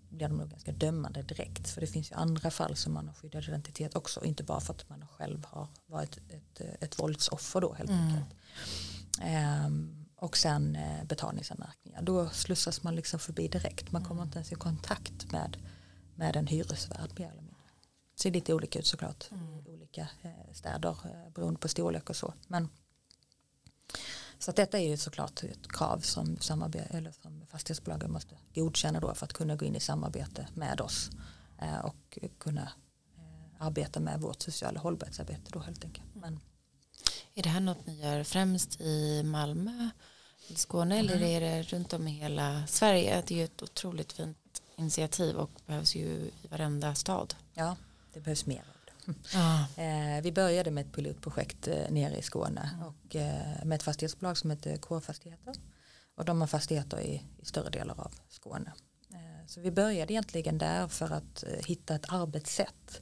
blir 0.08 0.28
de 0.28 0.36
nog 0.36 0.50
ganska 0.50 0.72
dömande 0.72 1.22
direkt. 1.22 1.68
För 1.68 1.80
det 1.80 1.86
finns 1.86 2.10
ju 2.10 2.14
andra 2.14 2.50
fall 2.50 2.76
som 2.76 2.92
man 2.92 3.08
har 3.08 3.14
skyddad 3.14 3.44
identitet 3.44 3.96
också. 3.96 4.24
Inte 4.24 4.42
bara 4.42 4.60
för 4.60 4.74
att 4.74 4.88
man 4.88 5.06
själv 5.06 5.44
har 5.44 5.68
varit 5.86 6.16
ett, 6.16 6.60
ett, 6.60 6.82
ett 6.82 6.98
våldsoffer 6.98 7.60
då 7.60 7.74
helt 7.74 7.90
mm. 7.90 8.06
enkelt. 8.06 8.34
Eh, 9.22 9.70
och 10.16 10.36
sen 10.36 10.76
eh, 10.76 11.04
betalningsanmärkningar. 11.04 12.02
Då 12.02 12.28
slussas 12.28 12.82
man 12.82 12.94
liksom 12.94 13.20
förbi 13.20 13.48
direkt. 13.48 13.92
Man 13.92 14.04
kommer 14.04 14.20
mm. 14.20 14.28
inte 14.28 14.38
ens 14.38 14.52
i 14.52 14.54
kontakt 14.54 15.32
med, 15.32 15.56
med 16.14 16.36
en 16.36 16.46
hyresvärd 16.46 17.18
mer 17.18 17.30
eller 17.30 17.42
mindre 17.42 17.56
ser 18.16 18.30
lite 18.30 18.54
olika 18.54 18.78
ut 18.78 18.86
såklart 18.86 19.30
mm. 19.30 19.66
i 19.66 19.70
olika 19.70 20.08
eh, 20.22 20.52
städer 20.52 20.96
eh, 21.04 21.32
beroende 21.34 21.60
på 21.60 21.68
storlek 21.68 22.10
och 22.10 22.16
så. 22.16 22.34
Men, 22.48 22.68
så 24.38 24.50
att 24.50 24.56
detta 24.56 24.78
är 24.78 24.88
ju 24.88 24.96
såklart 24.96 25.42
ett 25.42 25.72
krav 25.72 25.98
som, 25.98 26.38
eller 26.90 27.12
som 27.22 27.46
fastighetsbolagen 27.46 28.12
måste 28.12 28.38
godkänna 28.54 29.00
då 29.00 29.14
för 29.14 29.26
att 29.26 29.32
kunna 29.32 29.56
gå 29.56 29.64
in 29.64 29.76
i 29.76 29.80
samarbete 29.80 30.48
med 30.54 30.80
oss 30.80 31.10
och 31.82 32.18
kunna 32.38 32.72
arbeta 33.58 34.00
med 34.00 34.20
vårt 34.20 34.42
sociala 34.42 34.80
hållbarhetsarbete 34.80 35.50
då 35.52 35.58
helt 35.58 35.84
enkelt. 35.84 36.06
Men, 36.14 36.40
är 37.38 37.42
det 37.42 37.48
här 37.48 37.60
något 37.60 37.86
ni 37.86 38.00
gör 38.02 38.24
främst 38.24 38.80
i 38.80 39.22
Malmö, 39.22 39.90
i 40.48 40.54
Skåne 40.54 40.98
mm. 40.98 41.12
eller 41.12 41.26
är 41.26 41.40
det 41.40 41.62
runt 41.62 41.92
om 41.92 42.08
i 42.08 42.10
hela 42.10 42.66
Sverige? 42.66 43.22
Det 43.26 43.34
är 43.34 43.38
ju 43.38 43.44
ett 43.44 43.62
otroligt 43.62 44.12
fint 44.12 44.62
initiativ 44.76 45.36
och 45.36 45.50
behövs 45.66 45.94
ju 45.94 46.06
i 46.42 46.48
varenda 46.50 46.94
stad. 46.94 47.34
Ja, 47.54 47.76
det 48.12 48.20
behövs 48.20 48.46
mer. 48.46 48.64
Ja. 49.32 49.66
Eh, 49.82 50.22
vi 50.22 50.32
började 50.32 50.70
med 50.70 50.86
ett 50.86 50.92
pilotprojekt 50.92 51.68
eh, 51.68 51.90
nere 51.90 52.16
i 52.18 52.22
Skåne 52.22 52.70
och 52.84 53.16
eh, 53.16 53.64
med 53.64 53.76
ett 53.76 53.82
fastighetsbolag 53.82 54.38
som 54.38 54.50
heter 54.50 54.76
K-fastigheter 54.76 55.54
och 56.16 56.24
de 56.24 56.40
har 56.40 56.48
fastigheter 56.48 57.00
i, 57.00 57.22
i 57.42 57.44
större 57.44 57.70
delar 57.70 58.00
av 58.00 58.14
Skåne. 58.28 58.72
Så 59.46 59.60
vi 59.60 59.70
började 59.70 60.12
egentligen 60.12 60.58
där 60.58 60.88
för 60.88 61.12
att 61.12 61.44
hitta 61.64 61.94
ett 61.94 62.12
arbetssätt. 62.12 63.00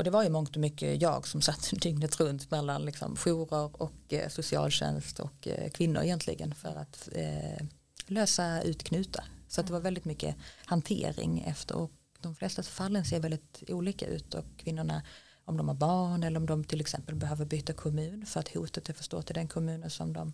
Och 0.00 0.04
det 0.04 0.10
var 0.10 0.22
ju 0.22 0.30
mångt 0.30 0.56
och 0.56 0.60
mycket 0.60 1.02
jag 1.02 1.26
som 1.26 1.42
satt 1.42 1.70
dygnet 1.82 2.20
runt 2.20 2.50
mellan 2.50 2.84
liksom 2.84 3.16
jourer 3.16 3.82
och 3.82 4.12
eh, 4.12 4.28
socialtjänst 4.28 5.20
och 5.20 5.48
eh, 5.48 5.70
kvinnor 5.70 6.02
egentligen 6.02 6.54
för 6.54 6.76
att 6.76 7.08
eh, 7.12 7.66
lösa 8.06 8.62
ut 8.62 8.82
knutar. 8.82 9.24
Så 9.48 9.60
att 9.60 9.66
det 9.66 9.72
var 9.72 9.80
väldigt 9.80 10.04
mycket 10.04 10.36
hantering 10.64 11.40
efter 11.40 11.76
och 11.76 11.90
de 12.20 12.34
flesta 12.34 12.62
fallen 12.62 13.04
ser 13.04 13.20
väldigt 13.20 13.62
olika 13.68 14.06
ut 14.06 14.34
och 14.34 14.44
kvinnorna 14.56 15.02
om 15.44 15.56
de 15.56 15.68
har 15.68 15.74
barn 15.74 16.22
eller 16.22 16.40
om 16.40 16.46
de 16.46 16.64
till 16.64 16.80
exempel 16.80 17.14
behöver 17.14 17.44
byta 17.44 17.72
kommun 17.72 18.26
för 18.26 18.40
att 18.40 18.48
hotet 18.48 18.88
är 18.88 18.92
för 18.92 19.04
stort 19.04 19.30
i 19.30 19.32
den 19.32 19.48
kommunen 19.48 19.90
som 19.90 20.12
de 20.12 20.32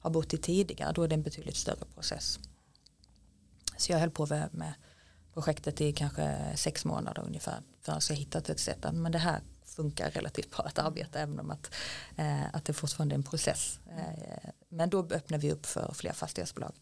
har 0.00 0.10
bott 0.10 0.34
i 0.34 0.38
tidigare 0.38 0.92
då 0.92 1.02
är 1.02 1.08
det 1.08 1.14
en 1.14 1.22
betydligt 1.22 1.56
större 1.56 1.84
process. 1.94 2.38
Så 3.76 3.92
jag 3.92 3.98
höll 3.98 4.10
på 4.10 4.26
med 4.52 4.74
projektet 5.34 5.80
i 5.80 5.92
kanske 5.92 6.52
sex 6.56 6.84
månader 6.84 7.24
ungefär 7.26 7.62
för 7.92 7.98
att 7.98 8.10
jag 8.10 8.16
hittat 8.16 8.48
ett 8.48 8.60
sätt 8.60 8.86
men 8.92 9.12
det 9.12 9.18
här 9.18 9.40
funkar 9.64 10.10
relativt 10.10 10.50
bra 10.50 10.64
att 10.64 10.78
arbeta 10.78 11.20
även 11.20 11.40
om 11.40 11.50
att, 11.50 11.74
eh, 12.16 12.54
att 12.54 12.64
det 12.64 12.72
fortfarande 12.72 13.14
är 13.14 13.16
en 13.16 13.22
process. 13.22 13.80
Eh, 13.86 14.50
men 14.68 14.90
då 14.90 14.98
öppnar 14.98 15.38
vi 15.38 15.52
upp 15.52 15.66
för 15.66 15.94
fler 15.94 16.12
fastighetsbolag. 16.12 16.72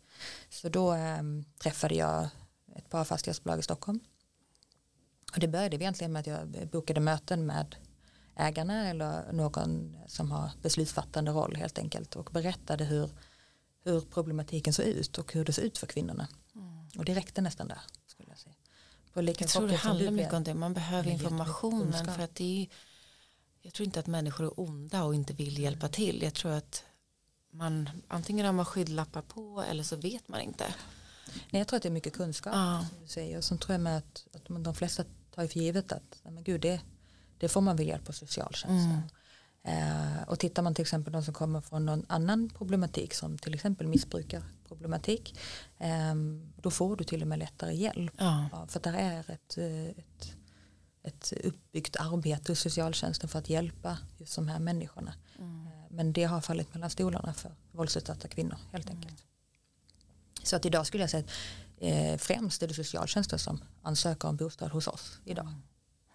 Så 0.49 0.69
då 0.69 0.95
eh, 0.95 1.23
träffade 1.62 1.95
jag 1.95 2.29
ett 2.77 2.90
par 2.90 3.05
fastighetsbolag 3.05 3.59
i 3.59 3.62
Stockholm 3.62 4.01
och 5.33 5.40
det 5.40 5.49
började 5.49 5.77
egentligen 5.77 6.12
med 6.12 6.21
att 6.21 6.27
jag 6.27 6.69
bokade 6.73 7.01
möten 7.01 7.47
med 7.47 7.77
ägarna 8.37 8.88
eller 8.88 9.33
någon 9.33 9.97
som 10.07 10.31
har 10.31 10.51
beslutsfattande 10.62 11.31
roll 11.31 11.57
helt 11.57 11.79
enkelt 11.79 12.16
och 12.16 12.31
berättade 12.33 12.85
hur, 12.85 13.11
hur 13.85 14.01
problematiken 14.01 14.73
såg 14.73 14.87
ut 14.87 15.19
och 15.19 15.33
hur 15.33 15.45
det 15.45 15.53
såg 15.53 15.64
ut 15.64 15.79
för 15.79 15.87
kvinnorna. 15.87 16.29
Mm. 16.55 16.88
Och 16.99 17.05
det 17.05 17.14
räckte 17.14 17.40
nästan 17.40 17.69
där. 17.69 17.81
Skulle 18.07 18.29
jag 18.29 18.38
säga. 18.38 18.56
På 19.17 19.23
lika 19.23 19.44
jag 19.44 19.50
tror 19.50 19.69
det 19.69 19.77
handlar 19.77 20.10
mycket 20.10 20.33
om 20.33 20.44
det. 20.44 20.54
Man 20.54 20.75
behöver 20.75 21.10
informationen 21.10 22.04
för 22.14 22.23
att 22.23 22.35
det 22.35 22.62
är 22.62 22.69
jag 23.62 23.73
tror 23.73 23.87
inte 23.87 24.00
att 24.00 24.06
människor 24.06 24.44
är 24.44 24.60
onda 24.60 25.04
och 25.04 25.14
inte 25.14 25.33
vill 25.33 25.58
hjälpa 25.58 25.88
till. 25.88 26.23
Jag 26.23 26.35
tror 26.35 26.52
att 26.52 26.85
man 27.52 27.90
antingen 28.08 28.46
har 28.46 28.52
man 28.52 28.64
skyddlappar 28.64 29.23
på 29.23 29.64
eller 29.71 29.83
så 29.83 29.96
vet 29.96 30.29
man 30.29 30.40
inte. 30.40 30.64
Nej, 31.50 31.60
jag 31.60 31.69
tror 31.69 31.77
att 31.77 31.83
det 31.83 31.88
är 31.88 31.92
mycket 31.92 32.12
kunskap. 32.12 32.52
Ah. 32.56 32.85
Som 32.88 33.00
du 33.02 33.08
säger. 33.08 33.37
Och 33.37 33.44
så 33.44 33.56
tror 33.56 33.75
jag 33.75 33.81
med 33.81 33.98
att, 33.98 34.27
att 34.33 34.64
de 34.64 34.75
flesta 34.75 35.04
tar 35.35 35.46
för 35.46 35.60
givet 35.60 35.92
att 35.92 36.21
men 36.23 36.44
gud, 36.44 36.60
det, 36.60 36.81
det 37.38 37.48
får 37.48 37.60
man 37.60 37.77
väl 37.77 37.87
hjälp 37.87 38.04
på 38.04 38.12
socialtjänsten. 38.12 39.02
Mm. 39.62 40.17
Eh, 40.19 40.29
och 40.29 40.38
tittar 40.38 40.62
man 40.62 40.75
till 40.75 40.83
exempel 40.83 41.12
de 41.12 41.23
som 41.23 41.35
kommer 41.35 41.60
från 41.60 41.87
någon 41.87 42.06
annan 42.08 42.50
problematik 42.50 43.14
som 43.14 43.38
till 43.38 43.54
exempel 43.54 43.87
missbrukarproblematik 43.87 44.56
eh, 45.79 46.14
då 46.56 46.71
får 46.71 46.96
du 46.96 47.04
till 47.04 47.23
och 47.23 47.29
med 47.29 47.38
lättare 47.38 47.75
hjälp. 47.75 48.12
Ja. 48.19 48.48
Ja, 48.52 48.67
för 48.67 48.81
där 48.81 48.94
är 48.94 49.31
ett, 49.31 49.58
ett, 49.98 50.33
ett 51.02 51.33
uppbyggt 51.44 51.96
arbete 51.96 52.52
hos 52.52 52.60
socialtjänsten 52.60 53.29
för 53.29 53.38
att 53.38 53.50
hjälpa 53.50 53.98
just 54.19 54.37
de 54.37 54.48
här 54.48 54.58
människorna. 54.58 55.14
Mm. 55.38 55.69
Men 55.90 56.12
det 56.12 56.25
har 56.25 56.40
fallit 56.40 56.75
mellan 56.75 56.90
stolarna 56.90 57.35
för 57.35 57.52
våldsutsatta 57.73 58.29
kvinnor 58.29 58.56
helt 58.73 58.90
enkelt. 58.90 59.21
Mm. 59.21 59.27
Så 60.42 60.56
att 60.56 60.64
idag 60.67 60.87
skulle 60.87 61.02
jag 61.02 61.10
säga 61.10 61.25
att 61.25 61.31
eh, 61.79 62.17
främst 62.19 62.62
är 62.62 62.69
det 62.69 62.75
socialtjänsten 62.75 63.38
som 63.38 63.60
ansöker 63.83 64.29
om 64.29 64.37
bostad 64.37 64.71
hos 64.71 64.88
oss 64.88 65.19
idag. 65.25 65.46
Mm. 65.46 65.62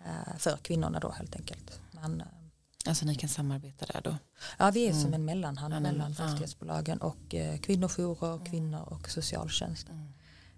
Eh, 0.06 0.38
för 0.38 0.58
kvinnorna 0.58 1.00
då 1.00 1.12
helt 1.12 1.36
enkelt. 1.36 1.80
Men, 1.92 2.22
eh, 2.22 2.28
alltså 2.86 3.06
ni 3.06 3.16
kan 3.16 3.30
samarbeta 3.30 3.86
där 3.86 4.02
då? 4.02 4.18
Ja 4.58 4.72
vi 4.72 4.86
är 4.86 4.90
mm. 4.92 5.02
som 5.02 5.14
en 5.14 5.26
mellanhand 5.26 5.74
mm. 5.74 5.84
mellan 5.84 6.16
fastighetsbolagen 6.16 6.98
och 6.98 7.36
eh, 7.36 7.58
kvinnojourer, 7.58 8.34
mm. 8.34 8.46
kvinnor 8.46 8.82
och 8.82 9.10
socialtjänsten. 9.10 9.96
Mm. 9.96 10.12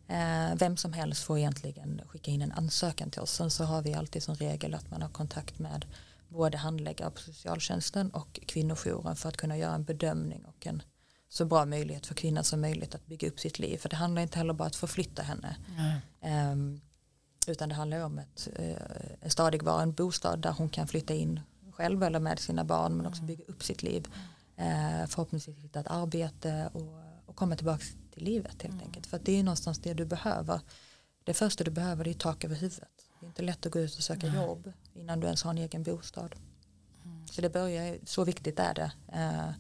Eh, 0.08 0.56
vem 0.58 0.78
som 0.78 0.94
helst 0.94 1.24
får 1.24 1.38
egentligen 1.38 2.02
skicka 2.08 2.32
in 2.32 2.42
en 2.42 2.52
ansökan 2.52 3.12
till 3.12 3.22
oss. 3.22 3.32
Sen 3.32 3.52
så 3.52 3.64
har 3.64 3.82
vi 3.82 3.94
alltid 3.94 4.24
som 4.24 4.36
regel 4.36 4.74
att 4.74 4.92
man 4.92 5.02
har 5.02 5.10
kontakt 5.10 5.60
med 5.60 5.86
både 6.30 6.58
handläggare 6.58 7.12
på 7.12 7.20
socialtjänsten 7.20 8.10
och 8.10 8.40
kvinnojouren 8.48 9.16
för 9.16 9.30
att 9.30 9.38
kunna 9.38 9.58
göra 9.58 9.76
en 9.76 9.84
bedömning 9.84 10.46
och 10.46 10.68
en 10.68 10.84
så 11.30 11.46
bra 11.46 11.66
möjlighet 11.66 12.06
för 12.06 12.16
kvinnan 12.16 12.44
som 12.44 12.62
möjligt 12.62 12.96
att 12.96 13.06
bygga 13.06 13.28
upp 13.28 13.40
sitt 13.40 13.60
liv. 13.60 13.78
För 13.78 13.90
det 13.90 13.96
handlar 13.96 14.22
inte 14.22 14.38
heller 14.38 14.54
bara 14.54 14.64
om 14.64 14.68
att 14.68 14.76
förflytta 14.76 15.24
henne. 15.24 15.56
Um, 16.52 16.82
utan 17.48 17.70
det 17.70 17.76
handlar 17.76 18.06
om 18.06 18.20
ett, 18.20 18.48
uh, 18.60 18.76
en 19.22 19.30
stadigvarande 19.30 19.94
bostad 19.94 20.42
där 20.42 20.52
hon 20.52 20.70
kan 20.70 20.88
flytta 20.88 21.14
in 21.14 21.40
själv 21.84 22.04
eller 22.04 22.20
med 22.20 22.40
sina 22.40 22.64
barn 22.64 22.98
men 22.98 23.06
också 23.06 23.22
mm. 23.22 23.28
bygga 23.28 23.44
upp 23.48 23.64
sitt 23.64 23.84
liv. 23.84 24.08
Uh, 24.60 25.08
förhoppningsvis 25.08 25.58
hitta 25.58 25.80
ett 25.80 25.88
arbete 25.88 26.70
och, 26.74 27.00
och 27.26 27.36
komma 27.36 27.56
tillbaka 27.56 27.84
till 28.14 28.24
livet 28.24 28.62
helt 28.62 28.74
mm. 28.74 28.86
enkelt. 28.86 29.08
För 29.08 29.20
det 29.24 29.40
är 29.40 29.44
någonstans 29.44 29.80
det 29.80 29.94
du 29.94 30.06
behöver. 30.06 30.60
Det 31.24 31.34
första 31.34 31.64
du 31.64 31.72
behöver 31.72 32.04
det 32.04 32.10
är 32.10 32.14
tak 32.14 32.44
över 32.44 32.56
huvudet. 32.56 32.90
Det 33.20 33.26
är 33.26 33.28
inte 33.28 33.42
lätt 33.42 33.66
att 33.66 33.72
gå 33.72 33.80
ut 33.80 33.98
och 33.98 34.04
söka 34.04 34.28
mm. 34.28 34.42
jobb 34.42 34.74
innan 34.94 35.20
du 35.20 35.26
ens 35.26 35.44
har 35.44 35.52
en 35.52 35.58
egen 35.58 35.84
bostad. 35.84 36.36
Mm. 37.06 37.28
Så 37.28 37.42
det 37.42 37.50
börjar, 37.50 37.98
så 38.06 38.24
viktigt 38.24 38.60
är 38.60 38.74
det. 38.74 38.92
Uh, 39.16 39.52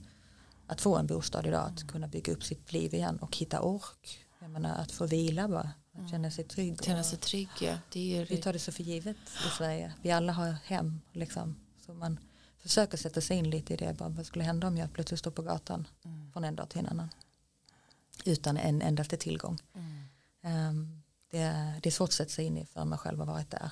att 0.67 0.81
få 0.81 0.97
en 0.97 1.07
bostad 1.07 1.47
idag, 1.47 1.65
att 1.67 1.87
kunna 1.87 2.07
bygga 2.07 2.33
upp 2.33 2.43
sitt 2.43 2.73
liv 2.73 2.93
igen 2.93 3.17
och 3.17 3.37
hitta 3.37 3.61
ork. 3.61 4.19
Jag 4.39 4.49
menar 4.49 4.75
att 4.75 4.91
få 4.91 5.05
vila 5.07 5.47
bara, 5.47 5.69
att 5.97 6.09
känna 6.09 6.31
sig 6.31 6.43
trygg. 6.43 6.83
Känna 6.83 7.03
sig 7.03 7.19
trygg, 7.19 7.49
ja. 7.61 7.77
Det 7.91 8.17
är... 8.17 8.25
Vi 8.25 8.37
tar 8.37 8.53
det 8.53 8.59
så 8.59 8.71
för 8.71 8.83
givet 8.83 9.17
i 9.17 9.57
Sverige. 9.57 9.93
Vi 10.01 10.11
alla 10.11 10.33
har 10.33 10.51
hem, 10.65 11.01
liksom. 11.13 11.55
Så 11.93 11.99
man 11.99 12.19
försöker 12.57 12.97
sätta 12.97 13.21
sig 13.21 13.37
in 13.37 13.49
lite 13.49 13.73
i 13.73 13.77
det. 13.77 13.93
Bara, 13.93 14.09
vad 14.09 14.25
skulle 14.25 14.43
hända 14.43 14.67
om 14.67 14.77
jag 14.77 14.93
plötsligt 14.93 15.19
står 15.19 15.31
på 15.31 15.41
gatan 15.41 15.87
mm. 16.05 16.31
från 16.31 16.43
en 16.43 16.55
dag 16.55 16.69
till 16.69 16.79
en 16.79 16.87
annan? 16.87 17.09
Utan 18.25 18.57
en 18.57 18.81
endaste 18.81 19.17
tillgång. 19.17 19.59
Mm. 19.73 20.69
Um, 20.69 21.01
det, 21.29 21.37
är, 21.37 21.79
det 21.81 21.89
är 21.89 21.91
svårt 21.91 22.09
att 22.09 22.13
sätta 22.13 22.29
sig 22.29 22.45
in 22.45 22.57
i 22.57 22.65
för 22.65 22.85
man 22.85 22.97
själv 22.97 23.19
har 23.19 23.25
varit 23.25 23.51
där. 23.51 23.71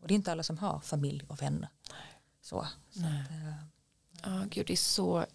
Och 0.00 0.08
det 0.08 0.14
är 0.14 0.16
inte 0.16 0.32
alla 0.32 0.42
som 0.42 0.58
har 0.58 0.80
familj 0.80 1.24
och 1.28 1.42
vänner. 1.42 1.68
Så, 2.40 2.66
så 2.90 3.00
Nej. 3.00 3.22
Att, 3.22 3.30
uh, 3.30 3.54
ja, 4.22 4.44
gud, 4.50 4.66
det 4.66 4.72
är 4.72 4.76
så 4.76 5.26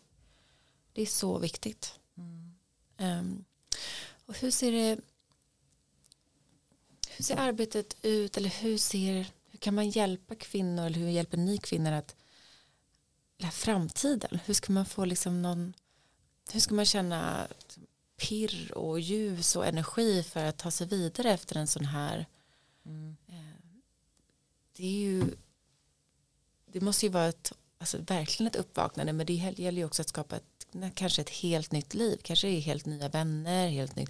det 0.94 1.02
är 1.02 1.06
så 1.06 1.38
viktigt. 1.38 2.00
Mm. 2.18 2.56
Um, 2.98 3.46
och 4.26 4.38
hur 4.38 4.52
ser 4.52 4.72
det 4.72 5.02
hur 7.10 7.24
ser 7.24 7.38
arbetet 7.38 7.96
ut 8.02 8.38
eller 8.38 8.50
hur 8.50 8.78
ser 8.78 9.28
kan 9.64 9.76
man 9.76 9.90
hjälpa 9.90 10.36
kvinnor 10.36 10.86
eller 10.86 11.00
hur 11.00 11.10
hjälper 11.10 11.38
ni 11.38 11.58
kvinnor 11.58 11.92
att 11.92 12.16
framtiden 13.52 14.40
hur 14.46 14.54
ska 14.54 14.74
man 14.74 14.86
få 14.86 15.06
liksom 15.06 15.42
någon 15.42 15.74
hur 16.52 16.60
ska 16.60 16.76
man 16.76 16.86
känna 16.86 17.48
pirr 18.18 18.72
och 18.72 19.00
ljus 19.00 19.56
och 19.56 19.66
energi 19.66 20.24
för 20.24 20.46
att 20.46 20.58
ta 20.58 20.72
sig 20.72 20.88
vidare 20.88 21.32
efter 21.32 21.56
en 21.56 21.68
sån 21.68 21.86
här 21.86 22.26
mm. 22.86 23.16
Eh, 23.28 23.80
det 24.78 24.86
är 24.86 24.98
ju 24.98 25.24
det 26.66 26.82
måste 26.82 27.06
ju 27.06 27.12
vara 27.12 27.28
ett 27.28 27.54
alltså 27.78 27.98
verkligen 27.98 28.48
ett 28.48 28.56
uppvaknande 28.56 29.14
men 29.14 29.26
det 29.26 29.34
gäller 29.34 29.78
ju 29.78 29.86
också 29.86 30.02
att 30.02 30.10
skapa 30.10 30.36
ett 30.36 30.68
kanske 30.96 31.22
ett 31.22 31.30
helt 31.30 31.72
nytt 31.72 31.94
liv, 31.94 32.20
kanske 32.24 32.48
är 32.48 32.60
helt 32.60 32.86
nya 32.86 33.10
vänner, 33.10 33.68
helt 33.70 33.96
ny, 33.96 34.06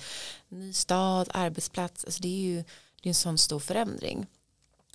ny 0.50 0.74
stad, 0.74 1.30
arbetsplats, 1.34 2.06
alltså 2.06 2.22
det 2.22 2.28
är 2.28 2.42
ju 2.42 2.56
det 3.02 3.08
är 3.08 3.12
en 3.12 3.16
sån 3.16 3.38
stor 3.38 3.60
förändring. 3.60 4.28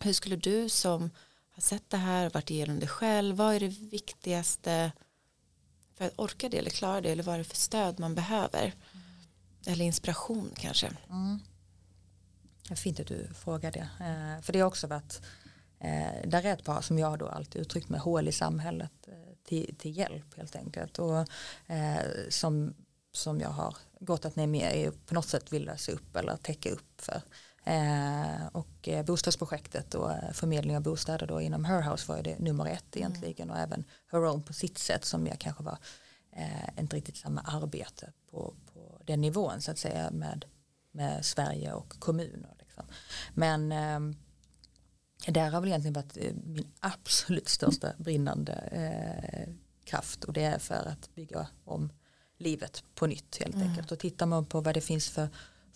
Hur 0.00 0.12
skulle 0.12 0.36
du 0.36 0.68
som 0.68 1.10
har 1.50 1.60
sett 1.60 1.90
det 1.90 1.96
här, 1.96 2.30
varit 2.30 2.50
igenom 2.50 2.80
det 2.80 2.86
själv, 2.86 3.36
vad 3.36 3.54
är 3.54 3.60
det 3.60 3.68
viktigaste 3.68 4.92
för 5.94 6.04
att 6.04 6.18
orka 6.18 6.48
det 6.48 6.58
eller 6.58 6.70
klara 6.70 7.00
det 7.00 7.10
eller 7.10 7.22
vad 7.22 7.34
är 7.34 7.38
det 7.38 7.44
för 7.44 7.56
stöd 7.56 8.00
man 8.00 8.14
behöver? 8.14 8.74
Eller 9.66 9.84
inspiration 9.84 10.50
kanske. 10.56 10.86
Mm. 11.10 11.38
Det 12.68 12.74
är 12.74 12.76
fint 12.76 13.00
att 13.00 13.06
du 13.06 13.28
frågar 13.34 13.72
det. 13.72 13.88
Eh, 14.00 14.42
för 14.42 14.52
det 14.52 14.60
har 14.60 14.66
också 14.66 14.86
varit, 14.86 15.22
eh, 15.80 16.28
där 16.28 16.46
är 16.46 16.52
ett 16.52 16.64
par 16.64 16.80
som 16.80 16.98
jag 16.98 17.18
då 17.18 17.28
alltid 17.28 17.62
uttryckt 17.62 17.88
med 17.88 18.00
hål 18.00 18.28
i 18.28 18.32
samhället. 18.32 18.92
Eh, 19.08 19.28
till, 19.44 19.76
till 19.78 19.96
hjälp 19.96 20.36
helt 20.36 20.56
enkelt. 20.56 20.98
Och, 20.98 21.18
eh, 21.66 22.00
som, 22.28 22.74
som 23.12 23.40
jag 23.40 23.50
har 23.50 23.76
gått 24.00 24.24
att 24.24 24.36
ni 24.36 24.46
med 24.46 24.92
på 25.06 25.14
något 25.14 25.28
sätt 25.28 25.52
vill 25.52 25.64
lösa 25.64 25.92
upp 25.92 26.16
eller 26.16 26.36
täcka 26.36 26.70
upp 26.70 27.00
för. 27.00 27.22
Eh, 27.68 28.46
och 28.52 28.88
eh, 28.88 29.04
bostadsprojektet 29.04 29.94
och 29.94 30.12
eh, 30.12 30.32
förmedling 30.32 30.76
av 30.76 30.82
bostäder 30.82 31.26
då 31.26 31.40
inom 31.40 31.64
Her 31.64 31.90
House 31.90 32.12
var 32.12 32.22
det 32.22 32.38
nummer 32.38 32.66
ett 32.66 32.96
mm. 32.96 33.12
egentligen 33.12 33.50
och 33.50 33.58
även 33.58 33.84
Her 34.12 34.26
Own 34.26 34.42
på 34.42 34.52
sitt 34.52 34.78
sätt 34.78 35.04
som 35.04 35.26
jag 35.26 35.38
kanske 35.38 35.62
var 35.62 35.78
inte 36.78 36.96
riktigt 36.96 37.16
samma 37.16 37.40
arbete 37.40 38.12
på, 38.30 38.54
på 38.72 39.00
den 39.04 39.20
nivån 39.20 39.60
så 39.60 39.70
att 39.70 39.78
säga 39.78 40.10
med, 40.10 40.44
med 40.92 41.24
Sverige 41.24 41.72
och 41.72 41.88
kommuner. 41.98 42.54
Liksom. 42.58 42.84
Men 43.34 43.68
där 45.26 45.50
har 45.50 45.60
väl 45.60 45.68
egentligen 45.68 45.92
varit 45.92 46.16
min 46.44 46.72
absolut 46.80 47.48
största 47.48 47.92
brinnande 47.98 48.52
eh, 48.52 49.54
kraft 49.84 50.24
och 50.24 50.32
det 50.32 50.44
är 50.44 50.58
för 50.58 50.88
att 50.88 51.14
bygga 51.14 51.46
om 51.64 51.92
livet 52.38 52.84
på 52.94 53.06
nytt 53.06 53.36
helt 53.40 53.54
mm. 53.54 53.68
enkelt 53.68 53.92
och 53.92 53.98
tittar 53.98 54.26
man 54.26 54.46
på 54.46 54.60
vad 54.60 54.74
det 54.74 54.80
finns 54.80 55.08
för 55.08 55.28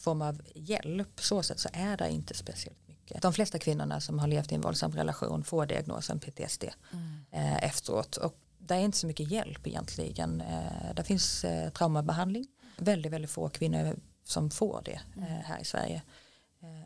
form 0.02 0.22
av 0.22 0.40
hjälp 0.54 1.20
så 1.20 1.42
sätt 1.42 1.58
så 1.58 1.68
är 1.72 1.96
det 1.96 2.10
inte 2.10 2.34
speciellt 2.34 2.88
mycket. 2.88 3.22
De 3.22 3.32
flesta 3.32 3.58
kvinnorna 3.58 4.00
som 4.00 4.18
har 4.18 4.28
levt 4.28 4.52
i 4.52 4.54
en 4.54 4.60
våldsam 4.60 4.92
relation 4.92 5.44
får 5.44 5.66
diagnosen 5.66 6.20
PTSD 6.20 6.64
mm. 6.92 7.24
eh, 7.30 7.64
efteråt 7.64 8.16
och 8.16 8.36
det 8.58 8.74
är 8.74 8.80
inte 8.80 8.98
så 8.98 9.06
mycket 9.06 9.30
hjälp 9.30 9.66
egentligen. 9.66 10.40
Eh, 10.40 10.94
det 10.96 11.04
finns 11.04 11.44
eh, 11.44 11.70
traumabehandling, 11.70 12.46
väldigt 12.76 13.12
väldigt 13.12 13.30
få 13.30 13.48
kvinnor 13.48 13.96
som 14.24 14.50
får 14.50 14.82
det 14.84 15.00
mm. 15.16 15.28
här 15.28 15.60
i 15.60 15.64
Sverige. 15.64 16.02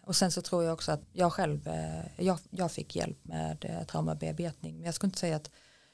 Och 0.02 0.16
sen 0.16 0.30
så 0.30 0.42
tror 0.42 0.64
jag 0.64 0.72
också 0.72 0.92
att 0.92 1.02
jag 1.12 1.32
själv, 1.32 1.70
jag, 2.16 2.38
jag 2.50 2.72
fick 2.72 2.96
hjälp 2.96 3.24
med 3.24 3.84
traumabearbetning. 3.88 4.76
Men 4.76 4.84
jag 4.84 4.94
ska 4.94 5.06
inte 5.06 5.18
säga 5.18 5.36
att 5.36 5.50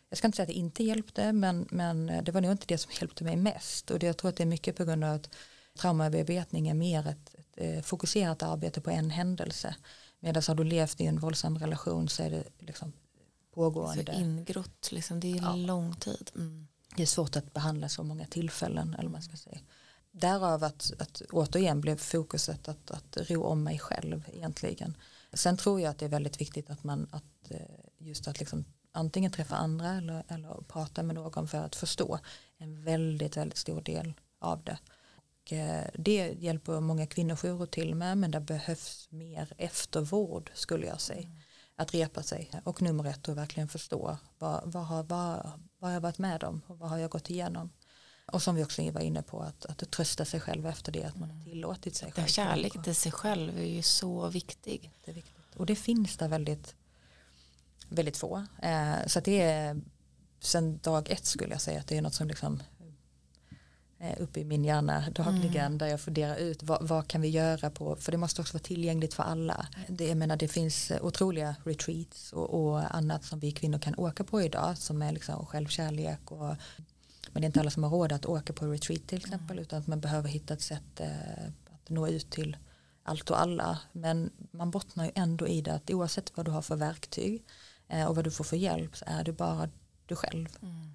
jag 0.08 0.18
ska 0.18 0.28
inte 0.28 0.36
säga 0.36 0.44
att 0.44 0.48
det 0.48 0.54
inte 0.54 0.84
hjälpte 0.84 1.32
men, 1.32 1.68
men 1.70 2.06
det 2.06 2.32
var 2.32 2.40
nog 2.40 2.52
inte 2.52 2.66
det 2.66 2.78
som 2.78 2.92
hjälpte 3.00 3.24
mig 3.24 3.36
mest. 3.36 3.90
Och 3.90 3.98
det, 3.98 4.06
jag 4.06 4.16
tror 4.16 4.28
att 4.28 4.36
det 4.36 4.42
är 4.42 4.46
mycket 4.46 4.76
på 4.76 4.84
grund 4.84 5.04
av 5.04 5.14
att 5.14 5.30
traumabearbetning 5.78 6.68
är 6.68 6.74
mer 6.74 7.06
ett, 7.06 7.34
ett 7.56 7.86
fokuserat 7.86 8.42
arbete 8.42 8.80
på 8.80 8.90
en 8.90 9.10
händelse. 9.10 9.76
Medan 10.20 10.42
har 10.48 10.54
du 10.54 10.64
levt 10.64 11.00
i 11.00 11.06
en 11.06 11.18
våldsam 11.18 11.58
relation 11.58 12.08
så 12.08 12.22
är 12.22 12.30
det 12.30 12.44
liksom 12.58 12.92
pågående. 13.54 14.12
Så 14.14 14.20
ingrott, 14.20 14.92
liksom, 14.92 15.20
det 15.20 15.32
är 15.32 15.36
ja. 15.36 15.56
lång 15.56 15.96
tid. 15.96 16.30
Mm. 16.34 16.68
Det 16.96 17.02
är 17.02 17.06
svårt 17.06 17.36
att 17.36 17.54
behandla 17.54 17.88
så 17.88 18.02
många 18.02 18.26
tillfällen. 18.26 18.94
Eller 18.98 19.08
man 19.08 19.22
ska 19.22 19.36
säga 19.36 19.60
därav 20.12 20.64
att, 20.64 20.92
att 20.98 21.22
återigen 21.32 21.80
blev 21.80 21.96
fokuset 21.96 22.68
att, 22.68 22.90
att 22.90 23.16
ro 23.30 23.44
om 23.44 23.64
mig 23.64 23.78
själv 23.78 24.24
egentligen. 24.32 24.96
Sen 25.32 25.56
tror 25.56 25.80
jag 25.80 25.90
att 25.90 25.98
det 25.98 26.04
är 26.04 26.08
väldigt 26.08 26.40
viktigt 26.40 26.70
att 26.70 26.84
man 26.84 27.08
att 27.10 27.50
eh, 27.50 27.60
just 27.98 28.28
att 28.28 28.38
liksom 28.38 28.64
antingen 28.92 29.32
träffa 29.32 29.56
andra 29.56 29.88
eller, 29.88 30.24
eller 30.28 30.62
prata 30.68 31.02
med 31.02 31.14
någon 31.14 31.48
för 31.48 31.58
att 31.58 31.76
förstå 31.76 32.18
en 32.58 32.84
väldigt 32.84 33.36
väldigt 33.36 33.58
stor 33.58 33.80
del 33.80 34.12
av 34.38 34.64
det. 34.64 34.78
Och 35.42 35.52
eh, 35.52 35.86
det 35.94 36.34
hjälper 36.38 36.80
många 36.80 37.06
kvinnojourer 37.06 37.66
till 37.66 37.94
med 37.94 38.18
men 38.18 38.30
det 38.30 38.40
behövs 38.40 39.08
mer 39.10 39.52
eftervård 39.58 40.50
skulle 40.54 40.86
jag 40.86 41.00
säga. 41.00 41.22
Mm. 41.22 41.36
Att 41.76 41.94
repa 41.94 42.22
sig 42.22 42.50
och 42.64 42.82
nummer 42.82 43.04
ett 43.04 43.28
och 43.28 43.36
verkligen 43.36 43.68
förstå 43.68 44.18
vad, 44.38 44.72
vad, 44.72 44.84
har, 44.84 45.02
vad, 45.02 45.52
vad 45.78 45.90
har 45.90 45.94
jag 45.94 46.00
varit 46.00 46.18
med 46.18 46.44
om 46.44 46.62
och 46.66 46.78
vad 46.78 46.90
har 46.90 46.98
jag 46.98 47.10
gått 47.10 47.30
igenom. 47.30 47.70
Och 48.32 48.42
som 48.42 48.54
vi 48.54 48.64
också 48.64 48.90
var 48.90 49.00
inne 49.00 49.22
på 49.22 49.40
att, 49.40 49.66
att 49.66 49.90
trösta 49.90 50.24
sig 50.24 50.40
själv 50.40 50.66
efter 50.66 50.92
det 50.92 51.04
att 51.04 51.18
man 51.18 51.30
har 51.30 51.36
mm. 51.36 51.44
tillåtit 51.44 51.96
sig 51.96 52.12
själv. 52.12 52.26
Kärlek 52.26 52.82
till 52.84 52.94
sig 52.94 53.12
själv 53.12 53.58
är 53.58 53.66
ju 53.66 53.82
så 53.82 54.28
viktig. 54.28 54.90
Och 55.56 55.66
det 55.66 55.76
finns 55.76 56.16
där 56.16 56.28
väldigt, 56.28 56.74
väldigt 57.88 58.16
få. 58.16 58.46
Eh, 58.62 59.06
så 59.06 59.20
det 59.20 59.40
är 59.40 59.80
sen 60.40 60.78
dag 60.78 61.10
ett 61.10 61.26
skulle 61.26 61.52
jag 61.52 61.60
säga 61.60 61.80
att 61.80 61.86
det 61.86 61.96
är 61.96 62.02
något 62.02 62.14
som 62.14 62.28
liksom 62.28 62.62
uppe 64.18 64.40
i 64.40 64.44
min 64.44 64.64
hjärna 64.64 65.10
dagligen 65.10 65.66
mm. 65.66 65.78
där 65.78 65.86
jag 65.86 66.00
funderar 66.00 66.36
ut 66.36 66.62
vad, 66.62 66.88
vad, 66.88 67.08
kan 67.08 67.20
vi 67.20 67.28
göra 67.28 67.70
på 67.70 67.96
för 67.96 68.12
det 68.12 68.18
måste 68.18 68.40
också 68.40 68.54
vara 68.54 68.62
tillgängligt 68.62 69.14
för 69.14 69.22
alla. 69.22 69.66
Det, 69.88 70.08
jag 70.08 70.16
menar, 70.16 70.36
det 70.36 70.48
finns 70.48 70.92
otroliga 71.00 71.56
retreats 71.64 72.32
och, 72.32 72.54
och 72.54 72.96
annat 72.96 73.24
som 73.24 73.38
vi 73.38 73.52
kvinnor 73.52 73.78
kan 73.78 73.94
åka 73.94 74.24
på 74.24 74.42
idag 74.42 74.78
som 74.78 75.02
är 75.02 75.12
liksom 75.12 75.46
självkärlek 75.46 76.30
och 76.32 76.56
men 77.32 77.40
det 77.40 77.44
är 77.44 77.46
inte 77.46 77.60
alla 77.60 77.70
som 77.70 77.82
har 77.82 77.90
råd 77.90 78.12
att 78.12 78.26
åka 78.26 78.52
på 78.52 78.66
retreat 78.66 79.06
till 79.06 79.18
exempel 79.18 79.50
mm. 79.50 79.62
utan 79.62 79.78
att 79.78 79.86
man 79.86 80.00
behöver 80.00 80.28
hitta 80.28 80.54
ett 80.54 80.62
sätt 80.62 81.00
eh, 81.00 81.46
att 81.74 81.90
nå 81.90 82.08
ut 82.08 82.30
till 82.30 82.56
allt 83.02 83.30
och 83.30 83.40
alla 83.40 83.78
men 83.92 84.30
man 84.50 84.70
bottnar 84.70 85.04
ju 85.04 85.10
ändå 85.14 85.46
i 85.46 85.60
det 85.60 85.74
att 85.74 85.90
oavsett 85.90 86.36
vad 86.36 86.46
du 86.46 86.50
har 86.50 86.62
för 86.62 86.76
verktyg 86.76 87.44
eh, 87.88 88.06
och 88.06 88.16
vad 88.16 88.24
du 88.24 88.30
får 88.30 88.44
för 88.44 88.56
hjälp 88.56 88.96
så 88.96 89.04
är 89.08 89.24
det 89.24 89.32
bara 89.32 89.68
du 90.06 90.16
själv 90.16 90.48
mm. 90.62 90.90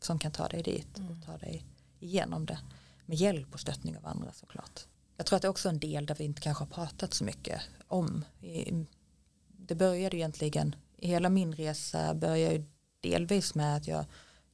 som 0.00 0.18
kan 0.18 0.32
ta 0.32 0.48
dig 0.48 0.62
dit 0.62 0.94
och 0.94 1.00
mm. 1.00 1.22
ta 1.22 1.36
dig 1.36 1.64
igenom 2.00 2.46
det 2.46 2.58
med 3.06 3.16
hjälp 3.16 3.54
och 3.54 3.60
stöttning 3.60 3.96
av 3.96 4.06
andra 4.06 4.32
såklart. 4.32 4.80
Jag 5.16 5.26
tror 5.26 5.36
att 5.36 5.42
det 5.42 5.48
är 5.48 5.50
också 5.50 5.68
en 5.68 5.78
del 5.78 6.06
där 6.06 6.14
vi 6.14 6.24
inte 6.24 6.40
kanske 6.40 6.64
har 6.64 6.68
pratat 6.68 7.14
så 7.14 7.24
mycket 7.24 7.60
om. 7.88 8.24
Det 9.48 9.74
började 9.74 10.16
egentligen, 10.16 10.76
hela 10.96 11.28
min 11.28 11.54
resa 11.54 12.14
började 12.14 12.64
delvis 13.00 13.54
med 13.54 13.76
att 13.76 13.88
jag 13.88 14.04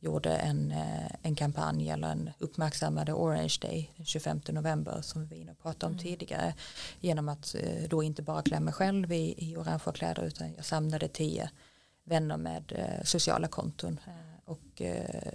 gjorde 0.00 0.36
en, 0.36 0.72
eh, 0.72 1.10
en 1.22 1.34
kampanj 1.34 1.90
eller 1.90 2.08
en 2.08 2.30
uppmärksammade 2.38 3.12
Orange 3.12 3.56
Day 3.60 3.92
den 3.96 4.06
25 4.06 4.40
november 4.48 5.00
som 5.02 5.26
vi 5.26 5.48
och 5.50 5.58
pratade 5.62 5.86
om 5.86 5.92
mm. 5.92 6.02
tidigare 6.02 6.54
genom 7.00 7.28
att 7.28 7.54
eh, 7.54 7.88
då 7.88 8.02
inte 8.02 8.22
bara 8.22 8.42
klä 8.42 8.60
mig 8.60 8.74
själv 8.74 9.12
i, 9.12 9.34
i 9.38 9.56
orangea 9.56 9.92
kläder 9.92 10.22
utan 10.22 10.54
jag 10.54 10.64
samlade 10.64 11.08
tio 11.08 11.50
vänner 12.04 12.36
med 12.36 12.72
eh, 12.72 13.04
sociala 13.04 13.48
konton 13.48 14.00
och 14.46 14.82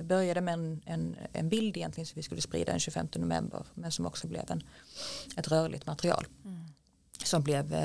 började 0.03 0.41
med 0.41 0.53
en, 0.53 0.81
en, 0.85 1.17
en, 1.33 1.49
bild 1.49 1.77
egentligen 1.77 2.05
som 2.05 2.15
vi 2.15 2.23
skulle 2.23 2.41
sprida 2.41 2.71
den 2.71 2.79
25 2.79 3.07
november 3.15 3.65
men 3.73 3.91
som 3.91 4.05
också 4.05 4.27
blev 4.27 4.51
en, 4.51 4.63
ett 5.37 5.47
rörligt 5.47 5.85
material 5.85 6.27
mm. 6.45 6.65
som 7.23 7.43
blev 7.43 7.75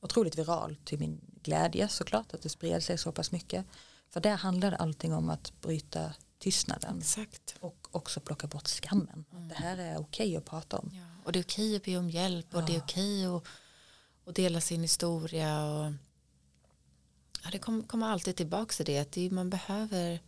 otroligt 0.00 0.38
viral 0.38 0.76
till 0.84 0.98
min 0.98 1.20
glädje 1.42 1.88
såklart 1.88 2.34
att 2.34 2.42
det 2.42 2.48
spred 2.48 2.82
sig 2.82 2.98
så 2.98 3.12
pass 3.12 3.32
mycket 3.32 3.66
för 4.10 4.20
där 4.20 4.36
handlar 4.36 4.72
allting 4.72 5.14
om 5.14 5.30
att 5.30 5.60
bryta 5.60 6.14
tystnaden. 6.38 6.98
Exakt. 6.98 7.56
Och 7.60 7.88
också 7.90 8.20
plocka 8.20 8.46
bort 8.46 8.68
skammen. 8.68 9.24
Mm. 9.32 9.48
Det 9.48 9.54
här 9.54 9.78
är 9.78 10.00
okej 10.00 10.36
att 10.36 10.44
prata 10.44 10.78
om. 10.78 10.90
Ja, 10.92 11.00
och 11.24 11.32
det 11.32 11.38
är 11.38 11.44
okej 11.44 11.76
att 11.76 11.84
be 11.84 11.96
om 11.96 12.10
hjälp 12.10 12.54
och 12.54 12.60
ja. 12.60 12.66
det 12.66 12.76
är 12.76 12.80
okej 12.80 13.26
att, 13.26 13.44
att 14.26 14.34
dela 14.34 14.60
sin 14.60 14.82
historia. 14.82 15.64
Och, 15.64 15.92
ja, 17.44 17.50
det 17.52 17.58
kommer 17.58 17.82
kom 17.82 18.02
alltid 18.02 18.36
tillbaka 18.36 18.72
till 18.72 18.84
det. 18.84 18.98
Att 18.98 19.12
det, 19.12 19.30
man, 19.30 19.50
behöver, 19.50 20.20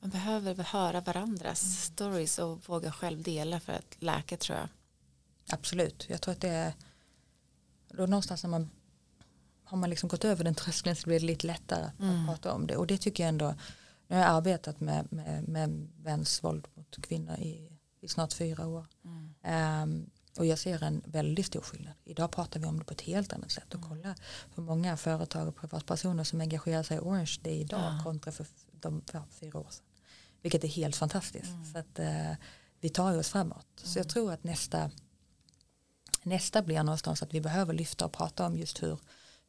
man 0.00 0.10
behöver 0.10 0.64
höra 0.64 1.00
varandras 1.00 1.62
mm. 1.62 1.74
stories 1.74 2.38
och 2.38 2.68
våga 2.68 2.92
själv 2.92 3.22
dela 3.22 3.60
för 3.60 3.72
att 3.72 3.96
läka 3.98 4.36
tror 4.36 4.58
jag. 4.58 4.68
Absolut. 5.50 6.06
Jag 6.08 6.20
tror 6.20 6.32
att 6.32 6.40
det 6.40 6.48
är 6.48 6.72
då 7.88 8.06
någonstans 8.06 8.42
när 8.42 8.50
man 8.50 8.70
har 9.68 9.78
man 9.78 9.90
liksom 9.90 10.08
gått 10.08 10.24
över 10.24 10.44
den 10.44 10.54
tröskeln 10.54 10.96
så 10.96 11.06
blir 11.06 11.20
det 11.20 11.26
lite 11.26 11.46
lättare 11.46 11.84
att 11.84 12.00
mm. 12.00 12.26
prata 12.26 12.52
om 12.52 12.66
det. 12.66 12.76
Och 12.76 12.86
det 12.86 12.98
tycker 12.98 13.22
jag 13.22 13.28
ändå, 13.28 13.54
nu 14.06 14.16
har 14.16 14.22
jag 14.22 14.30
arbetat 14.30 14.80
med, 14.80 15.12
med, 15.12 15.48
med 15.48 15.88
mäns 16.02 16.44
våld 16.44 16.68
mot 16.74 17.02
kvinnor 17.02 17.36
i, 17.36 17.78
i 18.00 18.08
snart 18.08 18.32
fyra 18.32 18.66
år. 18.66 18.86
Mm. 19.04 19.82
Um, 19.82 20.10
och 20.38 20.46
jag 20.46 20.58
ser 20.58 20.82
en 20.82 21.02
väldigt 21.06 21.46
stor 21.46 21.60
skillnad. 21.60 21.94
Idag 22.04 22.30
pratar 22.30 22.60
vi 22.60 22.66
om 22.66 22.78
det 22.78 22.84
på 22.84 22.92
ett 22.92 23.00
helt 23.00 23.32
annat 23.32 23.50
sätt. 23.50 23.74
Och 23.74 23.80
mm. 23.80 23.88
kolla 23.88 24.14
hur 24.54 24.62
många 24.62 24.96
företag 24.96 25.48
och 25.48 25.56
privatpersoner 25.56 26.24
som 26.24 26.40
engagerar 26.40 26.82
sig 26.82 26.96
i 26.96 27.00
Orange 27.00 27.36
Day 27.42 27.60
idag 27.60 27.80
ja. 27.80 28.04
kontra 28.04 28.32
för 28.32 28.46
de 28.72 29.02
för 29.06 29.22
fyra 29.30 29.58
år 29.58 29.66
sedan. 29.70 29.84
Vilket 30.42 30.64
är 30.64 30.68
helt 30.68 30.96
fantastiskt. 30.96 31.50
Mm. 31.50 31.72
Så 31.72 31.78
att 31.78 31.98
uh, 31.98 32.34
vi 32.80 32.88
tar 32.88 33.18
oss 33.18 33.28
framåt. 33.28 33.66
Så 33.76 33.98
jag 33.98 34.04
mm. 34.04 34.08
tror 34.08 34.32
att 34.32 34.44
nästa 34.44 34.90
nästa 36.22 36.62
blir 36.62 36.82
någonstans 36.82 37.22
att 37.22 37.34
vi 37.34 37.40
behöver 37.40 37.74
lyfta 37.74 38.04
och 38.04 38.12
prata 38.12 38.46
om 38.46 38.58
just 38.58 38.82
hur 38.82 38.98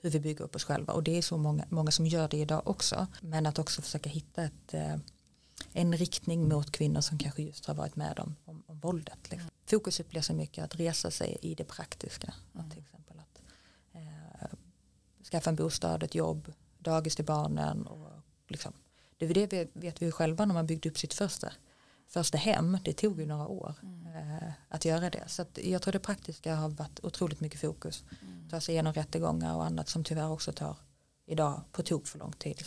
hur 0.02 0.10
vi 0.10 0.20
bygger 0.20 0.46
upp 0.46 0.56
oss 0.56 0.64
själva 0.64 0.94
och 0.94 1.04
det 1.04 1.18
är 1.18 1.22
så 1.22 1.38
många, 1.38 1.66
många 1.70 1.92
som 1.92 2.06
gör 2.06 2.28
det 2.28 2.38
idag 2.38 2.68
också 2.68 3.08
men 3.22 3.46
att 3.46 3.60
också 3.60 3.82
försöka 3.82 4.10
hitta 4.10 4.44
ett, 4.44 4.74
eh, 4.74 4.96
en 5.74 5.98
riktning 5.98 6.50
mot 6.50 6.72
kvinnor 6.72 7.02
som 7.02 7.18
kanske 7.18 7.42
just 7.42 7.66
har 7.66 7.74
varit 7.74 7.96
med 7.96 8.20
om, 8.20 8.36
om, 8.46 8.64
om 8.68 8.80
våldet. 8.80 9.20
Liksom. 9.22 9.40
Mm. 9.40 9.52
Fokuset 9.66 10.10
blir 10.10 10.22
så 10.22 10.34
mycket 10.34 10.64
att 10.64 10.76
resa 10.76 11.12
sig 11.12 11.38
i 11.42 11.56
det 11.56 11.64
praktiska 11.64 12.34
mm. 12.56 12.70
till 12.70 12.80
exempel 12.80 13.20
att 13.20 13.42
eh, 13.94 14.58
skaffa 15.32 15.50
en 15.50 15.56
bostad, 15.56 16.04
ett 16.04 16.16
jobb, 16.16 16.54
dagis 16.78 17.16
till 17.16 17.26
barnen 17.26 17.88
och 17.88 18.12
liksom, 18.48 18.74
det 19.20 19.26
är 19.26 19.48
det 19.48 19.70
vet 19.74 20.02
vi 20.02 20.12
själva 20.12 20.46
när 20.46 20.54
man 20.54 20.68
byggde 20.68 20.90
upp 20.90 20.98
sitt 20.98 21.14
första 21.14 21.52
första 22.10 22.38
hem, 22.38 22.78
det 22.84 22.94
tog 22.94 23.20
ju 23.20 23.26
några 23.26 23.48
år 23.48 23.76
mm. 23.84 24.16
eh, 24.16 24.52
att 24.70 24.86
göra 24.86 25.10
det. 25.10 25.24
Så 25.28 25.46
jag 25.56 25.82
tror 25.82 25.92
det 25.92 26.00
praktiska 26.00 26.56
har 26.56 26.70
varit 26.70 27.00
otroligt 27.04 27.40
mycket 27.40 27.62
fokus. 27.62 28.04
Mm. 28.22 28.50
Ta 28.50 28.62
sig 28.62 28.74
igenom 28.74 28.94
rättegångar 28.94 29.56
och 29.56 29.66
annat 29.66 29.90
som 29.90 30.04
tyvärr 30.04 30.30
också 30.30 30.52
tar 30.52 30.78
idag 31.26 31.62
på 31.72 31.84
tok 31.84 32.08
för 32.08 32.20
lång 32.20 32.32
tid. 32.32 32.64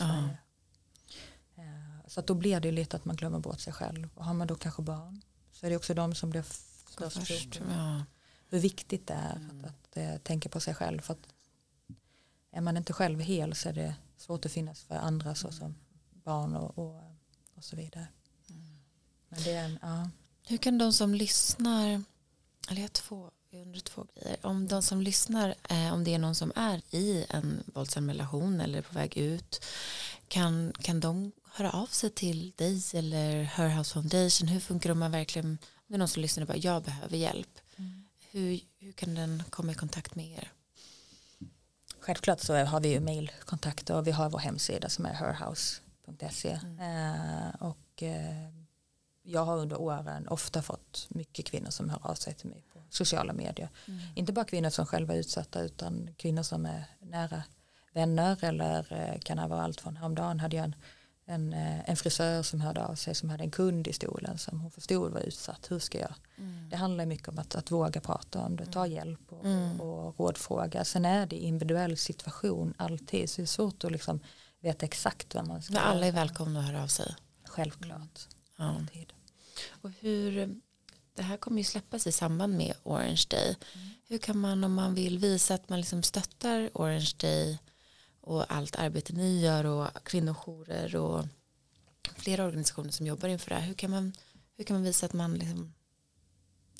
Eh, 1.55 2.07
så 2.07 2.21
då 2.21 2.33
blir 2.33 2.59
det 2.59 2.71
lite 2.71 2.97
att 2.97 3.05
man 3.05 3.15
glömmer 3.15 3.39
bort 3.39 3.59
sig 3.59 3.73
själv. 3.73 4.09
Och 4.15 4.25
har 4.25 4.33
man 4.33 4.47
då 4.47 4.55
kanske 4.55 4.81
barn 4.81 5.21
så 5.51 5.65
är 5.65 5.69
det 5.69 5.75
också 5.75 5.93
de 5.93 6.15
som 6.15 6.29
blir 6.29 6.43
störst 6.89 7.27
först. 7.27 7.61
Ja. 7.69 8.03
Hur 8.49 8.59
viktigt 8.59 9.07
det 9.07 9.13
är 9.13 9.35
mm. 9.35 9.65
att, 9.65 9.71
att 9.71 9.97
äh, 9.97 10.17
tänka 10.17 10.49
på 10.49 10.59
sig 10.59 10.73
själv. 10.73 11.01
För 11.01 11.13
att 11.13 11.27
är 12.51 12.61
man 12.61 12.77
inte 12.77 12.93
själv 12.93 13.19
hel 13.19 13.55
så 13.55 13.69
är 13.69 13.73
det 13.73 13.95
svårt 14.17 14.45
att 14.45 14.51
finnas 14.51 14.83
för 14.83 14.95
andra 14.95 15.35
såsom 15.35 15.75
barn 16.23 16.55
och, 16.55 16.77
och, 16.77 17.01
och 17.55 17.63
så 17.63 17.75
vidare. 17.75 18.07
Men 19.29 19.43
det 19.43 19.51
är 19.51 19.65
en, 19.65 19.79
ja. 19.81 20.09
Hur 20.47 20.57
kan 20.57 20.77
de 20.77 20.93
som 20.93 21.13
lyssnar, 21.13 22.03
eller 22.69 22.81
jag 22.81 22.93
två, 22.93 23.31
jag 23.49 23.61
undrar 23.61 23.81
två 23.81 24.05
grejer. 24.15 24.37
Om 24.45 24.67
de 24.67 24.81
som 24.81 25.01
lyssnar, 25.01 25.55
eh, 25.69 25.93
om 25.93 26.03
det 26.03 26.13
är 26.13 26.19
någon 26.19 26.35
som 26.35 26.51
är 26.55 26.81
i 26.95 27.25
en 27.29 27.63
våldsam 27.65 28.09
relation 28.09 28.61
eller 28.61 28.81
på 28.81 28.93
väg 28.93 29.17
ut, 29.17 29.65
kan, 30.27 30.73
kan 30.81 30.99
de 30.99 31.31
höra 31.51 31.71
av 31.71 31.87
sig 31.87 32.09
till 32.09 32.51
dig 32.55 32.81
eller 32.93 33.43
Her 33.43 33.77
House 33.77 33.93
Foundation? 33.93 34.47
Hur 34.47 34.59
funkar 34.59 34.89
det 34.89 34.91
om 34.91 34.99
man 34.99 35.11
verkligen, 35.11 35.47
om 35.47 35.57
det 35.87 35.93
är 35.93 35.97
någon 35.97 36.07
som 36.07 36.21
lyssnar 36.21 36.41
och 36.41 36.47
bara, 36.47 36.57
jag 36.57 36.83
behöver 36.83 37.17
hjälp. 37.17 37.59
Mm. 37.75 38.03
Hur, 38.31 38.59
hur 38.77 38.91
kan 38.91 39.15
den 39.15 39.43
komma 39.49 39.71
i 39.71 39.75
kontakt 39.75 40.15
med 40.15 40.31
er? 40.31 40.51
Självklart 41.99 42.39
så 42.39 42.55
har 42.55 42.79
vi 42.79 42.89
ju 42.89 42.99
mejlkontakter 42.99 43.95
och 43.95 44.07
vi 44.07 44.11
har 44.11 44.29
vår 44.29 44.39
hemsida 44.39 44.89
som 44.89 45.05
är 45.05 45.13
herhouse.se. 46.07 46.59
Mm. 46.63 46.79
Eh, 46.79 47.55
och 47.59 48.03
eh, 48.03 48.49
jag 49.23 49.45
har 49.45 49.57
under 49.57 49.81
åren 49.81 50.27
ofta 50.27 50.61
fått 50.61 51.07
mycket 51.09 51.45
kvinnor 51.45 51.69
som 51.69 51.89
hör 51.89 51.99
av 52.07 52.15
sig 52.15 52.33
till 52.33 52.49
mig 52.49 52.63
på 52.73 52.81
sociala 52.89 53.33
medier. 53.33 53.69
Mm. 53.87 53.99
Inte 54.15 54.33
bara 54.33 54.45
kvinnor 54.45 54.69
som 54.69 54.85
själva 54.85 55.13
är 55.13 55.17
utsatta 55.17 55.61
utan 55.61 56.09
kvinnor 56.17 56.43
som 56.43 56.65
är 56.65 56.85
nära 56.99 57.43
vänner 57.93 58.43
eller 58.43 58.93
eh, 58.93 59.19
kan 59.19 59.49
vara 59.49 59.61
allt 59.61 59.81
från 59.81 59.97
häromdagen 59.97 60.39
hade 60.39 60.55
jag 60.55 60.65
en, 60.65 60.75
en, 61.25 61.53
en 61.85 61.95
frisör 61.95 62.43
som 62.43 62.61
hörde 62.61 62.85
av 62.85 62.95
sig 62.95 63.15
som 63.15 63.29
hade 63.29 63.43
en 63.43 63.51
kund 63.51 63.87
i 63.87 63.93
stolen 63.93 64.37
som 64.37 64.61
hon 64.61 64.71
förstod 64.71 65.11
var 65.11 65.19
utsatt. 65.19 65.71
Hur 65.71 65.79
ska 65.79 65.99
jag? 65.99 66.13
Mm. 66.37 66.69
Det 66.69 66.75
handlar 66.75 67.05
mycket 67.05 67.27
om 67.27 67.39
att, 67.39 67.55
att 67.55 67.71
våga 67.71 68.01
prata 68.01 68.39
om 68.39 68.55
det, 68.55 68.65
ta 68.65 68.85
mm. 68.85 68.91
hjälp 68.91 69.33
och, 69.33 69.45
mm. 69.45 69.81
och 69.81 70.19
rådfråga. 70.19 70.85
Sen 70.85 71.05
är 71.05 71.25
det 71.25 71.35
individuell 71.35 71.97
situation 71.97 72.73
alltid 72.77 73.29
så 73.29 73.41
det 73.41 73.45
är 73.45 73.47
svårt 73.47 73.83
att 73.83 73.91
liksom 73.91 74.19
veta 74.63 74.85
exakt 74.85 75.35
vad 75.35 75.47
man 75.47 75.61
ska 75.61 75.73
Men 75.73 75.83
alla 75.83 76.05
är 76.05 76.11
välkomna 76.11 76.59
att 76.59 76.65
höra 76.65 76.83
av 76.83 76.87
sig. 76.87 77.15
Självklart. 77.45 78.27
Ja. 78.57 78.75
Och 79.69 79.89
hur, 79.99 80.55
det 81.15 81.23
här 81.23 81.37
kommer 81.37 81.57
ju 81.57 81.63
släppas 81.63 82.07
i 82.07 82.11
samband 82.11 82.57
med 82.57 82.73
Orange 82.83 83.23
Day. 83.29 83.57
Mm. 83.73 83.89
Hur 84.07 84.17
kan 84.17 84.37
man 84.37 84.63
om 84.63 84.73
man 84.73 84.95
vill 84.95 85.19
visa 85.19 85.53
att 85.53 85.69
man 85.69 85.79
liksom 85.79 86.03
stöttar 86.03 86.69
Orange 86.73 87.11
Day 87.17 87.59
och 88.21 88.53
allt 88.53 88.75
arbete 88.75 89.13
ni 89.13 89.41
gör 89.41 89.65
och 89.65 90.03
kvinnojourer 90.03 90.95
och 90.95 91.25
flera 92.15 92.45
organisationer 92.45 92.91
som 92.91 93.07
jobbar 93.07 93.29
inför 93.29 93.49
det 93.49 93.55
här. 93.55 93.67
Hur 93.67 93.73
kan 93.73 93.91
man, 93.91 94.13
hur 94.57 94.63
kan 94.63 94.75
man 94.75 94.83
visa 94.83 95.05
att 95.05 95.13
man 95.13 95.33
liksom 95.33 95.73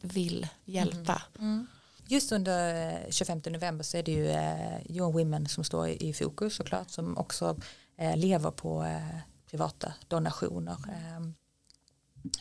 vill 0.01 0.47
hjälpa? 0.65 1.21
Mm. 1.39 1.51
Mm. 1.51 1.67
Just 2.07 2.31
under 2.31 2.91
eh, 2.91 3.09
25 3.09 3.41
november 3.45 3.83
så 3.83 3.97
är 3.97 4.03
det 4.03 4.11
ju 4.11 4.29
eh, 4.29 4.91
Young 4.91 5.13
Women 5.13 5.47
som 5.47 5.63
står 5.63 5.87
i 5.87 6.13
fokus 6.13 6.55
såklart 6.55 6.89
som 6.89 7.17
också 7.17 7.57
eh, 7.97 8.17
lever 8.17 8.51
på 8.51 8.83
eh, 8.83 9.17
privata 9.49 9.93
donationer. 10.07 10.77
Ehm, 10.89 11.33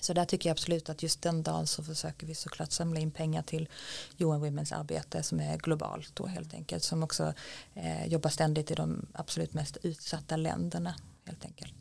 så 0.00 0.12
där 0.12 0.24
tycker 0.24 0.48
jag 0.48 0.54
absolut 0.54 0.88
att 0.88 1.02
just 1.02 1.22
den 1.22 1.42
dagen 1.42 1.66
så 1.66 1.84
försöker 1.84 2.26
vi 2.26 2.34
såklart 2.34 2.72
samla 2.72 3.00
in 3.00 3.10
pengar 3.10 3.42
till 3.42 3.68
UN 4.18 4.44
Women's 4.44 4.74
arbete 4.74 5.22
som 5.22 5.40
är 5.40 5.56
globalt 5.56 6.10
då 6.14 6.26
helt 6.26 6.54
enkelt 6.54 6.84
som 6.84 7.02
också 7.02 7.34
eh, 7.74 8.06
jobbar 8.06 8.30
ständigt 8.30 8.70
i 8.70 8.74
de 8.74 9.06
absolut 9.12 9.54
mest 9.54 9.76
utsatta 9.82 10.36
länderna 10.36 10.94
helt 11.24 11.44
enkelt. 11.44 11.74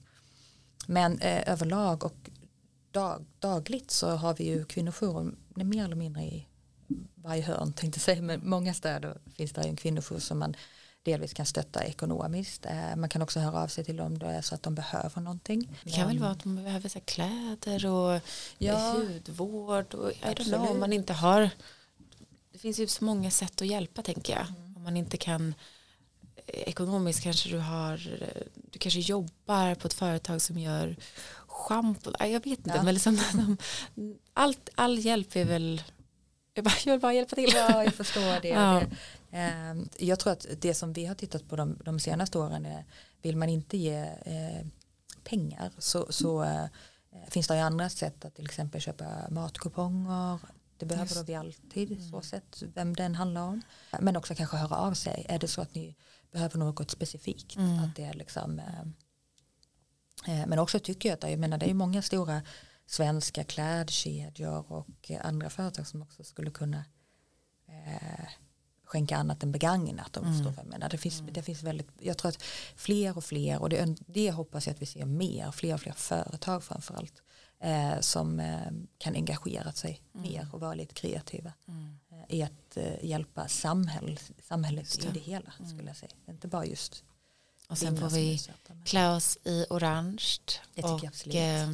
Men 0.87 1.19
eh, 1.19 1.51
överlag 1.51 2.05
och 2.05 2.29
dag, 2.91 3.25
dagligt 3.39 3.91
så 3.91 4.09
har 4.09 4.33
vi 4.33 4.43
ju 4.43 4.65
kvinnoforum 4.65 5.35
mer 5.55 5.85
eller 5.85 5.95
mindre 5.95 6.23
i 6.23 6.47
varje 7.23 7.41
hörn 7.41 7.73
tänkte 7.73 7.97
jag 7.97 8.03
säga 8.03 8.21
men 8.21 8.49
många 8.49 8.73
städer 8.73 9.17
finns 9.35 9.51
det 9.51 9.61
en 9.61 9.75
kvinnojour 9.75 10.19
som 10.19 10.39
man 10.39 10.55
delvis 11.03 11.33
kan 11.33 11.45
stötta 11.45 11.83
ekonomiskt. 11.83 12.65
Eh, 12.65 12.95
man 12.95 13.09
kan 13.09 13.21
också 13.21 13.39
höra 13.39 13.63
av 13.63 13.67
sig 13.67 13.83
till 13.83 13.97
dem 13.97 14.19
då 14.19 14.25
är 14.25 14.41
så 14.41 14.55
att 14.55 14.63
de 14.63 14.75
behöver 14.75 15.21
någonting. 15.21 15.79
Det 15.83 15.91
kan 15.91 16.07
väl 16.07 16.19
vara 16.19 16.31
att 16.31 16.43
de 16.43 16.55
behöver 16.55 16.89
så 16.89 16.99
kläder 16.99 17.85
och 17.85 18.21
ja, 18.57 18.91
hudvård 18.91 19.93
och 19.93 20.11
I 20.11 20.15
don't 20.21 20.43
know, 20.43 20.71
om 20.71 20.79
man 20.79 20.93
inte 20.93 21.13
har 21.13 21.49
det 22.51 22.59
finns 22.59 22.79
ju 22.79 22.87
så 22.87 23.03
många 23.03 23.31
sätt 23.31 23.61
att 23.61 23.67
hjälpa 23.67 24.01
tänker 24.01 24.33
jag. 24.33 24.47
Mm. 24.47 24.75
Om 24.75 24.83
man 24.83 24.97
inte 24.97 25.17
kan 25.17 25.53
eh, 26.35 26.59
ekonomiskt 26.59 27.23
kanske 27.23 27.49
du 27.49 27.57
har 27.57 27.97
du 28.71 28.79
kanske 28.79 28.99
jobbar 28.99 29.75
på 29.75 29.87
ett 29.87 29.93
företag 29.93 30.41
som 30.41 30.57
gör 30.57 30.95
schampo, 31.47 32.11
jag 32.19 32.29
vet 32.29 32.45
inte 32.45 32.73
ja. 32.75 32.83
men 32.83 32.93
liksom, 32.93 33.19
allt, 34.33 34.69
all 34.75 34.99
hjälp 34.99 35.35
är 35.35 35.45
väl 35.45 35.81
Jag, 36.53 36.63
bara, 36.65 36.73
jag 36.85 36.93
vill 36.93 36.99
bara 36.99 37.13
hjälpa 37.13 37.35
till. 37.35 37.51
Ja, 37.53 37.83
jag 37.83 37.93
förstår 37.93 38.41
det. 38.41 38.47
Ja. 38.47 38.83
det 39.29 39.37
eh, 39.37 40.07
jag 40.07 40.19
tror 40.19 40.33
att 40.33 40.45
det 40.61 40.73
som 40.73 40.93
vi 40.93 41.05
har 41.05 41.15
tittat 41.15 41.49
på 41.49 41.55
de, 41.55 41.77
de 41.85 41.99
senaste 41.99 42.37
åren 42.37 42.65
är, 42.65 42.85
vill 43.21 43.37
man 43.37 43.49
inte 43.49 43.77
ge 43.77 43.99
eh, 44.25 44.67
pengar 45.23 45.71
så, 45.77 46.11
så 46.11 46.43
eh, 46.43 46.65
finns 47.27 47.47
det 47.47 47.55
ju 47.55 47.61
andra 47.61 47.89
sätt 47.89 48.25
att 48.25 48.35
till 48.35 48.45
exempel 48.45 48.81
köpa 48.81 49.05
matkuponger. 49.29 50.39
Det 50.77 50.85
behöver 50.85 51.15
då 51.15 51.23
vi 51.23 51.35
alltid 51.35 51.91
mm. 51.91 52.09
så 52.09 52.21
sett 52.21 52.63
vem 52.73 52.95
den 52.95 53.15
handlar 53.15 53.41
om. 53.41 53.61
Men 53.99 54.15
också 54.15 54.35
kanske 54.35 54.57
höra 54.57 54.75
av 54.75 54.93
sig. 54.93 55.25
Är 55.29 55.39
det 55.39 55.47
så 55.47 55.61
att 55.61 55.75
ni 55.75 55.95
behöver 56.31 56.57
något 56.57 56.91
specifikt? 56.91 57.55
Mm. 57.55 57.79
Att 57.79 57.95
det 57.95 58.03
är 58.03 58.13
liksom, 58.13 58.59
eh 58.59 60.45
men 60.47 60.59
också 60.59 60.79
tycker 60.79 61.09
jag 61.09 61.15
att 61.15 61.29
jag 61.29 61.39
menar, 61.39 61.57
det 61.57 61.69
är 61.69 61.73
många 61.73 62.01
stora 62.01 62.41
svenska 62.91 63.43
klädkedjor 63.43 64.71
och 64.71 65.11
andra 65.21 65.49
företag 65.49 65.87
som 65.87 66.01
också 66.01 66.23
skulle 66.23 66.51
kunna 66.51 66.85
eh, 67.67 68.27
skänka 68.83 69.17
annat 69.17 69.43
än 69.43 69.51
begagnat. 69.51 70.17
Om 70.17 70.25
mm. 70.25 70.53
jag 70.57 70.65
menar. 70.65 70.89
Det, 70.89 70.97
finns, 70.97 71.19
mm. 71.19 71.33
det 71.33 71.43
finns 71.43 71.63
väldigt, 71.63 71.87
jag 71.99 72.17
tror 72.17 72.29
att 72.29 72.43
fler 72.75 73.17
och 73.17 73.23
fler 73.23 73.61
och 73.61 73.69
det, 73.69 73.95
det 74.07 74.31
hoppas 74.31 74.67
jag 74.67 74.73
att 74.73 74.81
vi 74.81 74.85
ser 74.85 75.05
mer, 75.05 75.51
fler 75.51 75.73
och 75.73 75.79
fler 75.79 75.93
företag 75.93 76.63
framförallt 76.63 77.21
eh, 77.59 77.99
som 77.99 78.39
eh, 78.39 78.71
kan 78.97 79.15
engagera 79.15 79.71
sig 79.71 80.01
mm. 80.13 80.31
mer 80.31 80.47
och 80.53 80.59
vara 80.59 80.73
lite 80.73 80.93
kreativa 80.93 81.53
mm. 81.67 81.99
eh, 82.11 82.35
i 82.35 82.43
att 82.43 82.77
eh, 82.77 83.05
hjälpa 83.05 83.47
samhäll, 83.47 84.19
samhället 84.47 84.99
det. 85.01 85.07
i 85.07 85.11
det 85.13 85.19
hela 85.19 85.53
mm. 85.59 85.71
skulle 85.71 85.87
jag 85.87 85.97
säga. 85.97 86.11
Inte 86.29 86.47
bara 86.47 86.65
just 86.65 87.03
och 87.67 87.77
sen 87.77 87.97
får 87.97 88.09
vi 88.09 88.41
klä 88.85 89.15
oss 89.15 89.37
i 89.43 89.65
orange 89.69 90.37
och 90.83 91.35
eh, 91.35 91.69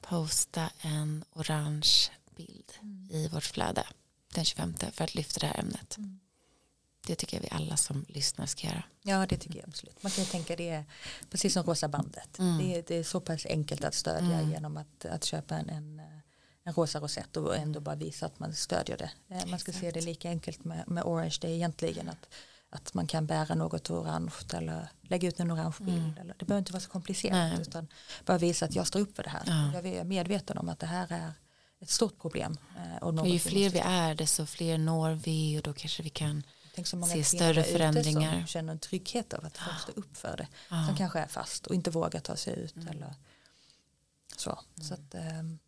posta 0.00 0.70
en 0.80 1.24
orange 1.32 2.10
bild 2.36 2.72
mm. 2.82 3.08
i 3.10 3.28
vårt 3.28 3.44
flöde 3.44 3.86
den 4.34 4.44
25 4.44 4.74
för 4.92 5.04
att 5.04 5.14
lyfta 5.14 5.40
det 5.40 5.46
här 5.46 5.58
ämnet. 5.58 5.96
Mm. 5.96 6.20
Det 7.06 7.14
tycker 7.14 7.36
jag 7.36 7.42
vi 7.42 7.48
alla 7.50 7.76
som 7.76 8.06
lyssnar 8.08 8.46
ska 8.46 8.66
göra. 8.66 8.82
Ja 9.02 9.26
det 9.26 9.36
tycker 9.36 9.58
jag 9.58 9.68
absolut. 9.68 10.02
Man 10.02 10.12
kan 10.12 10.24
tänka 10.24 10.56
det 10.56 10.68
är 10.68 10.84
precis 11.30 11.52
som 11.52 11.62
rosa 11.62 11.88
bandet. 11.88 12.38
Mm. 12.38 12.58
Det, 12.58 12.78
är, 12.78 12.84
det, 12.86 12.94
är, 12.94 13.02
så 13.02 13.20
pass 13.20 13.46
enkelt 13.46 13.84
att 13.84 13.94
stödja 13.94 14.38
mm. 14.38 14.50
genom 14.50 14.76
att, 14.76 15.04
att 15.04 15.24
köpa 15.24 15.54
en, 15.54 15.68
en, 15.68 16.02
en 16.64 16.72
rosa 16.72 17.00
rosett 17.00 17.36
och 17.36 17.56
ändå 17.56 17.80
bara 17.80 17.94
visa 17.94 18.26
att 18.26 18.38
man 18.38 18.54
stödjer 18.54 18.96
det. 18.96 19.10
Eh, 19.28 19.46
man 19.46 19.58
ska 19.58 19.70
Exakt. 19.70 19.78
se 19.78 19.90
det 19.90 20.00
lika 20.00 20.28
enkelt 20.28 20.64
med, 20.64 20.84
med 20.86 21.04
orange 21.04 21.38
det 21.40 21.48
är 21.48 21.54
egentligen 21.54 22.08
att, 22.08 22.28
att 22.70 22.94
man 22.94 23.06
kan 23.06 23.26
bära 23.26 23.54
något 23.54 23.90
orange 23.90 24.32
eller 24.54 24.88
lägga 25.02 25.28
ut 25.28 25.40
en 25.40 25.52
orange 25.52 25.76
bild. 25.78 25.98
Mm. 25.98 26.18
Eller, 26.18 26.34
det 26.38 26.44
behöver 26.44 26.58
inte 26.58 26.72
vara 26.72 26.80
så 26.80 26.90
komplicerat 26.90 27.32
Nej. 27.32 27.60
utan 27.60 27.88
bara 28.24 28.38
visa 28.38 28.64
att 28.64 28.74
jag 28.74 28.86
står 28.86 29.00
upp 29.00 29.16
för 29.16 29.22
det 29.22 29.30
här. 29.30 29.42
Ja. 29.46 29.72
Jag 29.74 29.86
är 29.86 30.04
medveten 30.04 30.58
om 30.58 30.68
att 30.68 30.78
det 30.78 30.86
här 30.86 31.12
är 31.12 31.32
ett 31.80 31.90
stort 31.90 32.18
problem. 32.18 32.56
Eh, 32.76 33.02
och, 33.02 33.18
och 33.18 33.28
ju 33.28 33.38
fler 33.38 33.70
vi 33.70 33.78
är 33.78 34.14
desto 34.14 34.46
fler 34.46 34.78
når 34.78 35.10
vi 35.10 35.58
och 35.58 35.62
då 35.62 35.72
kanske 35.72 36.02
vi 36.02 36.10
kan 36.10 36.42
se 37.12 37.24
större 37.24 37.62
förändringar. 37.62 38.38
Som 38.38 38.46
känner 38.46 38.72
en 38.72 38.78
trygghet 38.78 39.34
av 39.34 39.44
att 39.44 39.58
folk 39.58 39.80
står 39.80 39.98
upp 39.98 40.16
för 40.16 40.36
det. 40.36 40.48
Ja. 40.70 40.86
Som 40.86 40.96
kanske 40.96 41.18
är 41.18 41.26
fast 41.26 41.66
och 41.66 41.74
inte 41.74 41.90
vågar 41.90 42.20
ta 42.20 42.36
sig 42.36 42.58
ut. 42.58 42.76
Mm. 42.76 42.88
Eller 42.88 43.14
så. 44.36 44.50
Mm. 44.50 44.88
så 44.88 44.94
att, 44.94 45.14
um, 45.14 45.58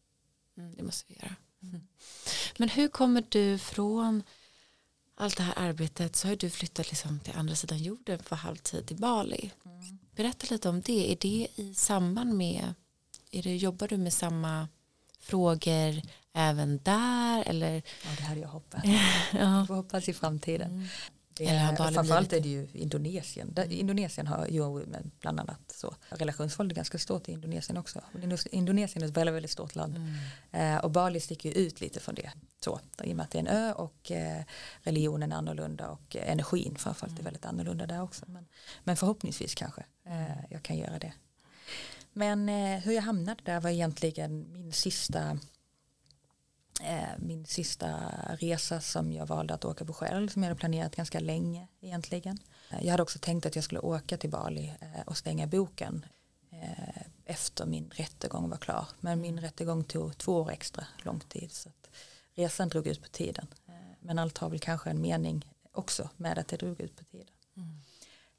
det 0.76 0.82
måste 0.82 1.04
vi 1.08 1.14
göra. 1.14 1.34
Mm. 1.62 1.88
Men 2.56 2.68
hur 2.68 2.88
kommer 2.88 3.24
du 3.28 3.58
från 3.58 4.22
allt 5.22 5.36
det 5.36 5.42
här 5.42 5.54
arbetet 5.56 6.16
så 6.16 6.28
har 6.28 6.36
du 6.36 6.50
flyttat 6.50 6.90
liksom 6.90 7.20
till 7.20 7.32
andra 7.36 7.54
sidan 7.54 7.78
jorden 7.78 8.18
för 8.18 8.36
halvtid 8.36 8.92
i 8.92 8.94
Bali. 8.94 9.50
Mm. 9.64 9.98
Berätta 10.16 10.46
lite 10.50 10.68
om 10.68 10.80
det. 10.80 11.12
Är 11.12 11.16
det 11.20 11.48
i 11.56 11.74
samband 11.74 12.34
med, 12.34 12.74
är 13.30 13.42
det, 13.42 13.56
jobbar 13.56 13.88
du 13.88 13.96
med 13.96 14.12
samma 14.12 14.68
frågor 15.20 16.02
även 16.32 16.80
där? 16.82 17.44
Eller? 17.46 17.82
Ja, 18.04 18.10
det 18.16 18.22
hade 18.22 18.40
jag 18.40 18.48
hoppats. 18.48 18.84
ja. 19.32 19.66
Jag 19.68 19.76
hoppas 19.76 20.08
i 20.08 20.12
framtiden. 20.12 20.70
Mm. 20.70 20.88
Det 21.44 21.82
är, 21.82 21.92
framförallt 21.92 22.32
är 22.32 22.40
det 22.40 22.48
ju 22.48 22.68
Indonesien. 22.72 23.54
Där, 23.54 23.64
mm. 23.64 23.76
Indonesien 23.76 24.26
har 24.26 24.46
ju 24.46 24.84
bland 25.20 25.40
annat 25.40 25.60
så. 25.74 25.94
Relationsvåld 26.08 26.72
är 26.72 26.76
ganska 26.76 26.98
stort 26.98 27.28
i 27.28 27.32
Indonesien 27.32 27.76
också. 27.76 28.00
Indonesien 28.50 29.04
är 29.04 29.08
ett 29.08 29.16
väldigt, 29.16 29.34
väldigt 29.34 29.50
stort 29.50 29.74
land. 29.74 29.96
Mm. 29.96 30.76
Eh, 30.76 30.84
och 30.84 30.90
Bali 30.90 31.20
sticker 31.20 31.48
ju 31.48 31.54
ut 31.54 31.80
lite 31.80 32.00
från 32.00 32.14
det. 32.14 32.30
Så, 32.64 32.80
I 33.02 33.12
och 33.12 33.16
med 33.16 33.24
att 33.24 33.30
det 33.30 33.38
är 33.38 33.40
en 33.40 33.46
ö 33.48 33.72
och 33.72 34.10
eh, 34.10 34.42
religionen 34.80 35.32
är 35.32 35.36
annorlunda 35.36 35.88
och 35.88 36.16
eh, 36.16 36.32
energin 36.32 36.76
framförallt 36.78 37.12
mm. 37.12 37.20
är 37.20 37.24
väldigt 37.24 37.46
annorlunda 37.46 37.86
där 37.86 38.02
också. 38.02 38.24
Men, 38.28 38.46
men 38.84 38.96
förhoppningsvis 38.96 39.54
kanske 39.54 39.84
eh, 40.06 40.44
jag 40.50 40.62
kan 40.62 40.76
göra 40.76 40.98
det. 40.98 41.12
Men 42.12 42.48
eh, 42.48 42.78
hur 42.78 42.92
jag 42.92 43.02
hamnade 43.02 43.42
där 43.44 43.60
var 43.60 43.70
egentligen 43.70 44.52
min 44.52 44.72
sista 44.72 45.30
eh, 45.30 45.34
min 47.18 47.46
sista 47.46 47.98
resa 48.38 48.80
som 48.80 49.12
jag 49.12 49.26
valde 49.26 49.54
att 49.54 49.64
åka 49.64 49.84
på 49.84 49.92
själv 49.92 50.28
som 50.28 50.42
jag 50.42 50.48
hade 50.48 50.60
planerat 50.60 50.96
ganska 50.96 51.20
länge 51.20 51.68
egentligen. 51.80 52.38
Jag 52.80 52.90
hade 52.90 53.02
också 53.02 53.18
tänkt 53.18 53.46
att 53.46 53.54
jag 53.54 53.64
skulle 53.64 53.80
åka 53.80 54.16
till 54.16 54.30
Bali 54.30 54.74
eh, 54.80 55.02
och 55.06 55.16
stänga 55.16 55.46
boken 55.46 56.06
eh, 56.52 57.02
efter 57.24 57.66
min 57.66 57.90
rättegång 57.94 58.50
var 58.50 58.56
klar. 58.56 58.86
Men 59.00 59.20
min 59.20 59.40
rättegång 59.40 59.84
tog 59.84 60.18
två 60.18 60.32
år 60.32 60.50
extra 60.50 60.86
lång 61.02 61.20
tid 61.20 61.52
så 61.52 61.70
resan 62.34 62.68
drog 62.68 62.86
ut 62.86 63.02
på 63.02 63.08
tiden. 63.08 63.46
Eh, 63.68 63.74
men 64.00 64.18
allt 64.18 64.38
har 64.38 64.50
väl 64.50 64.58
kanske 64.58 64.90
en 64.90 65.00
mening 65.00 65.48
också 65.72 66.08
med 66.16 66.38
att 66.38 66.48
det 66.48 66.56
drog 66.56 66.80
ut 66.80 66.96
på 66.96 67.04
tiden. 67.04 67.34
Mm. 67.56 67.80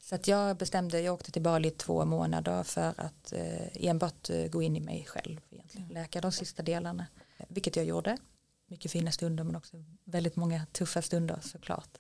Så 0.02 0.16
att 0.16 0.28
jag 0.28 0.58
bestämde, 0.58 1.02
jag 1.02 1.14
åkte 1.14 1.32
till 1.32 1.42
Bali 1.42 1.72
två 1.72 2.06
månader 2.06 2.64
för 2.64 2.94
att 2.98 3.34
eh, 3.34 3.88
enbart 3.88 4.30
eh, 4.30 4.48
gå 4.48 4.62
in 4.62 4.76
i 4.76 4.80
mig 4.80 5.06
själv 5.06 5.42
egentligen. 5.50 5.86
Mm. 5.86 5.94
Läka 5.94 6.22
de 6.22 6.32
sista 6.32 6.64
delarna, 6.64 7.06
vilket 7.50 7.76
jag 7.76 7.86
gjorde. 7.86 8.18
Mycket 8.68 8.92
fina 8.92 9.12
stunder 9.12 9.44
men 9.44 9.56
också 9.56 9.84
väldigt 10.04 10.36
många 10.36 10.66
tuffa 10.72 11.02
stunder 11.02 11.40
såklart. 11.42 11.98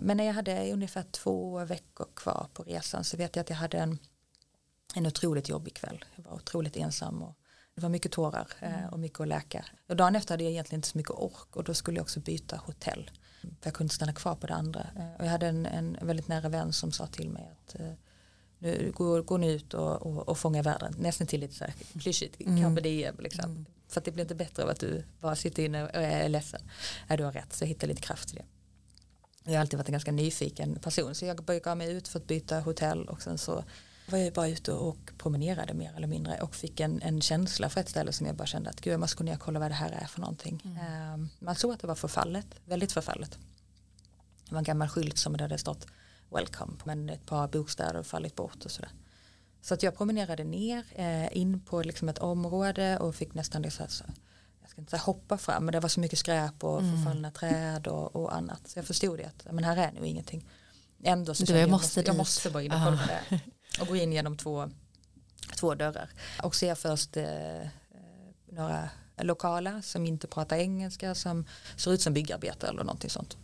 Men 0.00 0.16
när 0.16 0.24
jag 0.24 0.34
hade 0.34 0.72
ungefär 0.72 1.02
två 1.02 1.64
veckor 1.64 2.06
kvar 2.16 2.46
på 2.52 2.62
resan 2.62 3.04
så 3.04 3.16
vet 3.16 3.36
jag 3.36 3.40
att 3.40 3.50
jag 3.50 3.56
hade 3.56 3.78
en, 3.78 3.98
en 4.94 5.06
otroligt 5.06 5.48
jobbig 5.48 5.74
kväll. 5.74 6.04
Jag 6.16 6.24
var 6.24 6.32
otroligt 6.32 6.76
ensam 6.76 7.22
och 7.22 7.38
det 7.74 7.80
var 7.80 7.88
mycket 7.88 8.12
tårar 8.12 8.48
eh, 8.60 8.78
mm. 8.78 8.90
och 8.90 8.98
mycket 8.98 9.20
att 9.20 9.28
läka. 9.28 9.64
Och 9.88 9.96
dagen 9.96 10.16
efter 10.16 10.32
hade 10.32 10.44
jag 10.44 10.52
egentligen 10.52 10.78
inte 10.78 10.88
så 10.88 10.98
mycket 10.98 11.10
ork 11.10 11.56
och 11.56 11.64
då 11.64 11.74
skulle 11.74 11.96
jag 11.96 12.02
också 12.02 12.20
byta 12.20 12.56
hotell. 12.56 13.10
För 13.40 13.50
jag 13.62 13.74
kunde 13.74 13.84
inte 13.84 13.94
stanna 13.94 14.12
kvar 14.12 14.34
på 14.34 14.46
det 14.46 14.54
andra. 14.54 14.86
Eh, 14.96 15.14
och 15.18 15.24
jag 15.24 15.30
hade 15.30 15.46
en, 15.46 15.66
en 15.66 15.98
väldigt 16.02 16.28
nära 16.28 16.48
vän 16.48 16.72
som 16.72 16.92
sa 16.92 17.06
till 17.06 17.30
mig 17.30 17.50
att 17.52 17.80
eh, 17.80 17.92
nu, 18.64 18.92
gå, 18.94 19.22
gå 19.22 19.36
nu 19.36 19.52
ut 19.52 19.74
och, 19.74 20.06
och, 20.06 20.28
och 20.28 20.38
fånga 20.38 20.62
världen. 20.62 20.94
Nästan 20.98 21.26
till 21.26 21.40
lite 21.40 21.54
så 21.54 21.64
här 21.64 21.74
klyschigt, 22.00 22.40
mm. 22.40 22.62
carpe 22.62 22.80
diem 22.80 23.16
liksom. 23.18 23.44
Mm. 23.44 23.66
För 23.88 24.00
att 24.00 24.04
det 24.04 24.10
blir 24.10 24.24
inte 24.24 24.34
bättre 24.34 24.62
av 24.62 24.68
att 24.68 24.80
du 24.80 25.04
bara 25.20 25.36
sitter 25.36 25.64
inne 25.64 25.84
och 25.84 25.90
är 25.94 26.28
ledsen. 26.28 26.60
Ja, 27.08 27.16
du 27.16 27.24
har 27.24 27.32
rätt, 27.32 27.52
så 27.52 27.64
jag 27.64 27.68
hittade 27.68 27.86
lite 27.92 28.02
kraft 28.02 28.28
till 28.28 28.36
det. 28.36 28.44
Jag 29.44 29.52
har 29.52 29.60
alltid 29.60 29.78
varit 29.78 29.88
en 29.88 29.92
ganska 29.92 30.12
nyfiken 30.12 30.78
person 30.78 31.14
så 31.14 31.24
jag 31.24 31.62
gav 31.62 31.76
mig 31.76 31.92
ut 31.92 32.08
för 32.08 32.18
att 32.18 32.26
byta 32.26 32.60
hotell 32.60 33.08
och 33.08 33.22
sen 33.22 33.38
så 33.38 33.64
var 34.10 34.18
jag 34.18 34.32
bara 34.32 34.48
ute 34.48 34.72
och 34.72 35.12
promenerade 35.18 35.74
mer 35.74 35.92
eller 35.96 36.06
mindre 36.06 36.40
och 36.40 36.54
fick 36.54 36.80
en, 36.80 37.02
en 37.02 37.20
känsla 37.20 37.68
för 37.68 37.80
ett 37.80 37.88
ställe 37.88 38.12
som 38.12 38.26
jag 38.26 38.36
bara 38.36 38.46
kände 38.46 38.70
att 38.70 38.80
gud 38.80 38.92
jag 38.92 39.00
måste 39.00 39.16
gå 39.16 39.24
ner 39.24 39.34
och 39.34 39.40
kolla 39.40 39.60
vad 39.60 39.70
det 39.70 39.74
här 39.74 39.90
är 39.90 40.06
för 40.06 40.20
någonting. 40.20 40.62
Mm. 40.64 41.14
Um, 41.14 41.28
man 41.38 41.54
såg 41.54 41.72
att 41.72 41.80
det 41.80 41.86
var 41.86 41.94
förfallet, 41.94 42.46
väldigt 42.64 42.92
förfallet. 42.92 43.38
Det 44.48 44.54
var 44.54 44.58
en 44.58 44.64
gammal 44.64 44.88
skylt 44.88 45.18
som 45.18 45.36
det 45.36 45.44
hade 45.44 45.58
stått 45.58 45.86
welcome 46.34 46.72
men 46.84 47.08
ett 47.08 47.26
par 47.26 47.48
bokstäver 47.48 48.02
fallit 48.02 48.36
bort 48.36 48.64
och 48.64 48.70
sådär. 48.70 48.90
Så 49.62 49.74
att 49.74 49.82
jag 49.82 49.96
promenerade 49.96 50.44
ner 50.44 50.84
eh, 50.94 51.36
in 51.36 51.60
på 51.60 51.82
liksom 51.82 52.08
ett 52.08 52.18
område 52.18 52.98
och 52.98 53.14
fick 53.14 53.34
nästan 53.34 53.62
det 53.62 53.70
så 53.70 53.82
här, 53.82 53.90
så, 53.90 54.04
jag 54.60 54.70
ska 54.70 54.80
inte 54.80 54.90
säga 54.90 55.00
hoppa 55.00 55.38
fram 55.38 55.64
men 55.64 55.72
det 55.72 55.80
var 55.80 55.88
så 55.88 56.00
mycket 56.00 56.18
skräp 56.18 56.64
och 56.64 56.80
mm. 56.80 56.96
förfallna 56.96 57.30
träd 57.30 57.86
och, 57.86 58.16
och, 58.16 58.34
annat. 58.34 58.68
Så 58.68 58.78
jag 58.78 58.86
förstod 58.86 59.18
det 59.18 59.24
att 59.24 59.52
men 59.52 59.64
här 59.64 59.76
är 59.76 59.92
nog 59.92 60.06
ingenting. 60.06 60.48
Ändå 61.02 61.34
så 61.34 61.44
du, 61.44 61.52
jag, 61.52 61.62
jag, 61.62 61.70
måste, 61.70 62.00
jag 62.00 62.16
måste 62.16 62.50
bara 62.50 62.62
in 62.62 62.72
och 62.72 62.78
kolla 62.84 63.00
det 63.06 63.40
och 63.80 63.86
gå 63.86 63.96
in 63.96 64.12
genom 64.12 64.36
två, 64.36 64.70
två 65.56 65.74
dörrar 65.74 66.10
och 66.42 66.54
ser 66.54 66.74
först 66.74 67.16
eh, 67.16 67.68
några 68.52 68.88
lokala 69.22 69.82
som 69.82 70.06
inte 70.06 70.26
pratar 70.26 70.56
engelska 70.56 71.14
som 71.14 71.46
ser 71.76 71.92
ut 71.92 72.02
som 72.02 72.14
byggarbetare 72.14 72.70
eller 72.70 72.84
någonting 72.84 73.10
sånt. 73.10 73.36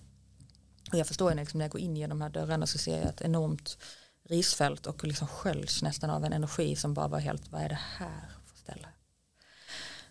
Och 0.93 0.99
jag 0.99 1.07
förstår 1.07 1.34
liksom 1.34 1.59
när 1.59 1.64
jag 1.64 1.72
går 1.72 1.80
in 1.80 1.97
genom 1.97 2.18
de 2.18 2.22
här 2.22 2.30
dörrarna 2.30 2.66
så 2.66 2.78
ser 2.78 2.99
jag 2.99 3.09
ett 3.09 3.20
enormt 3.20 3.78
risfält 4.24 4.86
och 4.86 5.05
liksom 5.05 5.26
sköljs 5.26 5.82
nästan 5.82 6.11
av 6.11 6.24
en 6.24 6.32
energi 6.32 6.76
som 6.76 6.95
bara 6.95 7.09
var 7.09 7.18
helt, 7.18 7.53
vad 7.53 7.62
är 7.62 7.68
det 7.68 7.78
här 7.99 8.30
för 8.47 8.59
ställe? 8.59 8.88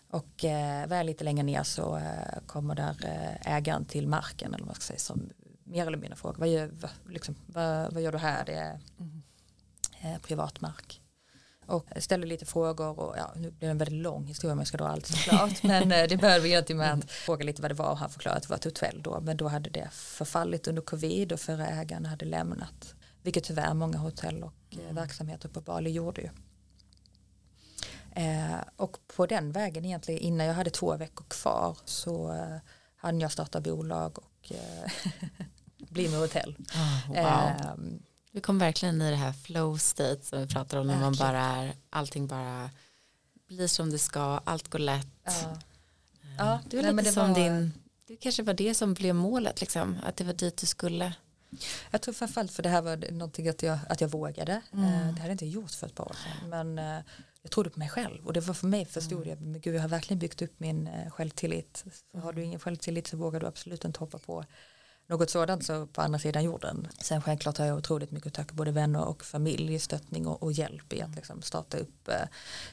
Och 0.08 0.44
eh, 0.44 0.86
väl 0.86 1.06
lite 1.06 1.24
längre 1.24 1.42
ner 1.42 1.62
så 1.62 1.96
eh, 1.96 2.40
kommer 2.46 2.74
där 2.74 2.96
eh, 3.04 3.56
ägaren 3.56 3.84
till 3.84 4.08
marken 4.08 4.54
eller 4.54 4.64
vad 4.64 4.76
ska 4.76 4.92
jag 4.92 5.00
säga 5.00 5.16
som 5.16 5.30
mer 5.64 5.86
eller 5.86 5.98
mindre 5.98 6.16
frågar 6.16 6.38
vad 6.38 6.48
gör, 6.48 6.70
liksom, 7.08 7.36
vad, 7.46 7.92
vad 7.92 8.02
gör 8.02 8.12
du 8.12 8.18
här? 8.18 8.44
Det 8.44 8.54
är 8.54 8.80
mm. 8.98 9.22
eh, 10.00 10.18
privatmark. 10.18 11.00
Och 11.70 11.86
ställer 11.96 12.26
lite 12.26 12.46
frågor 12.46 13.00
och 13.00 13.14
ja, 13.18 13.32
nu 13.36 13.50
blir 13.50 13.68
det 13.68 13.70
en 13.70 13.78
väldigt 13.78 14.02
lång 14.02 14.24
historia 14.24 14.52
om 14.52 14.58
jag 14.58 14.68
ska 14.68 14.76
dra 14.76 14.88
allt 14.88 15.06
såklart. 15.06 15.62
men 15.62 15.92
eh, 15.92 16.08
det 16.08 16.16
började 16.16 16.48
egentligen 16.48 16.78
med 16.78 16.92
att 16.92 17.10
fråga 17.10 17.44
lite 17.44 17.62
vad 17.62 17.70
det 17.70 17.74
var 17.74 17.90
och 17.90 17.98
han 17.98 18.10
förklarade 18.10 18.36
att 18.36 18.42
det 18.42 18.48
var 18.48 18.56
ett 18.56 18.64
hotell 18.64 19.02
då. 19.02 19.20
Men 19.20 19.36
då 19.36 19.48
hade 19.48 19.70
det 19.70 19.88
förfallit 19.92 20.68
under 20.68 20.82
covid 20.82 21.32
och 21.32 21.40
förra 21.40 21.66
ägaren 21.66 22.06
hade 22.06 22.24
lämnat. 22.24 22.94
Vilket 23.22 23.44
tyvärr 23.44 23.74
många 23.74 23.98
hotell 23.98 24.42
och 24.42 24.54
eh, 24.70 24.78
mm. 24.78 24.94
verksamheter 24.94 25.48
på 25.48 25.60
Bali 25.60 25.90
gjorde 25.90 26.20
ju. 26.20 26.28
Eh, 28.12 28.60
och 28.76 28.98
på 29.16 29.26
den 29.26 29.52
vägen 29.52 29.84
egentligen 29.84 30.20
innan 30.20 30.46
jag 30.46 30.54
hade 30.54 30.70
två 30.70 30.96
veckor 30.96 31.24
kvar 31.28 31.76
så 31.84 32.32
eh, 32.32 32.56
hann 32.96 33.20
jag 33.20 33.32
starta 33.32 33.60
bolag 33.60 34.18
och 34.18 34.52
eh, 34.52 34.90
bli 35.90 36.08
med 36.08 36.20
hotell. 36.20 36.56
Oh, 36.74 37.08
wow. 37.08 37.16
eh, 37.16 37.74
vi 38.32 38.40
kom 38.40 38.58
verkligen 38.58 39.02
i 39.02 39.10
det 39.10 39.16
här 39.16 39.32
flow 39.32 39.76
state 39.76 40.22
som 40.22 40.38
vi 40.38 40.46
pratar 40.46 40.78
om 40.78 40.86
när 40.86 41.00
man 41.00 41.14
bara 41.18 41.40
är, 41.40 41.74
allting 41.90 42.26
bara 42.26 42.70
blir 43.48 43.66
som 43.66 43.90
det 43.90 43.98
ska, 43.98 44.40
allt 44.44 44.68
går 44.68 44.78
lätt. 44.78 45.06
Ja. 45.24 45.58
Ja, 46.38 46.60
du 46.70 46.78
är 46.78 46.82
Nej, 46.82 46.92
lite 46.92 47.12
som 47.12 47.28
var... 47.28 47.34
din, 47.34 47.72
det 48.06 48.16
kanske 48.16 48.42
var 48.42 48.54
det 48.54 48.74
som 48.74 48.94
blev 48.94 49.14
målet, 49.14 49.60
liksom, 49.60 49.98
att 50.02 50.16
det 50.16 50.24
var 50.24 50.32
dit 50.32 50.56
du 50.56 50.66
skulle. 50.66 51.12
Jag 51.90 52.02
tror 52.02 52.14
framförallt 52.14 52.52
för 52.52 52.62
det 52.62 52.68
här 52.68 52.82
var 52.82 53.12
någonting 53.12 53.48
att 53.48 53.62
jag, 53.62 53.78
att 53.88 54.00
jag 54.00 54.08
vågade. 54.08 54.62
Mm. 54.72 54.84
Eh, 54.84 55.14
det 55.14 55.20
hade 55.20 55.32
inte 55.32 55.46
gjort 55.46 55.70
för 55.70 55.86
ett 55.86 55.94
par 55.94 56.04
år 56.04 56.16
sedan. 56.24 56.48
Men 56.50 56.78
eh, 56.78 57.04
jag 57.42 57.50
trodde 57.50 57.70
på 57.70 57.78
mig 57.78 57.88
själv 57.88 58.26
och 58.26 58.32
det 58.32 58.40
var 58.40 58.54
för 58.54 58.66
mig 58.66 58.84
förstod 58.84 59.26
mm. 59.26 59.28
jag, 59.28 59.40
men 59.40 59.60
gud 59.60 59.74
jag 59.74 59.80
har 59.80 59.88
verkligen 59.88 60.18
byggt 60.18 60.42
upp 60.42 60.60
min 60.60 60.86
eh, 60.86 61.10
självtillit. 61.10 61.84
Så 62.12 62.18
har 62.18 62.32
du 62.32 62.44
ingen 62.44 62.60
självtillit 62.60 63.06
så 63.06 63.16
vågar 63.16 63.40
du 63.40 63.46
absolut 63.46 63.84
inte 63.84 64.00
hoppa 64.00 64.18
på 64.18 64.44
något 65.10 65.30
sådant 65.30 65.66
så 65.66 65.86
på 65.86 66.02
andra 66.02 66.18
sidan 66.18 66.44
jorden. 66.44 66.88
Sen 66.98 67.22
självklart 67.22 67.58
har 67.58 67.66
jag 67.66 67.78
otroligt 67.78 68.10
mycket 68.10 68.26
att 68.26 68.34
tacka 68.34 68.54
både 68.54 68.70
vänner 68.70 69.04
och 69.04 69.24
familj, 69.24 69.78
stöttning 69.78 70.26
och, 70.26 70.42
och 70.42 70.52
hjälp 70.52 70.92
i 70.92 71.02
att 71.02 71.14
liksom 71.14 71.42
starta 71.42 71.78
upp. 71.78 72.08
Eh, 72.08 72.14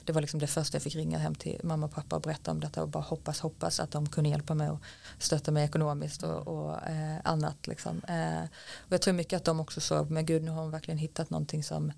det 0.06 0.14
var 0.14 0.22
liksom 0.22 0.40
det 0.40 0.48
första 0.48 0.76
jag 0.76 0.84
fick 0.84 0.96
ringa 0.96 1.18
hem 1.18 1.36
till 1.36 1.62
mamma 1.64 1.86
och 1.86 1.92
pappa 1.92 2.16
och 2.16 2.22
berätta 2.22 2.52
om 2.52 2.60
detta 2.60 2.82
och 2.82 2.90
bara 2.90 3.04
hoppas, 3.04 3.40
hoppas 3.40 3.80
att 3.80 3.92
de 3.92 4.10
kunde 4.10 4.30
hjälpa 4.30 4.54
mig 4.54 4.70
och 4.70 4.80
stötta 5.20 5.52
mig 5.52 5.66
ekonomiskt 5.66 6.24
och, 6.24 6.48
och 6.48 6.88
eh, 6.88 7.18
annat. 7.24 7.68
Liksom. 7.68 8.02
Eh, 8.08 8.44
och 8.78 8.92
jag 8.92 9.02
tror 9.02 9.14
mycket 9.14 9.38
att 9.38 9.46
de 9.46 9.60
också 9.60 9.82
såg, 9.82 10.10
men 10.10 10.26
gud 10.26 10.44
nu 10.44 10.52
har 10.52 10.62
hon 10.62 10.72
verkligen 10.72 10.98
hittat 10.98 11.30
någonting 11.30 11.64
som 11.64 11.90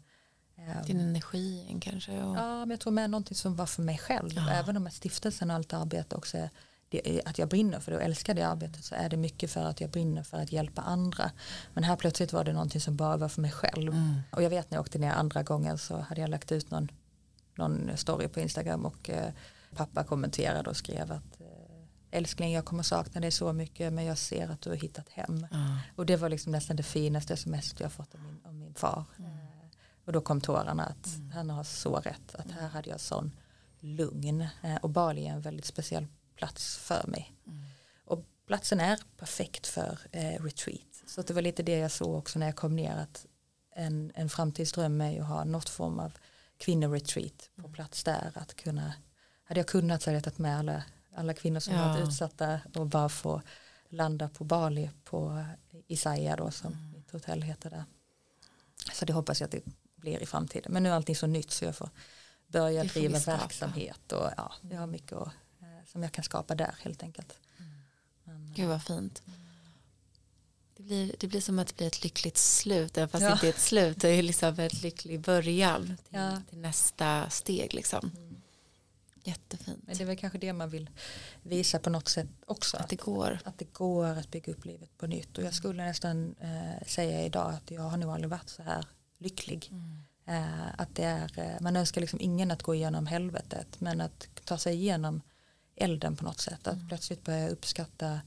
eh, 0.57 0.85
din 0.85 0.99
energi 0.99 1.77
kanske? 1.81 2.23
Och... 2.23 2.35
Ja, 2.35 2.59
men 2.59 2.69
jag 2.69 2.79
tror 2.79 2.93
med 2.93 3.09
någonting 3.09 3.35
som 3.35 3.55
var 3.55 3.65
för 3.65 3.81
mig 3.81 3.97
själv. 3.97 4.33
Ja. 4.33 4.49
Även 4.49 4.77
om 4.77 4.89
stiftelsen 4.89 5.49
och 5.49 5.55
allt 5.55 5.73
arbete 5.73 6.15
också 6.15 6.37
är 6.37 6.49
det, 6.89 7.21
att 7.25 7.37
jag 7.37 7.49
brinner 7.49 7.79
för 7.79 7.91
det 7.91 7.97
och 7.97 8.03
älskar 8.03 8.33
det 8.33 8.47
arbetet 8.47 8.85
så 8.85 8.95
är 8.95 9.09
det 9.09 9.17
mycket 9.17 9.51
för 9.51 9.65
att 9.65 9.81
jag 9.81 9.89
brinner 9.89 10.23
för 10.23 10.37
att 10.37 10.51
hjälpa 10.51 10.81
andra. 10.81 11.31
Men 11.73 11.83
här 11.83 11.95
plötsligt 11.95 12.33
var 12.33 12.43
det 12.43 12.53
någonting 12.53 12.81
som 12.81 12.95
bara 12.95 13.17
var 13.17 13.29
för 13.29 13.41
mig 13.41 13.51
själv. 13.51 13.93
Mm. 13.93 14.19
Och 14.31 14.43
jag 14.43 14.49
vet 14.49 14.71
när 14.71 14.75
jag 14.77 14.81
åkte 14.81 14.99
ner 14.99 15.11
andra 15.11 15.43
gången 15.43 15.77
så 15.77 15.97
hade 15.97 16.21
jag 16.21 16.29
lagt 16.29 16.51
ut 16.51 16.71
någon, 16.71 16.91
någon 17.55 17.97
story 17.97 18.27
på 18.27 18.39
Instagram 18.39 18.85
och 18.85 19.09
eh, 19.09 19.31
pappa 19.75 20.03
kommenterade 20.03 20.69
och 20.69 20.77
skrev 20.77 21.11
att 21.11 21.41
eh, 21.41 21.47
älskling 22.11 22.51
jag 22.51 22.65
kommer 22.65 22.83
sakna 22.83 23.21
dig 23.21 23.31
så 23.31 23.53
mycket 23.53 23.93
men 23.93 24.05
jag 24.05 24.17
ser 24.17 24.49
att 24.49 24.61
du 24.61 24.69
har 24.69 24.77
hittat 24.77 25.09
hem. 25.09 25.47
Mm. 25.51 25.77
Och 25.95 26.05
det 26.05 26.17
var 26.17 26.29
liksom 26.29 26.51
nästan 26.51 26.75
det 26.75 26.83
finaste 26.83 27.33
sms 27.33 27.75
jag 27.79 27.91
fått 27.91 28.15
av 28.15 28.21
min, 28.21 28.39
av 28.45 28.53
min 28.53 28.73
far. 28.73 29.03
Mm. 29.19 29.31
Eh, 29.31 29.37
och 30.05 30.13
då 30.13 30.21
kom 30.21 30.41
tårarna 30.41 30.83
att 30.85 31.15
mm. 31.15 31.31
han 31.31 31.49
har 31.49 31.63
så 31.63 31.95
rätt 31.95 32.35
att 32.35 32.51
här 32.51 32.67
hade 32.67 32.89
jag 32.89 32.99
sån 32.99 33.31
lugn. 33.79 34.41
Eh, 34.41 34.75
och 34.75 34.89
Bali 34.89 35.27
är 35.27 35.31
en 35.31 35.41
väldigt 35.41 35.65
speciell 35.65 36.07
plats 36.39 36.77
för 36.77 37.07
mig. 37.07 37.33
Mm. 37.47 37.63
Och 38.05 38.25
platsen 38.47 38.79
är 38.79 38.99
perfekt 39.17 39.67
för 39.67 39.99
eh, 40.11 40.43
retreat. 40.43 41.03
Så 41.07 41.21
det 41.21 41.33
var 41.33 41.41
lite 41.41 41.63
det 41.63 41.77
jag 41.77 41.91
såg 41.91 42.15
också 42.15 42.39
när 42.39 42.45
jag 42.45 42.55
kom 42.55 42.75
ner 42.75 42.95
att 42.95 43.25
en, 43.75 44.11
en 44.15 44.29
framtidsdröm 44.29 45.01
är 45.01 45.21
att 45.21 45.27
ha 45.27 45.43
något 45.43 45.69
form 45.69 45.99
av 45.99 46.11
kvinnoretreat 46.57 47.49
på 47.55 47.61
mm. 47.61 47.73
plats 47.73 48.03
där. 48.03 48.31
Att 48.35 48.55
kunna, 48.55 48.93
hade 49.43 49.59
jag 49.59 49.67
kunnat 49.67 50.01
så 50.01 50.09
hade 50.09 50.17
jag 50.17 50.23
tagit 50.23 50.37
med 50.37 50.59
alla, 50.59 50.83
alla 51.15 51.33
kvinnor 51.33 51.59
som 51.59 51.73
ja. 51.73 51.87
varit 51.87 52.07
utsatta 52.07 52.59
och 52.75 52.87
bara 52.87 53.09
få 53.09 53.41
landa 53.89 54.29
på 54.29 54.43
Bali 54.43 54.89
på 55.03 55.45
Isaiah 55.87 56.37
då 56.37 56.51
som 56.51 56.73
mm. 56.73 56.91
mitt 56.91 57.11
hotell 57.11 57.41
heter 57.41 57.69
där. 57.69 57.83
Så 58.93 59.05
det 59.05 59.13
hoppas 59.13 59.41
jag 59.41 59.45
att 59.45 59.51
det 59.51 59.63
blir 59.95 60.23
i 60.23 60.25
framtiden. 60.25 60.73
Men 60.73 60.83
nu 60.83 60.89
är 60.89 60.93
allting 60.93 61.15
så 61.15 61.27
nytt 61.27 61.51
så 61.51 61.65
jag 61.65 61.75
får 61.75 61.89
börja 62.47 62.83
driva 62.83 63.19
verksamhet 63.19 64.11
och 64.11 64.29
ja, 64.37 64.53
jag 64.71 64.79
har 64.79 64.87
mycket 64.87 65.13
att 65.13 65.33
som 65.91 66.03
jag 66.03 66.11
kan 66.11 66.23
skapa 66.23 66.55
där 66.55 66.75
helt 66.79 67.03
enkelt. 67.03 67.37
Mm. 68.27 68.53
Gud 68.55 68.67
vad 68.67 68.83
fint. 68.83 69.21
Det 70.77 70.83
blir, 70.83 71.15
det 71.19 71.27
blir 71.27 71.41
som 71.41 71.59
att 71.59 71.67
det 71.67 71.77
blir 71.77 71.87
ett 71.87 72.03
lyckligt 72.03 72.37
slut, 72.37 72.97
även 72.97 73.09
fast 73.09 73.23
ja. 73.23 73.31
inte 73.31 73.49
ett 73.49 73.59
slut. 73.59 74.01
Det 74.01 74.09
är 74.09 74.23
liksom 74.23 74.59
en 74.59 74.69
lycklig 74.81 75.19
början 75.19 75.85
till, 75.85 76.19
ja. 76.19 76.41
till 76.49 76.57
nästa 76.57 77.29
steg. 77.29 77.73
Liksom. 77.73 78.11
Mm. 78.17 78.41
Jättefint. 79.23 79.83
Men 79.87 79.97
det 79.97 80.03
är 80.03 80.05
väl 80.05 80.17
kanske 80.17 80.37
det 80.37 80.53
man 80.53 80.69
vill 80.69 80.89
visa 81.41 81.79
på 81.79 81.89
något 81.89 82.07
sätt 82.07 82.27
också. 82.45 82.77
Att 82.77 82.89
det 82.89 82.95
går. 82.95 83.39
Att 83.45 83.57
det 83.57 83.73
går 83.73 84.05
att 84.05 84.31
bygga 84.31 84.53
upp 84.53 84.65
livet 84.65 84.97
på 84.97 85.07
nytt. 85.07 85.37
Och 85.37 85.43
jag 85.43 85.53
skulle 85.53 85.85
nästan 85.85 86.35
eh, 86.39 86.87
säga 86.87 87.25
idag 87.25 87.53
att 87.53 87.71
jag 87.71 87.81
har 87.81 87.97
nog 87.97 88.11
aldrig 88.11 88.29
varit 88.29 88.49
så 88.49 88.63
här 88.63 88.85
lycklig. 89.17 89.69
Mm. 89.71 90.03
Eh, 90.25 90.67
att 90.77 90.95
det 90.95 91.03
är, 91.03 91.39
eh, 91.39 91.61
man 91.61 91.75
önskar 91.75 92.01
liksom 92.01 92.19
ingen 92.21 92.51
att 92.51 92.63
gå 92.63 92.75
igenom 92.75 93.07
helvetet 93.07 93.81
men 93.81 94.01
att 94.01 94.27
ta 94.43 94.57
sig 94.57 94.75
igenom 94.75 95.21
elden 95.79 96.15
på 96.15 96.23
något 96.23 96.39
sätt. 96.39 96.67
Att 96.67 96.75
mm. 96.75 96.87
plötsligt 96.87 97.23
börja 97.23 97.49
uppskatta 97.49 98.21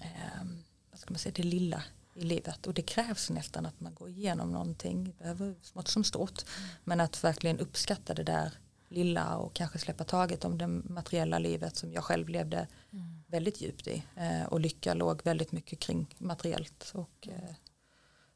eh, 0.00 0.44
vad 0.90 1.00
ska 1.00 1.10
man 1.10 1.18
säga, 1.18 1.32
det 1.36 1.42
lilla 1.42 1.82
i 2.14 2.24
livet. 2.24 2.66
Och 2.66 2.74
det 2.74 2.82
krävs 2.82 3.30
nästan 3.30 3.66
att 3.66 3.80
man 3.80 3.94
går 3.94 4.08
igenom 4.08 4.52
någonting, 4.52 5.14
behöver 5.18 5.54
smått 5.62 5.88
som 5.88 6.04
stort. 6.04 6.44
Mm. 6.58 6.70
Men 6.84 7.00
att 7.00 7.24
verkligen 7.24 7.58
uppskatta 7.58 8.14
det 8.14 8.22
där 8.22 8.52
lilla 8.88 9.36
och 9.36 9.54
kanske 9.54 9.78
släppa 9.78 10.04
taget 10.04 10.44
om 10.44 10.58
det 10.58 10.66
materiella 10.66 11.38
livet 11.38 11.76
som 11.76 11.92
jag 11.92 12.04
själv 12.04 12.28
levde 12.28 12.68
mm. 12.92 13.24
väldigt 13.26 13.60
djupt 13.60 13.86
i. 13.86 14.02
Eh, 14.16 14.44
och 14.44 14.60
lycka 14.60 14.94
låg 14.94 15.24
väldigt 15.24 15.52
mycket 15.52 15.80
kring 15.80 16.14
materiellt 16.18 16.90
och 16.94 17.28
eh, 17.28 17.54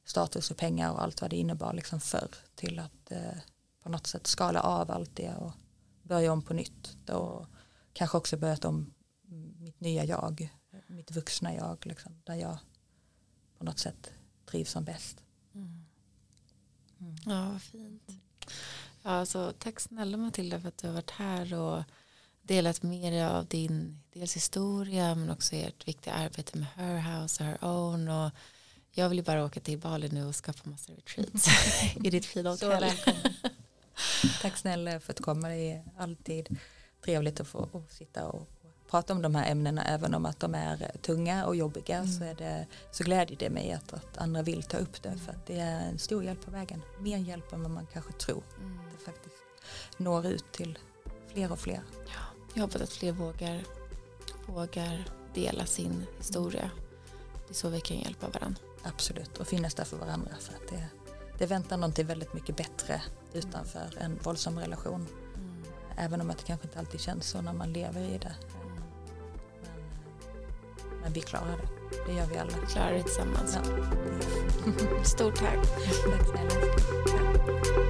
status 0.04 0.50
och 0.50 0.56
pengar 0.56 0.92
och 0.92 1.02
allt 1.02 1.20
vad 1.20 1.30
det 1.30 1.36
innebar 1.36 1.72
liksom 1.72 2.00
förr 2.00 2.30
till 2.54 2.78
att 2.78 3.10
eh, 3.10 3.38
på 3.82 3.88
något 3.88 4.06
sätt 4.06 4.26
skala 4.26 4.60
av 4.60 4.90
allt 4.90 5.16
det 5.16 5.34
och 5.34 5.52
börja 6.02 6.32
om 6.32 6.42
på 6.42 6.54
nytt. 6.54 6.96
Då, 7.04 7.46
kanske 7.92 8.16
också 8.16 8.36
börjat 8.36 8.64
om 8.64 8.94
mitt 9.58 9.80
nya 9.80 10.04
jag, 10.04 10.50
mitt 10.86 11.10
vuxna 11.10 11.54
jag, 11.54 11.86
liksom, 11.86 12.22
där 12.24 12.34
jag 12.34 12.58
på 13.58 13.64
något 13.64 13.78
sätt 13.78 14.12
trivs 14.46 14.70
som 14.70 14.84
bäst. 14.84 15.22
Mm. 15.54 15.84
Mm. 17.00 17.16
Ja, 17.26 17.50
vad 17.50 17.62
fint. 17.62 18.10
Ja, 19.02 19.26
så 19.26 19.52
tack 19.52 19.80
snälla 19.80 20.16
Matilda 20.16 20.60
för 20.60 20.68
att 20.68 20.78
du 20.78 20.86
har 20.86 20.94
varit 20.94 21.10
här 21.10 21.54
och 21.54 21.82
delat 22.42 22.82
med 22.82 23.12
dig 23.12 23.24
av 23.24 23.46
din 23.46 24.02
dels 24.12 24.36
historia 24.36 25.14
men 25.14 25.30
också 25.30 25.56
ert 25.56 25.88
viktiga 25.88 26.14
arbete 26.14 26.58
med 26.58 26.68
Her 26.68 27.20
House 27.20 27.42
och 27.42 27.48
Her 27.48 27.64
Own 27.64 28.08
och 28.08 28.30
jag 28.90 29.08
vill 29.08 29.18
ju 29.18 29.24
bara 29.24 29.44
åka 29.44 29.60
till 29.60 29.78
Bali 29.78 30.08
nu 30.08 30.24
och 30.24 30.34
skapa 30.34 30.70
massa 30.70 30.92
retreats 30.92 31.48
i 32.04 32.10
ditt 32.10 32.26
fina 32.26 32.50
hotell. 32.50 32.92
Tack 34.42 34.56
snälla 34.56 35.00
för 35.00 35.12
att 35.12 35.20
komma, 35.20 35.48
det 35.48 35.72
är 35.72 35.84
alltid 35.98 36.58
trevligt 37.04 37.40
att 37.40 37.48
få 37.48 37.68
att 37.72 37.92
sitta 37.92 38.28
och 38.28 38.48
prata 38.90 39.12
om 39.12 39.22
de 39.22 39.34
här 39.34 39.50
ämnena 39.50 39.84
även 39.84 40.14
om 40.14 40.26
att 40.26 40.40
de 40.40 40.54
är 40.54 40.92
tunga 41.02 41.46
och 41.46 41.56
jobbiga 41.56 41.96
mm. 41.96 42.08
så, 42.08 42.24
är 42.24 42.34
det, 42.34 42.66
så 42.90 43.04
glädjer 43.04 43.38
det 43.38 43.50
mig 43.50 43.72
att, 43.72 43.92
att 43.92 44.18
andra 44.18 44.42
vill 44.42 44.62
ta 44.62 44.78
upp 44.78 45.02
det 45.02 45.16
för 45.16 45.32
att 45.32 45.46
det 45.46 45.58
är 45.58 45.80
en 45.80 45.98
stor 45.98 46.24
hjälp 46.24 46.44
på 46.44 46.50
vägen. 46.50 46.82
Mer 46.98 47.18
hjälp 47.18 47.52
än 47.52 47.62
vad 47.62 47.70
man 47.70 47.86
kanske 47.86 48.12
tror. 48.12 48.42
Mm. 48.60 48.78
Det 48.92 49.04
faktiskt 49.04 49.36
når 49.96 50.26
ut 50.26 50.52
till 50.52 50.78
fler 51.26 51.52
och 51.52 51.58
fler. 51.58 51.80
Ja, 52.06 52.20
jag 52.54 52.62
hoppas 52.62 52.82
att 52.82 52.92
fler 52.92 53.12
vågar, 53.12 53.64
vågar 54.46 55.04
dela 55.34 55.66
sin 55.66 56.06
historia. 56.18 56.70
Det 57.46 57.52
är 57.52 57.54
så 57.54 57.68
vi 57.68 57.80
kan 57.80 57.98
hjälpa 57.98 58.28
varandra. 58.28 58.60
Absolut 58.82 59.38
och 59.38 59.48
finnas 59.48 59.74
där 59.74 59.84
för 59.84 59.96
varandra 59.96 60.30
för 60.40 60.54
att 60.54 60.68
det, 60.70 60.86
det 61.38 61.46
väntar 61.46 61.76
någonting 61.76 62.06
väldigt 62.06 62.34
mycket 62.34 62.56
bättre 62.56 63.02
utanför 63.32 63.94
en 64.00 64.18
våldsam 64.22 64.58
relation. 64.58 65.06
Även 66.00 66.20
om 66.20 66.28
det 66.28 66.34
kanske 66.46 66.66
inte 66.66 66.78
alltid 66.78 67.00
känns 67.00 67.26
så 67.26 67.42
när 67.42 67.52
man 67.52 67.72
lever 67.72 68.00
i 68.00 68.18
det. 68.18 68.34
Men, 68.62 68.82
men 71.02 71.12
vi 71.12 71.20
klarar 71.20 71.56
det. 71.56 71.68
Det 72.06 72.12
gör 72.12 72.26
vi 72.26 72.38
alla. 72.38 72.52
Vi 72.60 72.66
klarar 72.66 72.92
det 72.92 73.02
tillsammans. 73.02 73.58
Ja. 73.64 75.04
Stort 75.04 75.36
tack. 75.36 75.58
Tack 75.84 76.26
snälla. 76.26 77.87